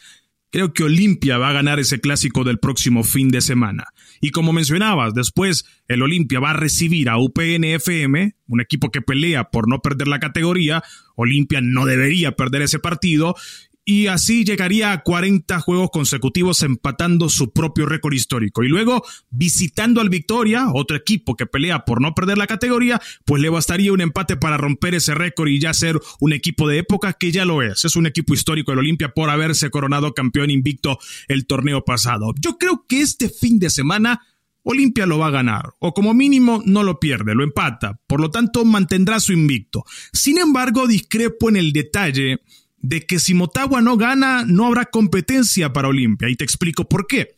creo 0.51 0.73
que 0.73 0.83
Olimpia 0.83 1.39
va 1.39 1.49
a 1.49 1.53
ganar 1.53 1.79
ese 1.79 1.99
clásico 1.99 2.43
del 2.43 2.59
próximo 2.59 3.03
fin 3.03 3.29
de 3.29 3.41
semana. 3.41 3.85
Y 4.21 4.29
como 4.29 4.53
mencionabas, 4.53 5.15
después 5.15 5.65
el 5.87 6.03
Olimpia 6.03 6.39
va 6.39 6.51
a 6.51 6.57
recibir 6.57 7.09
a 7.09 7.17
UPNFM, 7.17 8.35
un 8.45 8.61
equipo 8.61 8.91
que 8.91 9.01
pelea 9.01 9.45
por 9.45 9.67
no 9.67 9.79
perder 9.79 10.07
la 10.07 10.19
categoría. 10.19 10.83
Olimpia 11.15 11.61
no 11.61 11.87
debería 11.87 12.33
perder 12.33 12.61
ese 12.61 12.77
partido 12.77 13.35
y 13.85 14.07
así 14.07 14.45
llegaría 14.45 14.91
a 14.91 15.03
40 15.03 15.59
juegos 15.59 15.89
consecutivos 15.91 16.63
empatando 16.63 17.29
su 17.29 17.51
propio 17.51 17.85
récord 17.85 18.13
histórico. 18.13 18.63
Y 18.63 18.69
luego, 18.69 19.03
visitando 19.29 19.99
al 19.99 20.09
Victoria, 20.09 20.67
otro 20.73 20.95
equipo 20.95 21.35
que 21.35 21.45
pelea 21.45 21.83
por 21.85 22.01
no 22.01 22.13
perder 22.13 22.37
la 22.37 22.47
categoría, 22.47 23.01
pues 23.25 23.41
le 23.41 23.49
bastaría 23.49 23.91
un 23.91 24.01
empate 24.01 24.37
para 24.37 24.57
romper 24.57 24.95
ese 24.95 25.15
récord 25.15 25.49
y 25.49 25.59
ya 25.59 25.73
ser 25.73 25.99
un 26.19 26.33
equipo 26.33 26.67
de 26.67 26.79
época 26.79 27.13
que 27.13 27.31
ya 27.31 27.45
lo 27.45 27.61
es. 27.61 27.83
Es 27.83 27.95
un 27.95 28.05
equipo 28.05 28.33
histórico 28.33 28.71
del 28.71 28.79
Olimpia 28.79 29.09
por 29.09 29.29
haberse 29.29 29.69
coronado 29.69 30.13
campeón 30.13 30.49
invicto 30.49 30.97
el 31.27 31.45
torneo 31.45 31.83
pasado. 31.83 32.33
Yo 32.39 32.57
creo 32.57 32.85
que 32.87 33.01
este 33.01 33.29
fin 33.29 33.59
de 33.59 33.69
semana 33.69 34.21
Olimpia 34.63 35.05
lo 35.05 35.19
va 35.19 35.27
a 35.27 35.31
ganar, 35.31 35.73
o 35.79 35.93
como 35.93 36.13
mínimo 36.13 36.63
no 36.65 36.83
lo 36.83 36.97
pierde, 36.99 37.35
lo 37.35 37.43
empata, 37.43 37.99
por 38.07 38.21
lo 38.21 38.31
tanto 38.31 38.63
mantendrá 38.63 39.19
su 39.19 39.33
invicto. 39.33 39.83
Sin 40.13 40.37
embargo, 40.37 40.87
discrepo 40.87 41.49
en 41.49 41.57
el 41.57 41.73
detalle 41.73 42.39
de 42.83 43.05
que 43.05 43.17
si 43.17 43.33
Motagua 43.33 43.81
no 43.81 43.97
gana, 43.97 44.43
no 44.45 44.67
habrá 44.67 44.85
competencia 44.85 45.71
para 45.71 45.87
Olimpia. 45.87 46.29
Y 46.29 46.35
te 46.35 46.43
explico 46.43 46.87
por 46.87 47.07
qué. 47.07 47.29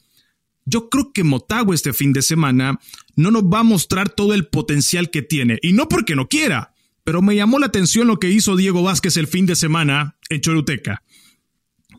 Yo 0.65 0.89
creo 0.89 1.13
que 1.13 1.23
Motagua 1.23 1.75
este 1.75 1.93
fin 1.93 2.11
de 2.13 2.23
semana 2.23 2.79
no 3.15 3.29
nos 3.29 3.43
va 3.43 3.59
a 3.59 3.63
mostrar 3.63 4.09
todo 4.09 4.33
el 4.33 4.47
potencial 4.47 5.11
que 5.11 5.21
tiene. 5.21 5.59
Y 5.61 5.73
no 5.73 5.87
porque 5.87 6.15
no 6.15 6.27
quiera, 6.27 6.73
pero 7.03 7.21
me 7.21 7.35
llamó 7.35 7.59
la 7.59 7.67
atención 7.67 8.07
lo 8.07 8.17
que 8.17 8.31
hizo 8.31 8.55
Diego 8.55 8.81
Vázquez 8.81 9.17
el 9.17 9.27
fin 9.27 9.45
de 9.45 9.55
semana 9.55 10.17
en 10.29 10.41
Choruteca. 10.41 11.03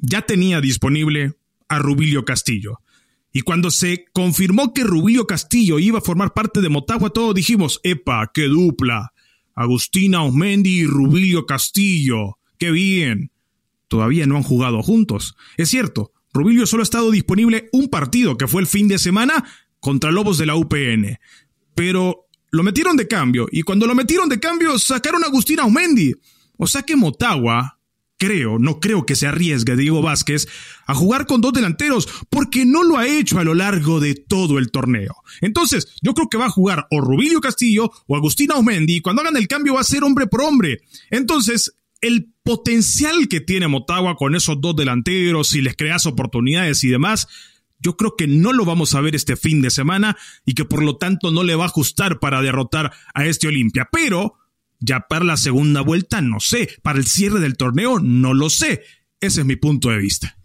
Ya 0.03 0.23
tenía 0.23 0.61
disponible 0.61 1.35
a 1.69 1.79
Rubilio 1.79 2.25
Castillo. 2.25 2.81
Y 3.33 3.43
cuando 3.43 3.71
se 3.71 4.07
confirmó 4.13 4.75
que 4.75 4.83
Rubilio 4.83 5.29
Castillo 5.29 5.79
iba 5.79 5.99
a 5.99 6.03
formar 6.03 6.35
parte 6.35 6.61
de 6.61 6.69
Motagua, 6.69 7.11
todos 7.11 7.33
dijimos, 7.33 7.79
epa, 7.85 8.29
qué 8.35 8.49
dupla. 8.49 9.13
Agustina 9.55 10.25
Osmendi 10.25 10.81
y 10.81 10.87
Rubilio 10.87 11.47
Castillo. 11.47 12.39
Qué 12.59 12.73
bien 12.73 13.31
todavía 13.89 14.27
no 14.27 14.37
han 14.37 14.43
jugado 14.43 14.83
juntos. 14.83 15.37
Es 15.57 15.71
cierto, 15.71 16.13
Rubilio 16.33 16.67
solo 16.67 16.83
ha 16.83 16.85
estado 16.85 17.11
disponible 17.11 17.69
un 17.73 17.89
partido, 17.89 18.37
que 18.37 18.49
fue 18.49 18.61
el 18.61 18.67
fin 18.67 18.89
de 18.89 18.99
semana, 18.99 19.45
contra 19.81 20.11
Lobos 20.11 20.39
de 20.39 20.47
la 20.47 20.57
UPN. 20.57 21.19
Pero 21.75 22.27
lo 22.51 22.63
metieron 22.63 22.97
de 22.97 23.09
cambio, 23.09 23.47
y 23.51 23.63
cuando 23.63 23.87
lo 23.87 23.95
metieron 23.95 24.29
de 24.29 24.41
cambio 24.41 24.79
sacaron 24.79 25.25
a 25.25 25.29
Agustín 25.29 25.61
Aumendi. 25.61 26.15
O 26.59 26.67
sea 26.67 26.83
que 26.83 26.97
Motagua, 26.97 27.79
creo, 28.19 28.59
no 28.59 28.81
creo 28.81 29.05
que 29.05 29.17
se 29.17 29.27
arriesgue 29.27 29.77
Diego 29.77 30.03
Vázquez 30.03 30.49
a 30.87 30.95
jugar 30.95 31.27
con 31.27 31.41
dos 31.41 31.53
delanteros, 31.53 32.09
porque 32.31 32.65
no 32.65 32.83
lo 32.83 32.97
ha 32.97 33.07
hecho 33.07 33.39
a 33.39 33.45
lo 33.45 33.55
largo 33.55 34.01
de 34.01 34.15
todo 34.15 34.59
el 34.59 34.71
torneo. 34.71 35.15
Entonces, 35.41 35.95
yo 36.03 36.15
creo 36.15 36.29
que 36.29 36.39
va 36.39 36.47
a 36.47 36.51
jugar 36.51 36.87
o 36.91 37.01
Rubilio 37.01 37.41
Castillo 37.41 37.91
o 38.07 38.17
Agustín 38.17 38.53
Aumendi, 38.53 38.97
y 38.97 39.01
cuando 39.01 39.23
hagan 39.23 39.37
el 39.37 39.49
cambio 39.49 39.75
va 39.75 39.81
a 39.81 39.85
ser 39.85 40.05
hombre 40.05 40.27
por 40.27 40.43
hombre. 40.43 40.81
Entonces, 41.11 41.77
el 42.07 42.33
potencial 42.43 43.29
que 43.29 43.41
tiene 43.41 43.69
Motagua 43.69 44.17
con 44.17 44.35
esos 44.35 44.61
dos 44.61 44.77
delanteros, 44.77 45.49
si 45.49 45.63
les 45.63 45.77
creas 45.77 46.07
oportunidades 46.07 46.85
y 46.85 46.89
demás, 46.89 47.29
yo 47.79 47.97
creo 47.97 48.15
que 48.17 48.27
no 48.27 48.53
lo 48.53 48.65
vamos 48.65 48.95
a 48.95 49.01
ver 49.01 49.15
este 49.15 49.37
fin 49.37 49.61
de 49.61 49.71
semana 49.71 50.17
y 50.45 50.55
que 50.55 50.65
por 50.65 50.83
lo 50.83 50.97
tanto 50.97 51.31
no 51.31 51.43
le 51.43 51.55
va 51.55 51.65
a 51.65 51.69
ajustar 51.69 52.19
para 52.21 52.41
derrotar 52.41 52.93
a 53.15 53.27
este 53.27 53.49
Olimpia. 53.49 53.89
Pero 53.91 54.35
ya 54.79 55.01
para 55.09 55.25
la 55.25 55.37
segunda 55.37 55.81
vuelta 55.81 56.21
no 56.21 56.41
sé, 56.41 56.69
para 56.83 56.99
el 56.99 57.07
cierre 57.07 57.41
del 57.41 57.57
torneo 57.57 57.99
no 58.01 58.35
lo 58.35 58.51
sé. 58.51 58.83
Ese 59.21 59.41
es 59.41 59.47
mi 59.47 59.57
punto 59.57 59.91
de 59.91 59.99
vista. 59.99 60.37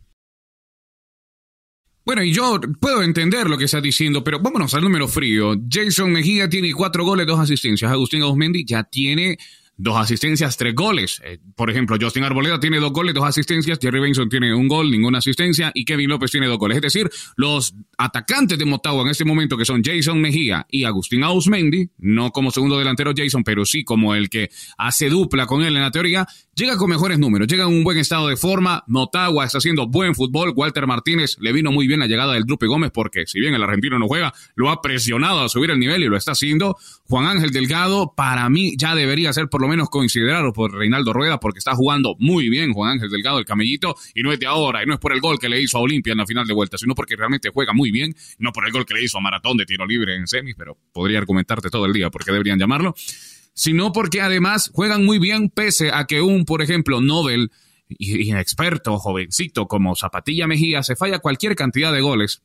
Bueno, 2.03 2.23
y 2.23 2.33
yo 2.33 2.59
puedo 2.79 3.03
entender 3.03 3.47
lo 3.47 3.57
que 3.57 3.65
está 3.65 3.79
diciendo, 3.79 4.23
pero 4.23 4.39
vámonos 4.39 4.73
al 4.73 4.81
número 4.81 5.07
frío. 5.07 5.53
Jason 5.69 6.11
Mejía 6.11 6.49
tiene 6.49 6.73
cuatro 6.73 7.05
goles, 7.05 7.27
dos 7.27 7.39
asistencias. 7.39 7.91
Agustín 7.91 8.23
Ausmendi 8.23 8.65
ya 8.65 8.83
tiene 8.83 9.37
dos 9.77 9.97
asistencias, 9.97 10.57
tres 10.57 10.75
goles. 10.75 11.21
Eh, 11.23 11.39
por 11.55 11.69
ejemplo, 11.69 11.97
Justin 11.99 12.23
Arboleda 12.23 12.59
tiene 12.59 12.79
dos 12.79 12.91
goles, 12.91 13.13
dos 13.13 13.23
asistencias, 13.23 13.79
Jerry 13.81 13.99
Benson 13.99 14.29
tiene 14.29 14.53
un 14.53 14.67
gol, 14.67 14.91
ninguna 14.91 15.19
asistencia, 15.19 15.71
y 15.73 15.85
Kevin 15.85 16.09
López 16.09 16.31
tiene 16.31 16.47
dos 16.47 16.57
goles. 16.57 16.77
Es 16.77 16.81
decir, 16.81 17.09
los 17.35 17.73
atacantes 17.97 18.57
de 18.57 18.65
Motagua 18.65 19.03
en 19.03 19.09
este 19.09 19.25
momento, 19.25 19.57
que 19.57 19.65
son 19.65 19.81
Jason 19.83 20.21
Mejía 20.21 20.65
y 20.69 20.83
Agustín 20.83 21.23
Ausmendi, 21.23 21.89
no 21.97 22.31
como 22.31 22.51
segundo 22.51 22.77
delantero 22.77 23.11
Jason, 23.15 23.43
pero 23.43 23.65
sí 23.65 23.83
como 23.83 24.13
el 24.15 24.29
que 24.29 24.49
hace 24.77 25.09
dupla 25.09 25.45
con 25.45 25.61
él 25.61 25.75
en 25.75 25.81
la 25.81 25.91
teoría, 25.91 26.27
llega 26.55 26.77
con 26.77 26.89
mejores 26.89 27.17
números, 27.17 27.47
llega 27.47 27.63
en 27.63 27.69
un 27.69 27.83
buen 27.83 27.97
estado 27.97 28.27
de 28.27 28.35
forma. 28.35 28.83
Motagua 28.87 29.45
está 29.45 29.57
haciendo 29.57 29.87
buen 29.87 30.15
fútbol. 30.15 30.53
Walter 30.55 30.85
Martínez 30.87 31.37
le 31.39 31.51
vino 31.53 31.71
muy 31.71 31.87
bien 31.87 31.99
la 31.99 32.07
llegada 32.07 32.33
del 32.33 32.43
Drupe 32.43 32.67
Gómez, 32.67 32.91
porque 32.93 33.25
si 33.25 33.39
bien 33.39 33.53
el 33.53 33.63
argentino 33.63 33.97
no 33.99 34.07
juega, 34.07 34.33
lo 34.55 34.69
ha 34.69 34.81
presionado 34.81 35.41
a 35.41 35.49
subir 35.49 35.71
el 35.71 35.79
nivel 35.79 36.03
y 36.03 36.07
lo 36.07 36.17
está 36.17 36.33
haciendo. 36.33 36.77
Juan 37.07 37.25
Ángel 37.25 37.51
Delgado, 37.51 38.13
para 38.15 38.49
mí, 38.49 38.75
ya 38.77 38.95
debería 38.95 39.33
ser 39.33 39.47
por 39.47 39.61
lo 39.61 39.67
menos 39.67 39.89
considerado 39.89 40.53
por 40.53 40.73
Reinaldo 40.73 41.13
Rueda, 41.13 41.39
porque 41.39 41.59
está 41.59 41.75
jugando 41.75 42.15
muy 42.19 42.49
bien 42.49 42.73
Juan 42.73 42.91
Ángel 42.91 43.09
Delgado, 43.09 43.39
el 43.39 43.45
camellito, 43.45 43.95
y 44.13 44.23
no 44.23 44.31
es 44.31 44.39
de 44.39 44.45
ahora, 44.45 44.83
y 44.83 44.85
no 44.85 44.93
es 44.93 44.99
por 44.99 45.13
el 45.13 45.21
gol 45.21 45.39
que 45.39 45.49
le 45.49 45.61
hizo 45.61 45.77
a 45.77 45.81
Olimpia 45.81 46.11
en 46.11 46.17
la 46.17 46.25
final 46.25 46.45
de 46.47 46.53
vuelta, 46.53 46.77
sino 46.77 46.95
porque 46.95 47.15
realmente 47.15 47.49
juega 47.53 47.73
muy 47.73 47.91
bien, 47.91 48.15
no 48.39 48.51
por 48.51 48.65
el 48.65 48.71
gol 48.71 48.85
que 48.85 48.93
le 48.93 49.03
hizo 49.03 49.17
a 49.17 49.21
Maratón 49.21 49.57
de 49.57 49.65
tiro 49.65 49.85
libre 49.85 50.15
en 50.15 50.27
semis, 50.27 50.55
pero 50.57 50.77
podría 50.93 51.19
argumentarte 51.19 51.69
todo 51.69 51.85
el 51.85 51.93
día 51.93 52.09
porque 52.09 52.31
deberían 52.31 52.59
llamarlo, 52.59 52.95
sino 53.53 53.91
porque 53.91 54.21
además 54.21 54.71
juegan 54.73 55.05
muy 55.05 55.19
bien 55.19 55.49
pese 55.49 55.91
a 55.91 56.05
que 56.05 56.21
un, 56.21 56.45
por 56.45 56.61
ejemplo, 56.61 57.01
Nobel 57.01 57.51
inexperto, 57.99 58.97
jovencito 58.97 59.67
como 59.67 59.95
Zapatilla 59.95 60.47
Mejía, 60.47 60.83
se 60.83 60.95
falla 60.95 61.19
cualquier 61.19 61.55
cantidad 61.55 61.91
de 61.91 62.01
goles 62.01 62.41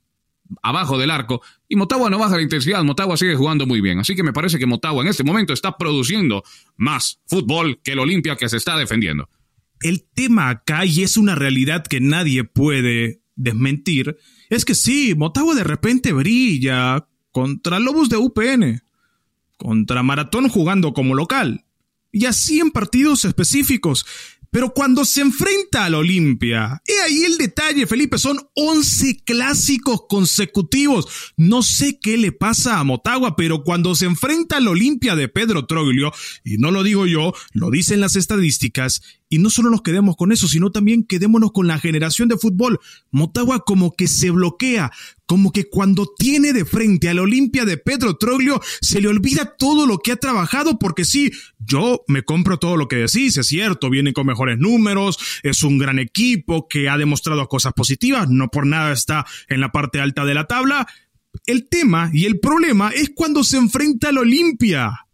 abajo 0.63 0.99
del 0.99 1.11
arco 1.11 1.43
y 1.69 1.77
Motagua 1.77 2.11
no 2.11 2.19
baja 2.19 2.37
la 2.37 2.43
intensidad, 2.43 2.85
Motagua 2.85 3.17
sigue 3.17 3.35
jugando 3.35 3.67
muy 3.67 3.81
bien. 3.81 3.99
Así 3.99 4.15
que 4.15 4.23
me 4.23 4.33
parece 4.33 4.59
que 4.59 4.67
Motagua 4.67 5.03
en 5.03 5.09
este 5.09 5.25
momento 5.25 5.53
está 5.53 5.77
produciendo 5.77 6.43
más 6.77 7.21
fútbol 7.27 7.81
que 7.83 7.93
el 7.93 7.99
Olimpia 7.99 8.37
que 8.37 8.49
se 8.49 8.57
está 8.57 8.77
defendiendo. 8.77 9.29
El 9.81 10.05
tema 10.15 10.49
acá, 10.49 10.87
y 10.87 11.03
es 11.03 11.17
una 11.17 11.35
realidad 11.35 11.85
que 11.85 12.01
nadie 12.01 12.45
puede 12.45 13.21
desmentir, 13.35 14.17
es 14.49 14.65
que 14.65 14.75
sí, 14.75 15.15
Motagua 15.15 15.55
de 15.55 15.65
repente 15.65 16.13
brilla 16.13 17.07
contra 17.31 17.79
Lobos 17.79 18.09
de 18.09 18.17
UPN, 18.17 18.83
contra 19.57 20.03
Maratón 20.03 20.49
jugando 20.49 20.93
como 20.93 21.15
local, 21.15 21.65
y 22.13 22.27
así 22.27 22.61
en 22.61 22.71
partidos 22.71 23.25
específicos. 23.25 24.07
Pero 24.51 24.73
cuando 24.73 25.05
se 25.05 25.21
enfrenta 25.21 25.85
al 25.85 25.97
Olimpia, 25.97 26.81
he 26.87 26.99
ahí 27.03 27.25
el 27.25 27.37
detalle, 27.37 27.87
Felipe, 27.87 28.17
son 28.17 28.39
11 28.55 29.23
clásicos 29.25 30.05
consecutivos. 30.09 31.35
No 31.37 31.63
sé 31.63 31.99
qué 32.01 32.17
le 32.17 32.33
pasa 32.33 32.79
a 32.79 32.85
Motagua, 32.85 33.37
pero 33.37 33.65
cuando 33.65 33.95
se 33.95 34.07
enfrenta 34.07 34.57
al 34.57 34.69
Olimpia 34.69 35.15
de 35.15 35.29
Pedro 35.29 35.67
Troglio, 35.67 36.11
y 36.43 36.57
no 36.57 36.71
lo 36.71 36.85
digo 36.85 37.07
yo, 37.07 37.35
lo 37.53 37.71
dicen 37.71 38.01
las 38.01 38.17
estadísticas, 38.17 39.03
y 39.29 39.39
no 39.39 39.51
solo 39.51 39.71
nos 39.71 39.83
quedemos 39.83 40.17
con 40.17 40.33
eso, 40.33 40.47
sino 40.49 40.71
también 40.71 41.05
quedémonos 41.05 41.53
con 41.53 41.67
la 41.67 41.79
generación 41.79 42.29
de 42.29 42.37
fútbol. 42.37 42.79
Motagua 43.11 43.65
como 43.65 43.95
que 43.95 44.07
se 44.07 44.31
bloquea, 44.31 44.93
como 45.27 45.53
que 45.53 45.69
cuando 45.69 46.09
tiene 46.17 46.53
de 46.53 46.65
frente 46.65 47.09
al 47.09 47.19
Olimpia 47.19 47.65
de 47.65 47.77
Pedro 47.77 48.17
Troglio, 48.17 48.61
se 48.81 49.01
le 49.01 49.09
olvida 49.09 49.57
todo 49.59 49.87
lo 49.87 49.99
que 49.99 50.13
ha 50.13 50.17
trabajado, 50.17 50.79
porque 50.79 51.05
sí, 51.05 51.33
yo 51.59 52.05
me 52.07 52.23
compro 52.23 52.59
todo 52.59 52.77
lo 52.77 52.87
que 52.87 52.97
decís, 52.97 53.37
es 53.37 53.47
cierto, 53.47 53.91
viene 53.91 54.13
con 54.13 54.27
mejores 54.27 54.59
números, 54.59 55.19
es 55.43 55.63
un 55.63 55.79
gran 55.79 55.99
equipo 55.99 56.69
que 56.69 56.89
ha 56.89 56.97
demostrado 56.97 57.49
cosas 57.49 57.73
positivas, 57.73 58.29
no 58.31 58.49
por 58.49 58.67
nada 58.67 58.93
está 58.93 59.27
en 59.49 59.61
la 59.61 59.73
parte 59.73 60.01
alta 60.01 60.25
de 60.25 60.35
la 60.35 60.47
tabla. 60.47 60.87
El 61.47 61.69
tema 61.69 62.11
y 62.13 62.25
el 62.25 62.39
problema 62.39 62.91
es 62.91 63.11
cuando 63.15 63.45
se 63.45 63.57
enfrenta 63.57 64.09
al 64.09 64.19
Olimpia. 64.19 65.06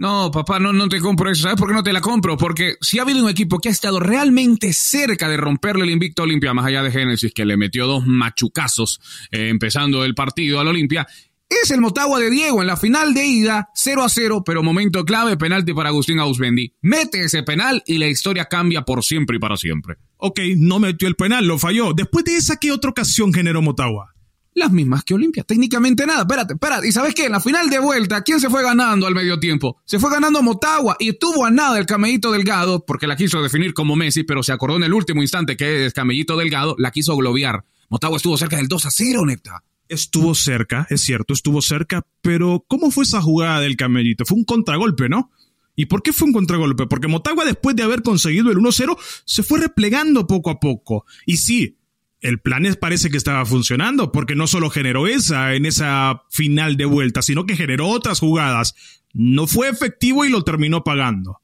No, 0.00 0.30
papá, 0.30 0.58
no, 0.58 0.72
no 0.72 0.88
te 0.88 0.98
compro 0.98 1.30
eso. 1.30 1.42
¿Sabes 1.42 1.58
por 1.58 1.68
qué 1.68 1.74
no 1.74 1.82
te 1.82 1.92
la 1.92 2.00
compro? 2.00 2.38
Porque 2.38 2.76
si 2.80 2.98
ha 2.98 3.02
habido 3.02 3.22
un 3.22 3.28
equipo 3.28 3.58
que 3.58 3.68
ha 3.68 3.72
estado 3.72 4.00
realmente 4.00 4.72
cerca 4.72 5.28
de 5.28 5.36
romperle 5.36 5.84
el 5.84 5.90
invicto 5.90 6.22
a 6.22 6.24
Olimpia, 6.24 6.54
más 6.54 6.64
allá 6.64 6.82
de 6.82 6.90
Génesis, 6.90 7.34
que 7.34 7.44
le 7.44 7.58
metió 7.58 7.86
dos 7.86 8.06
machucazos 8.06 8.98
eh, 9.30 9.50
empezando 9.50 10.02
el 10.02 10.14
partido 10.14 10.58
al 10.58 10.68
Olimpia, 10.68 11.06
es 11.50 11.70
el 11.70 11.82
Motagua 11.82 12.18
de 12.18 12.30
Diego 12.30 12.62
en 12.62 12.68
la 12.68 12.78
final 12.78 13.12
de 13.12 13.26
ida, 13.26 13.68
0 13.74 14.02
a 14.02 14.08
0, 14.08 14.42
pero 14.42 14.62
momento 14.62 15.04
clave, 15.04 15.36
penalti 15.36 15.74
para 15.74 15.90
Agustín 15.90 16.18
Ausbendi. 16.18 16.72
Mete 16.80 17.24
ese 17.24 17.42
penal 17.42 17.82
y 17.84 17.98
la 17.98 18.06
historia 18.06 18.46
cambia 18.46 18.86
por 18.86 19.04
siempre 19.04 19.36
y 19.36 19.38
para 19.38 19.58
siempre. 19.58 19.96
Ok, 20.16 20.40
no 20.56 20.78
metió 20.78 21.08
el 21.08 21.14
penal, 21.14 21.46
lo 21.46 21.58
falló. 21.58 21.92
Después 21.92 22.24
de 22.24 22.36
esa, 22.36 22.56
¿qué 22.56 22.72
otra 22.72 22.90
ocasión 22.90 23.34
generó 23.34 23.60
Motagua? 23.60 24.14
Las 24.54 24.72
mismas 24.72 25.04
que 25.04 25.14
Olimpia. 25.14 25.44
Técnicamente 25.44 26.06
nada. 26.06 26.22
Espérate, 26.22 26.54
espérate. 26.54 26.88
¿Y 26.88 26.92
sabes 26.92 27.14
qué? 27.14 27.26
En 27.26 27.32
la 27.32 27.40
final 27.40 27.70
de 27.70 27.78
vuelta, 27.78 28.22
¿quién 28.22 28.40
se 28.40 28.50
fue 28.50 28.62
ganando 28.62 29.06
al 29.06 29.14
medio 29.14 29.38
tiempo? 29.38 29.78
Se 29.84 29.98
fue 29.98 30.10
ganando 30.10 30.42
Motagua 30.42 30.96
y 30.98 31.12
tuvo 31.14 31.44
a 31.44 31.50
nada 31.50 31.78
el 31.78 31.86
Camellito 31.86 32.32
Delgado, 32.32 32.84
porque 32.84 33.06
la 33.06 33.16
quiso 33.16 33.42
definir 33.42 33.74
como 33.74 33.96
Messi, 33.96 34.24
pero 34.24 34.42
se 34.42 34.52
acordó 34.52 34.76
en 34.76 34.84
el 34.84 34.94
último 34.94 35.22
instante 35.22 35.56
que 35.56 35.86
es 35.86 35.92
Camellito 35.92 36.36
Delgado, 36.36 36.74
la 36.78 36.90
quiso 36.90 37.16
globear. 37.16 37.64
Motagua 37.88 38.16
estuvo 38.16 38.36
cerca 38.36 38.56
del 38.56 38.68
2 38.68 38.86
a 38.86 38.90
0, 38.90 39.26
neta. 39.26 39.64
Estuvo 39.88 40.36
cerca, 40.36 40.86
es 40.90 41.00
cierto, 41.00 41.34
estuvo 41.34 41.60
cerca, 41.60 42.06
pero 42.22 42.64
¿cómo 42.68 42.92
fue 42.92 43.02
esa 43.02 43.20
jugada 43.20 43.60
del 43.60 43.76
Camellito? 43.76 44.24
Fue 44.24 44.38
un 44.38 44.44
contragolpe, 44.44 45.08
¿no? 45.08 45.32
¿Y 45.74 45.86
por 45.86 46.02
qué 46.02 46.12
fue 46.12 46.28
un 46.28 46.34
contragolpe? 46.34 46.86
Porque 46.86 47.08
Motagua, 47.08 47.44
después 47.44 47.74
de 47.74 47.82
haber 47.82 48.02
conseguido 48.02 48.50
el 48.50 48.58
1-0, 48.58 48.96
se 49.24 49.42
fue 49.42 49.58
replegando 49.58 50.26
poco 50.26 50.50
a 50.50 50.60
poco. 50.60 51.06
Y 51.26 51.38
sí, 51.38 51.78
el 52.20 52.40
plan 52.40 52.64
parece 52.78 53.10
que 53.10 53.16
estaba 53.16 53.44
funcionando, 53.46 54.12
porque 54.12 54.34
no 54.34 54.46
solo 54.46 54.70
generó 54.70 55.06
esa 55.06 55.54
en 55.54 55.66
esa 55.66 56.22
final 56.30 56.76
de 56.76 56.84
vuelta, 56.84 57.22
sino 57.22 57.46
que 57.46 57.56
generó 57.56 57.88
otras 57.88 58.20
jugadas. 58.20 58.74
No 59.12 59.46
fue 59.46 59.68
efectivo 59.68 60.24
y 60.24 60.28
lo 60.28 60.42
terminó 60.42 60.84
pagando. 60.84 61.40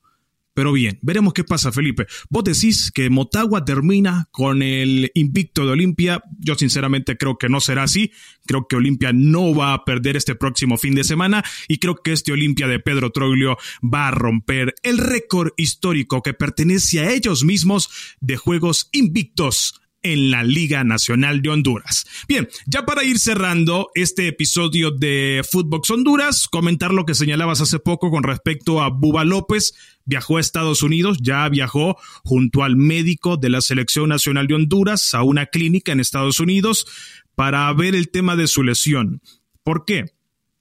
Pero 0.56 0.72
bien, 0.72 0.98
veremos 1.02 1.34
qué 1.34 1.44
pasa, 1.44 1.70
Felipe. 1.70 2.06
Vos 2.30 2.42
decís 2.42 2.90
que 2.90 3.10
Motagua 3.10 3.66
termina 3.66 4.28
con 4.30 4.62
el 4.62 5.10
invicto 5.12 5.66
de 5.66 5.72
Olimpia. 5.72 6.22
Yo 6.38 6.54
sinceramente 6.54 7.18
creo 7.18 7.36
que 7.36 7.50
no 7.50 7.60
será 7.60 7.82
así. 7.82 8.10
Creo 8.46 8.66
que 8.66 8.76
Olimpia 8.76 9.12
no 9.12 9.54
va 9.54 9.74
a 9.74 9.84
perder 9.84 10.16
este 10.16 10.34
próximo 10.34 10.78
fin 10.78 10.94
de 10.94 11.04
semana 11.04 11.44
y 11.68 11.76
creo 11.76 11.96
que 11.96 12.12
este 12.12 12.32
Olimpia 12.32 12.68
de 12.68 12.78
Pedro 12.78 13.10
Troglio 13.10 13.58
va 13.82 14.08
a 14.08 14.12
romper 14.12 14.74
el 14.82 14.96
récord 14.96 15.50
histórico 15.58 16.22
que 16.22 16.32
pertenece 16.32 17.00
a 17.00 17.10
ellos 17.10 17.44
mismos 17.44 18.16
de 18.22 18.38
juegos 18.38 18.88
invictos 18.92 19.82
en 20.12 20.30
la 20.30 20.44
Liga 20.44 20.84
Nacional 20.84 21.42
de 21.42 21.48
Honduras. 21.48 22.06
Bien, 22.28 22.48
ya 22.66 22.86
para 22.86 23.04
ir 23.04 23.18
cerrando 23.18 23.90
este 23.94 24.28
episodio 24.28 24.90
de 24.90 25.44
Footbox 25.50 25.90
Honduras, 25.90 26.48
comentar 26.48 26.92
lo 26.92 27.04
que 27.04 27.14
señalabas 27.14 27.60
hace 27.60 27.78
poco 27.78 28.10
con 28.10 28.22
respecto 28.22 28.82
a 28.82 28.90
Buba 28.90 29.24
López. 29.24 29.74
Viajó 30.04 30.36
a 30.36 30.40
Estados 30.40 30.82
Unidos, 30.82 31.18
ya 31.20 31.48
viajó 31.48 31.96
junto 32.22 32.62
al 32.62 32.76
médico 32.76 33.36
de 33.36 33.50
la 33.50 33.60
Selección 33.60 34.08
Nacional 34.08 34.46
de 34.46 34.54
Honduras 34.54 35.14
a 35.14 35.22
una 35.22 35.46
clínica 35.46 35.92
en 35.92 36.00
Estados 36.00 36.38
Unidos 36.38 36.86
para 37.34 37.72
ver 37.72 37.94
el 37.94 38.10
tema 38.10 38.36
de 38.36 38.46
su 38.46 38.62
lesión. 38.62 39.20
¿Por 39.64 39.84
qué? 39.84 40.12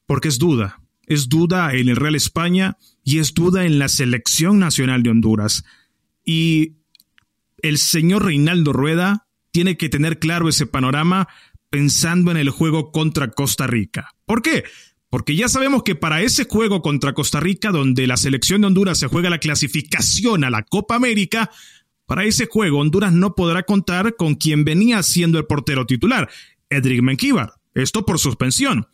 Porque 0.08 0.30
es 0.30 0.40
duda. 0.40 0.82
Es 1.06 1.30
duda 1.30 1.74
en 1.74 1.90
el 1.90 1.96
Real 1.98 2.16
España 2.16 2.78
y 3.04 3.20
es 3.20 3.36
duda 3.36 3.66
en 3.66 3.78
la 3.78 3.90
Selección 3.90 4.58
Nacional 4.58 5.04
de 5.04 5.12
Honduras. 5.12 5.64
Y 6.26 6.78
el 7.62 7.78
señor 7.78 8.26
Reinaldo 8.26 8.74
Rueda 8.74 9.25
tiene 9.56 9.78
que 9.78 9.88
tener 9.88 10.20
claro 10.20 10.50
ese 10.50 10.66
panorama 10.66 11.30
pensando 11.70 12.30
en 12.30 12.36
el 12.36 12.50
juego 12.50 12.92
contra 12.92 13.32
Costa 13.32 13.68
Rica. 13.68 14.14
¿Por 14.26 14.42
qué? 14.42 14.66
Porque 15.10 15.38
ya 15.38 15.48
sabemos 15.48 15.84
que 15.84 15.96
para 15.96 16.22
ese 16.22 16.44
juego 16.44 16.82
contra 16.82 17.14
Costa 17.14 17.40
Rica, 17.40 17.72
donde 17.72 18.06
la 18.06 18.18
selección 18.18 18.60
de 18.60 18.68
Honduras 18.68 19.00
se 19.00 19.08
juega 19.08 19.30
la 19.30 19.40
clasificación 19.40 20.44
a 20.44 20.50
la 20.50 20.64
Copa 20.64 20.96
América, 20.96 21.52
para 22.06 22.26
ese 22.26 22.48
juego 22.48 22.80
Honduras 22.80 23.14
no 23.14 23.34
podrá 23.34 23.64
contar 23.64 24.18
con 24.18 24.36
quien 24.36 24.66
venía 24.66 25.02
siendo 25.04 25.40
el 25.40 25.46
portero 25.46 25.86
titular, 25.86 26.30
Edric 26.70 27.02
Menquíbar. 27.02 27.54
Esto 27.74 28.06
por 28.06 28.20
suspensión. 28.20 28.88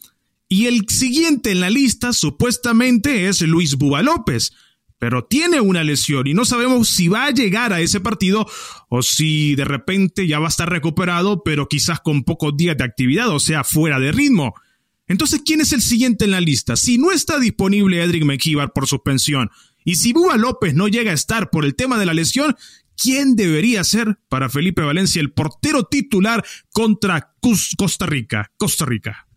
Y 0.47 0.67
el 0.67 0.87
siguiente 0.89 1.49
en 1.49 1.61
la 1.61 1.71
lista 1.71 2.13
supuestamente 2.13 3.27
es 3.29 3.41
Luis 3.41 3.79
Buba 3.79 4.03
López, 4.03 4.53
pero 5.01 5.25
tiene 5.25 5.59
una 5.59 5.83
lesión 5.83 6.27
y 6.27 6.35
no 6.35 6.45
sabemos 6.45 6.89
si 6.89 7.07
va 7.07 7.25
a 7.25 7.31
llegar 7.31 7.73
a 7.73 7.81
ese 7.81 7.99
partido 7.99 8.47
o 8.87 9.01
si 9.01 9.55
de 9.55 9.65
repente 9.65 10.27
ya 10.27 10.37
va 10.37 10.45
a 10.45 10.49
estar 10.49 10.69
recuperado, 10.69 11.41
pero 11.41 11.67
quizás 11.67 11.99
con 12.01 12.23
pocos 12.23 12.55
días 12.55 12.77
de 12.77 12.83
actividad, 12.83 13.29
o 13.29 13.39
sea, 13.39 13.63
fuera 13.63 13.99
de 13.99 14.11
ritmo. 14.11 14.53
Entonces, 15.07 15.41
¿quién 15.43 15.59
es 15.59 15.73
el 15.73 15.81
siguiente 15.81 16.25
en 16.25 16.31
la 16.31 16.39
lista? 16.39 16.75
Si 16.75 16.99
no 16.99 17.11
está 17.11 17.39
disponible 17.39 18.03
Edric 18.03 18.25
Mekíbar 18.25 18.73
por 18.73 18.85
suspensión 18.85 19.49
y 19.83 19.95
si 19.95 20.13
Búa 20.13 20.37
López 20.37 20.75
no 20.75 20.87
llega 20.87 21.09
a 21.09 21.15
estar 21.15 21.49
por 21.49 21.65
el 21.65 21.73
tema 21.73 21.97
de 21.97 22.05
la 22.05 22.13
lesión, 22.13 22.55
¿quién 22.95 23.35
debería 23.35 23.83
ser 23.83 24.19
para 24.29 24.49
Felipe 24.49 24.83
Valencia 24.83 25.19
el 25.19 25.31
portero 25.31 25.85
titular 25.85 26.45
contra 26.71 27.33
Costa 27.75 28.05
Rica? 28.05 28.51
Costa 28.55 28.85
Rica. 28.85 29.30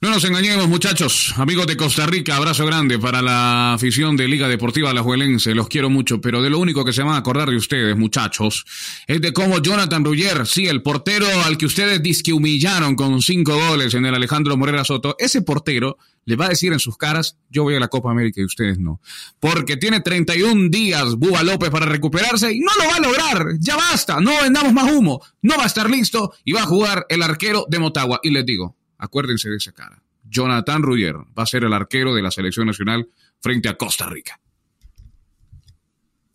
No 0.00 0.10
nos 0.10 0.22
engañemos, 0.22 0.68
muchachos. 0.68 1.34
Amigos 1.38 1.66
de 1.66 1.76
Costa 1.76 2.06
Rica, 2.06 2.36
abrazo 2.36 2.64
grande 2.64 3.00
para 3.00 3.20
la 3.20 3.74
afición 3.74 4.16
de 4.16 4.28
Liga 4.28 4.46
Deportiva 4.46 4.90
Alajuelense. 4.90 5.56
Los 5.56 5.66
quiero 5.66 5.90
mucho, 5.90 6.20
pero 6.20 6.40
de 6.40 6.50
lo 6.50 6.60
único 6.60 6.84
que 6.84 6.92
se 6.92 7.02
van 7.02 7.14
a 7.14 7.18
acordar 7.18 7.50
de 7.50 7.56
ustedes, 7.56 7.96
muchachos, 7.96 8.64
es 9.08 9.20
de 9.20 9.32
cómo 9.32 9.60
Jonathan 9.60 10.04
Ruggier, 10.04 10.46
sí, 10.46 10.68
el 10.68 10.82
portero 10.82 11.26
al 11.44 11.58
que 11.58 11.66
ustedes 11.66 12.00
disque 12.00 12.32
humillaron 12.32 12.94
con 12.94 13.20
cinco 13.20 13.56
goles 13.56 13.92
en 13.94 14.06
el 14.06 14.14
Alejandro 14.14 14.56
Morera 14.56 14.84
Soto, 14.84 15.16
ese 15.18 15.42
portero 15.42 15.98
le 16.26 16.36
va 16.36 16.46
a 16.46 16.50
decir 16.50 16.72
en 16.72 16.78
sus 16.78 16.96
caras, 16.96 17.36
yo 17.50 17.64
voy 17.64 17.74
a 17.74 17.80
la 17.80 17.88
Copa 17.88 18.12
América 18.12 18.40
y 18.40 18.44
ustedes 18.44 18.78
no. 18.78 19.00
Porque 19.40 19.76
tiene 19.76 20.00
31 20.00 20.68
días 20.70 21.16
Búa 21.16 21.42
López 21.42 21.70
para 21.70 21.86
recuperarse 21.86 22.52
y 22.52 22.60
no 22.60 22.70
lo 22.78 22.88
va 22.88 22.96
a 22.98 23.00
lograr. 23.00 23.46
Ya 23.58 23.74
basta, 23.74 24.20
no 24.20 24.30
vendamos 24.42 24.72
más 24.72 24.92
humo. 24.92 25.20
No 25.42 25.56
va 25.56 25.64
a 25.64 25.66
estar 25.66 25.90
listo 25.90 26.34
y 26.44 26.52
va 26.52 26.62
a 26.62 26.66
jugar 26.66 27.04
el 27.08 27.22
arquero 27.22 27.66
de 27.68 27.80
Motagua. 27.80 28.20
Y 28.22 28.30
les 28.30 28.46
digo, 28.46 28.76
Acuérdense 28.98 29.48
de 29.48 29.56
esa 29.56 29.72
cara. 29.72 30.02
Jonathan 30.24 30.82
Ruggier 30.82 31.16
va 31.16 31.44
a 31.44 31.46
ser 31.46 31.64
el 31.64 31.72
arquero 31.72 32.14
de 32.14 32.22
la 32.22 32.30
selección 32.30 32.66
nacional 32.66 33.08
frente 33.40 33.68
a 33.68 33.76
Costa 33.76 34.06
Rica. 34.06 34.40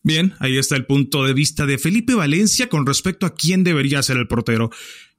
Bien, 0.02 0.34
ahí 0.40 0.58
está 0.58 0.76
el 0.76 0.86
punto 0.86 1.24
de 1.24 1.34
vista 1.34 1.66
de 1.66 1.78
Felipe 1.78 2.14
Valencia 2.14 2.68
con 2.68 2.86
respecto 2.86 3.26
a 3.26 3.34
quién 3.34 3.64
debería 3.64 4.04
ser 4.04 4.18
el 4.18 4.28
portero. 4.28 4.70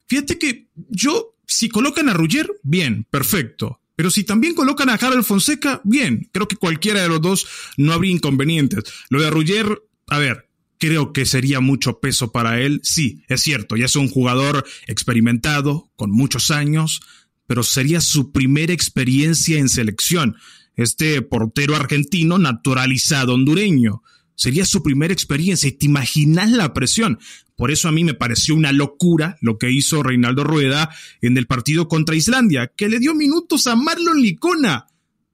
Fíjate 0.06 0.38
que 0.38 0.68
yo, 0.90 1.36
si 1.46 1.68
colocan 1.68 2.08
a 2.08 2.12
Ruggier, 2.12 2.50
bien, 2.62 3.06
perfecto. 3.10 3.80
Pero 3.96 4.10
si 4.10 4.24
también 4.24 4.54
colocan 4.54 4.90
a 4.90 4.94
Harold 4.94 5.24
Fonseca, 5.24 5.80
bien. 5.84 6.28
Creo 6.32 6.48
que 6.48 6.56
cualquiera 6.56 7.02
de 7.02 7.08
los 7.08 7.22
dos 7.22 7.46
no 7.76 7.92
habría 7.92 8.12
inconvenientes. 8.12 8.84
Lo 9.08 9.22
de 9.22 9.30
Ruggier, 9.30 9.82
a 10.08 10.18
ver, 10.18 10.48
creo 10.78 11.12
que 11.12 11.24
sería 11.24 11.60
mucho 11.60 12.00
peso 12.00 12.32
para 12.32 12.60
él. 12.60 12.80
Sí, 12.82 13.22
es 13.28 13.40
cierto, 13.40 13.76
ya 13.76 13.86
es 13.86 13.96
un 13.96 14.08
jugador 14.08 14.66
experimentado, 14.86 15.90
con 15.96 16.10
muchos 16.10 16.50
años, 16.50 17.00
pero 17.46 17.62
sería 17.62 18.00
su 18.00 18.32
primera 18.32 18.72
experiencia 18.72 19.58
en 19.58 19.68
selección. 19.68 20.36
Este 20.76 21.22
portero 21.22 21.76
argentino 21.76 22.38
naturalizado 22.38 23.34
hondureño. 23.34 24.02
Sería 24.36 24.66
su 24.66 24.82
primera 24.82 25.12
experiencia 25.12 25.68
y 25.68 25.72
te 25.72 25.86
imaginas 25.86 26.50
la 26.50 26.74
presión. 26.74 27.18
Por 27.56 27.70
eso 27.70 27.88
a 27.88 27.92
mí 27.92 28.02
me 28.02 28.14
pareció 28.14 28.54
una 28.54 28.72
locura 28.72 29.36
lo 29.40 29.58
que 29.58 29.70
hizo 29.70 30.02
Reinaldo 30.02 30.42
Rueda 30.42 30.90
en 31.20 31.36
el 31.36 31.46
partido 31.46 31.86
contra 31.86 32.16
Islandia, 32.16 32.72
que 32.74 32.88
le 32.88 32.98
dio 32.98 33.14
minutos 33.14 33.68
a 33.68 33.76
Marlon 33.76 34.20
Licona. 34.20 34.86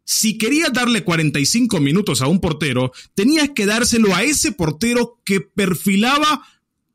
Si 0.04 0.36
quería 0.36 0.68
darle 0.70 1.04
45 1.04 1.80
minutos 1.80 2.20
a 2.20 2.26
un 2.26 2.40
portero, 2.40 2.92
tenías 3.14 3.50
que 3.50 3.64
dárselo 3.64 4.14
a 4.14 4.22
ese 4.22 4.52
portero 4.52 5.20
que 5.24 5.40
perfilaba 5.40 6.42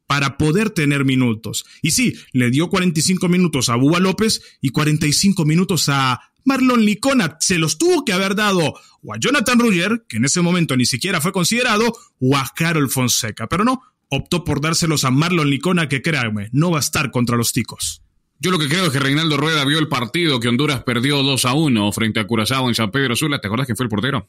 para 0.07 0.37
poder 0.37 0.69
tener 0.69 1.05
minutos. 1.05 1.65
Y 1.81 1.91
sí, 1.91 2.15
le 2.31 2.51
dio 2.51 2.69
45 2.69 3.27
minutos 3.27 3.69
a 3.69 3.75
Búa 3.75 3.99
López 3.99 4.41
y 4.61 4.69
45 4.69 5.45
minutos 5.45 5.89
a 5.89 6.19
Marlon 6.43 6.85
Licona. 6.85 7.37
Se 7.39 7.57
los 7.57 7.77
tuvo 7.77 8.05
que 8.05 8.13
haber 8.13 8.35
dado 8.35 8.75
o 9.01 9.13
a 9.13 9.17
Jonathan 9.19 9.59
Ruggier, 9.59 10.05
que 10.07 10.17
en 10.17 10.25
ese 10.25 10.41
momento 10.41 10.75
ni 10.77 10.85
siquiera 10.85 11.21
fue 11.21 11.31
considerado, 11.31 11.93
o 12.19 12.37
a 12.37 12.49
Carol 12.55 12.89
Fonseca. 12.89 13.47
Pero 13.47 13.63
no, 13.63 13.81
optó 14.09 14.43
por 14.43 14.61
dárselos 14.61 15.05
a 15.05 15.11
Marlon 15.11 15.49
Licona, 15.49 15.87
que 15.87 16.01
créanme, 16.01 16.49
no 16.53 16.71
va 16.71 16.77
a 16.77 16.81
estar 16.81 17.11
contra 17.11 17.37
los 17.37 17.53
ticos. 17.53 18.01
Yo 18.39 18.51
lo 18.51 18.59
que 18.59 18.67
creo 18.67 18.85
es 18.85 18.91
que 18.91 18.99
Reinaldo 18.99 19.37
Rueda 19.37 19.63
vio 19.63 19.79
el 19.79 19.87
partido 19.87 20.39
que 20.39 20.49
Honduras 20.49 20.83
perdió 20.83 21.23
2 21.23 21.45
a 21.45 21.53
1 21.53 21.91
frente 21.91 22.19
a 22.19 22.27
Curazao 22.27 22.67
en 22.67 22.75
San 22.75 22.91
Pedro 22.91 23.15
Sula. 23.15 23.39
¿Te 23.39 23.47
acuerdas 23.47 23.65
quién 23.65 23.77
fue 23.77 23.85
el 23.85 23.89
portero? 23.89 24.27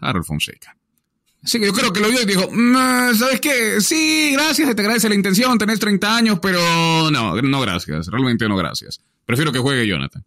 Harold 0.00 0.26
Fonseca. 0.26 0.76
Que 1.44 1.66
yo 1.66 1.72
creo 1.72 1.92
que 1.92 2.00
lo 2.00 2.08
vio 2.08 2.20
y 2.20 2.26
dijo, 2.26 2.50
mm, 2.52 3.14
¿sabes 3.14 3.40
qué? 3.40 3.80
Sí, 3.80 4.32
gracias, 4.32 4.74
te 4.74 4.82
agradece 4.82 5.08
la 5.08 5.14
intención, 5.14 5.56
tenés 5.56 5.78
30 5.78 6.16
años, 6.16 6.38
pero 6.42 6.58
no, 7.10 7.40
no 7.40 7.60
gracias, 7.60 8.08
realmente 8.08 8.48
no 8.48 8.56
gracias. 8.56 9.00
Prefiero 9.24 9.52
que 9.52 9.58
juegue 9.58 9.86
Jonathan. 9.86 10.24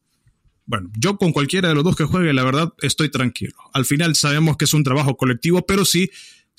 Bueno, 0.66 0.90
yo 0.98 1.18
con 1.18 1.34
cualquiera 1.34 1.70
de 1.70 1.76
los 1.76 1.84
dos 1.84 1.96
que 1.96 2.06
juegue, 2.06 2.34
la 2.34 2.44
verdad, 2.44 2.74
estoy 2.82 3.10
tranquilo. 3.10 3.56
Al 3.74 3.86
final 3.86 4.16
sabemos 4.16 4.58
que 4.58 4.66
es 4.66 4.74
un 4.74 4.84
trabajo 4.84 5.18
colectivo, 5.18 5.66
pero 5.66 5.86
sí 5.86 6.10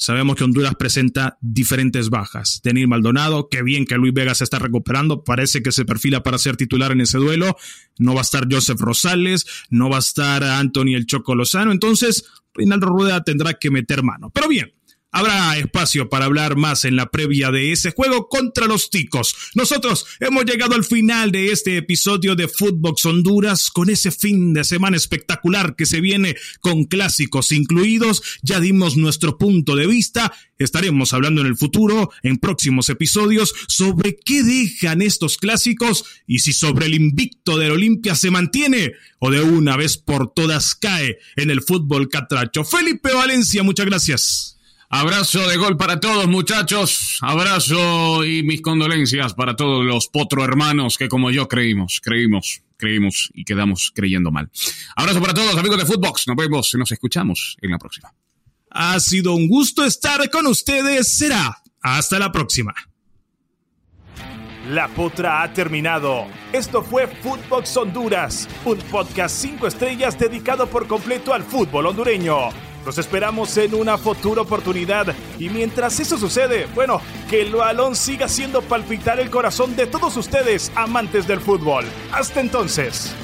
sabemos 0.02 0.34
que 0.34 0.42
Honduras 0.42 0.74
presenta 0.74 1.38
diferentes 1.40 2.10
bajas. 2.10 2.60
Denis 2.64 2.88
Maldonado, 2.88 3.48
qué 3.48 3.62
bien 3.62 3.86
que 3.86 3.96
Luis 3.96 4.12
Vega 4.12 4.34
se 4.34 4.42
está 4.42 4.58
recuperando, 4.58 5.22
parece 5.22 5.62
que 5.62 5.70
se 5.70 5.84
perfila 5.84 6.24
para 6.24 6.38
ser 6.38 6.56
titular 6.56 6.90
en 6.90 7.02
ese 7.02 7.18
duelo. 7.18 7.56
No 7.98 8.12
va 8.12 8.20
a 8.20 8.22
estar 8.22 8.48
Joseph 8.50 8.80
Rosales, 8.80 9.46
no 9.70 9.88
va 9.88 9.96
a 9.96 10.00
estar 10.00 10.42
Anthony 10.42 10.96
el 10.96 11.06
Choco 11.06 11.36
Lozano, 11.36 11.70
entonces 11.70 12.24
Reinaldo 12.52 12.86
Rueda 12.86 13.22
tendrá 13.22 13.54
que 13.54 13.70
meter 13.70 14.02
mano. 14.02 14.30
Pero 14.30 14.48
bien, 14.48 14.72
Habrá 15.14 15.58
espacio 15.58 16.08
para 16.08 16.24
hablar 16.24 16.56
más 16.56 16.86
en 16.86 16.96
la 16.96 17.10
previa 17.10 17.50
de 17.50 17.70
ese 17.70 17.92
juego 17.92 18.30
contra 18.30 18.66
los 18.66 18.88
ticos. 18.88 19.36
Nosotros 19.54 20.06
hemos 20.20 20.46
llegado 20.46 20.74
al 20.74 20.84
final 20.84 21.30
de 21.30 21.52
este 21.52 21.76
episodio 21.76 22.34
de 22.34 22.48
Footbox 22.48 23.04
Honduras 23.04 23.68
con 23.68 23.90
ese 23.90 24.10
fin 24.10 24.54
de 24.54 24.64
semana 24.64 24.96
espectacular 24.96 25.76
que 25.76 25.84
se 25.84 26.00
viene 26.00 26.36
con 26.62 26.84
clásicos 26.84 27.52
incluidos. 27.52 28.22
Ya 28.40 28.58
dimos 28.58 28.96
nuestro 28.96 29.36
punto 29.36 29.76
de 29.76 29.86
vista. 29.86 30.32
Estaremos 30.56 31.12
hablando 31.12 31.42
en 31.42 31.48
el 31.48 31.58
futuro, 31.58 32.10
en 32.22 32.38
próximos 32.38 32.88
episodios, 32.88 33.52
sobre 33.68 34.16
qué 34.16 34.42
dejan 34.42 35.02
estos 35.02 35.36
clásicos 35.36 36.06
y 36.26 36.38
si 36.38 36.54
sobre 36.54 36.86
el 36.86 36.94
invicto 36.94 37.58
del 37.58 37.72
Olimpia 37.72 38.14
se 38.14 38.30
mantiene 38.30 38.92
o 39.18 39.30
de 39.30 39.42
una 39.42 39.76
vez 39.76 39.98
por 39.98 40.32
todas 40.32 40.74
cae 40.74 41.18
en 41.36 41.50
el 41.50 41.60
fútbol 41.60 42.08
catracho. 42.08 42.64
Felipe 42.64 43.12
Valencia, 43.12 43.62
muchas 43.62 43.84
gracias. 43.84 44.61
Abrazo 44.94 45.48
de 45.48 45.56
gol 45.56 45.78
para 45.78 46.00
todos, 46.00 46.28
muchachos. 46.28 47.16
Abrazo 47.22 48.26
y 48.26 48.42
mis 48.42 48.60
condolencias 48.60 49.32
para 49.32 49.56
todos 49.56 49.82
los 49.82 50.08
potro 50.08 50.44
hermanos 50.44 50.98
que 50.98 51.08
como 51.08 51.30
yo 51.30 51.48
creímos, 51.48 51.98
creímos, 52.02 52.60
creímos 52.76 53.30
y 53.32 53.44
quedamos 53.44 53.90
creyendo 53.94 54.30
mal. 54.30 54.50
Abrazo 54.94 55.22
para 55.22 55.32
todos, 55.32 55.56
amigos 55.56 55.78
de 55.78 55.86
Footbox. 55.86 56.28
Nos 56.28 56.36
vemos 56.36 56.74
y 56.74 56.76
nos 56.76 56.92
escuchamos 56.92 57.56
en 57.62 57.70
la 57.70 57.78
próxima. 57.78 58.12
Ha 58.68 59.00
sido 59.00 59.32
un 59.32 59.48
gusto 59.48 59.82
estar 59.82 60.28
con 60.28 60.46
ustedes. 60.46 61.16
Será 61.16 61.56
hasta 61.80 62.18
la 62.18 62.30
próxima. 62.30 62.74
La 64.68 64.88
potra 64.88 65.42
ha 65.42 65.54
terminado. 65.54 66.26
Esto 66.52 66.82
fue 66.82 67.06
Footbox 67.06 67.74
Honduras, 67.78 68.46
un 68.66 68.76
podcast 68.76 69.36
5 69.36 69.68
estrellas 69.68 70.18
dedicado 70.18 70.66
por 70.66 70.86
completo 70.86 71.32
al 71.32 71.44
fútbol 71.44 71.86
hondureño. 71.86 72.71
Los 72.84 72.98
esperamos 72.98 73.56
en 73.58 73.74
una 73.74 73.96
futura 73.96 74.42
oportunidad 74.42 75.14
y 75.38 75.48
mientras 75.48 76.00
eso 76.00 76.18
sucede, 76.18 76.66
bueno, 76.74 77.00
que 77.30 77.42
el 77.42 77.52
balón 77.52 77.94
siga 77.94 78.26
haciendo 78.26 78.60
palpitar 78.62 79.20
el 79.20 79.30
corazón 79.30 79.76
de 79.76 79.86
todos 79.86 80.16
ustedes, 80.16 80.72
amantes 80.74 81.26
del 81.26 81.40
fútbol. 81.40 81.84
Hasta 82.12 82.40
entonces. 82.40 83.14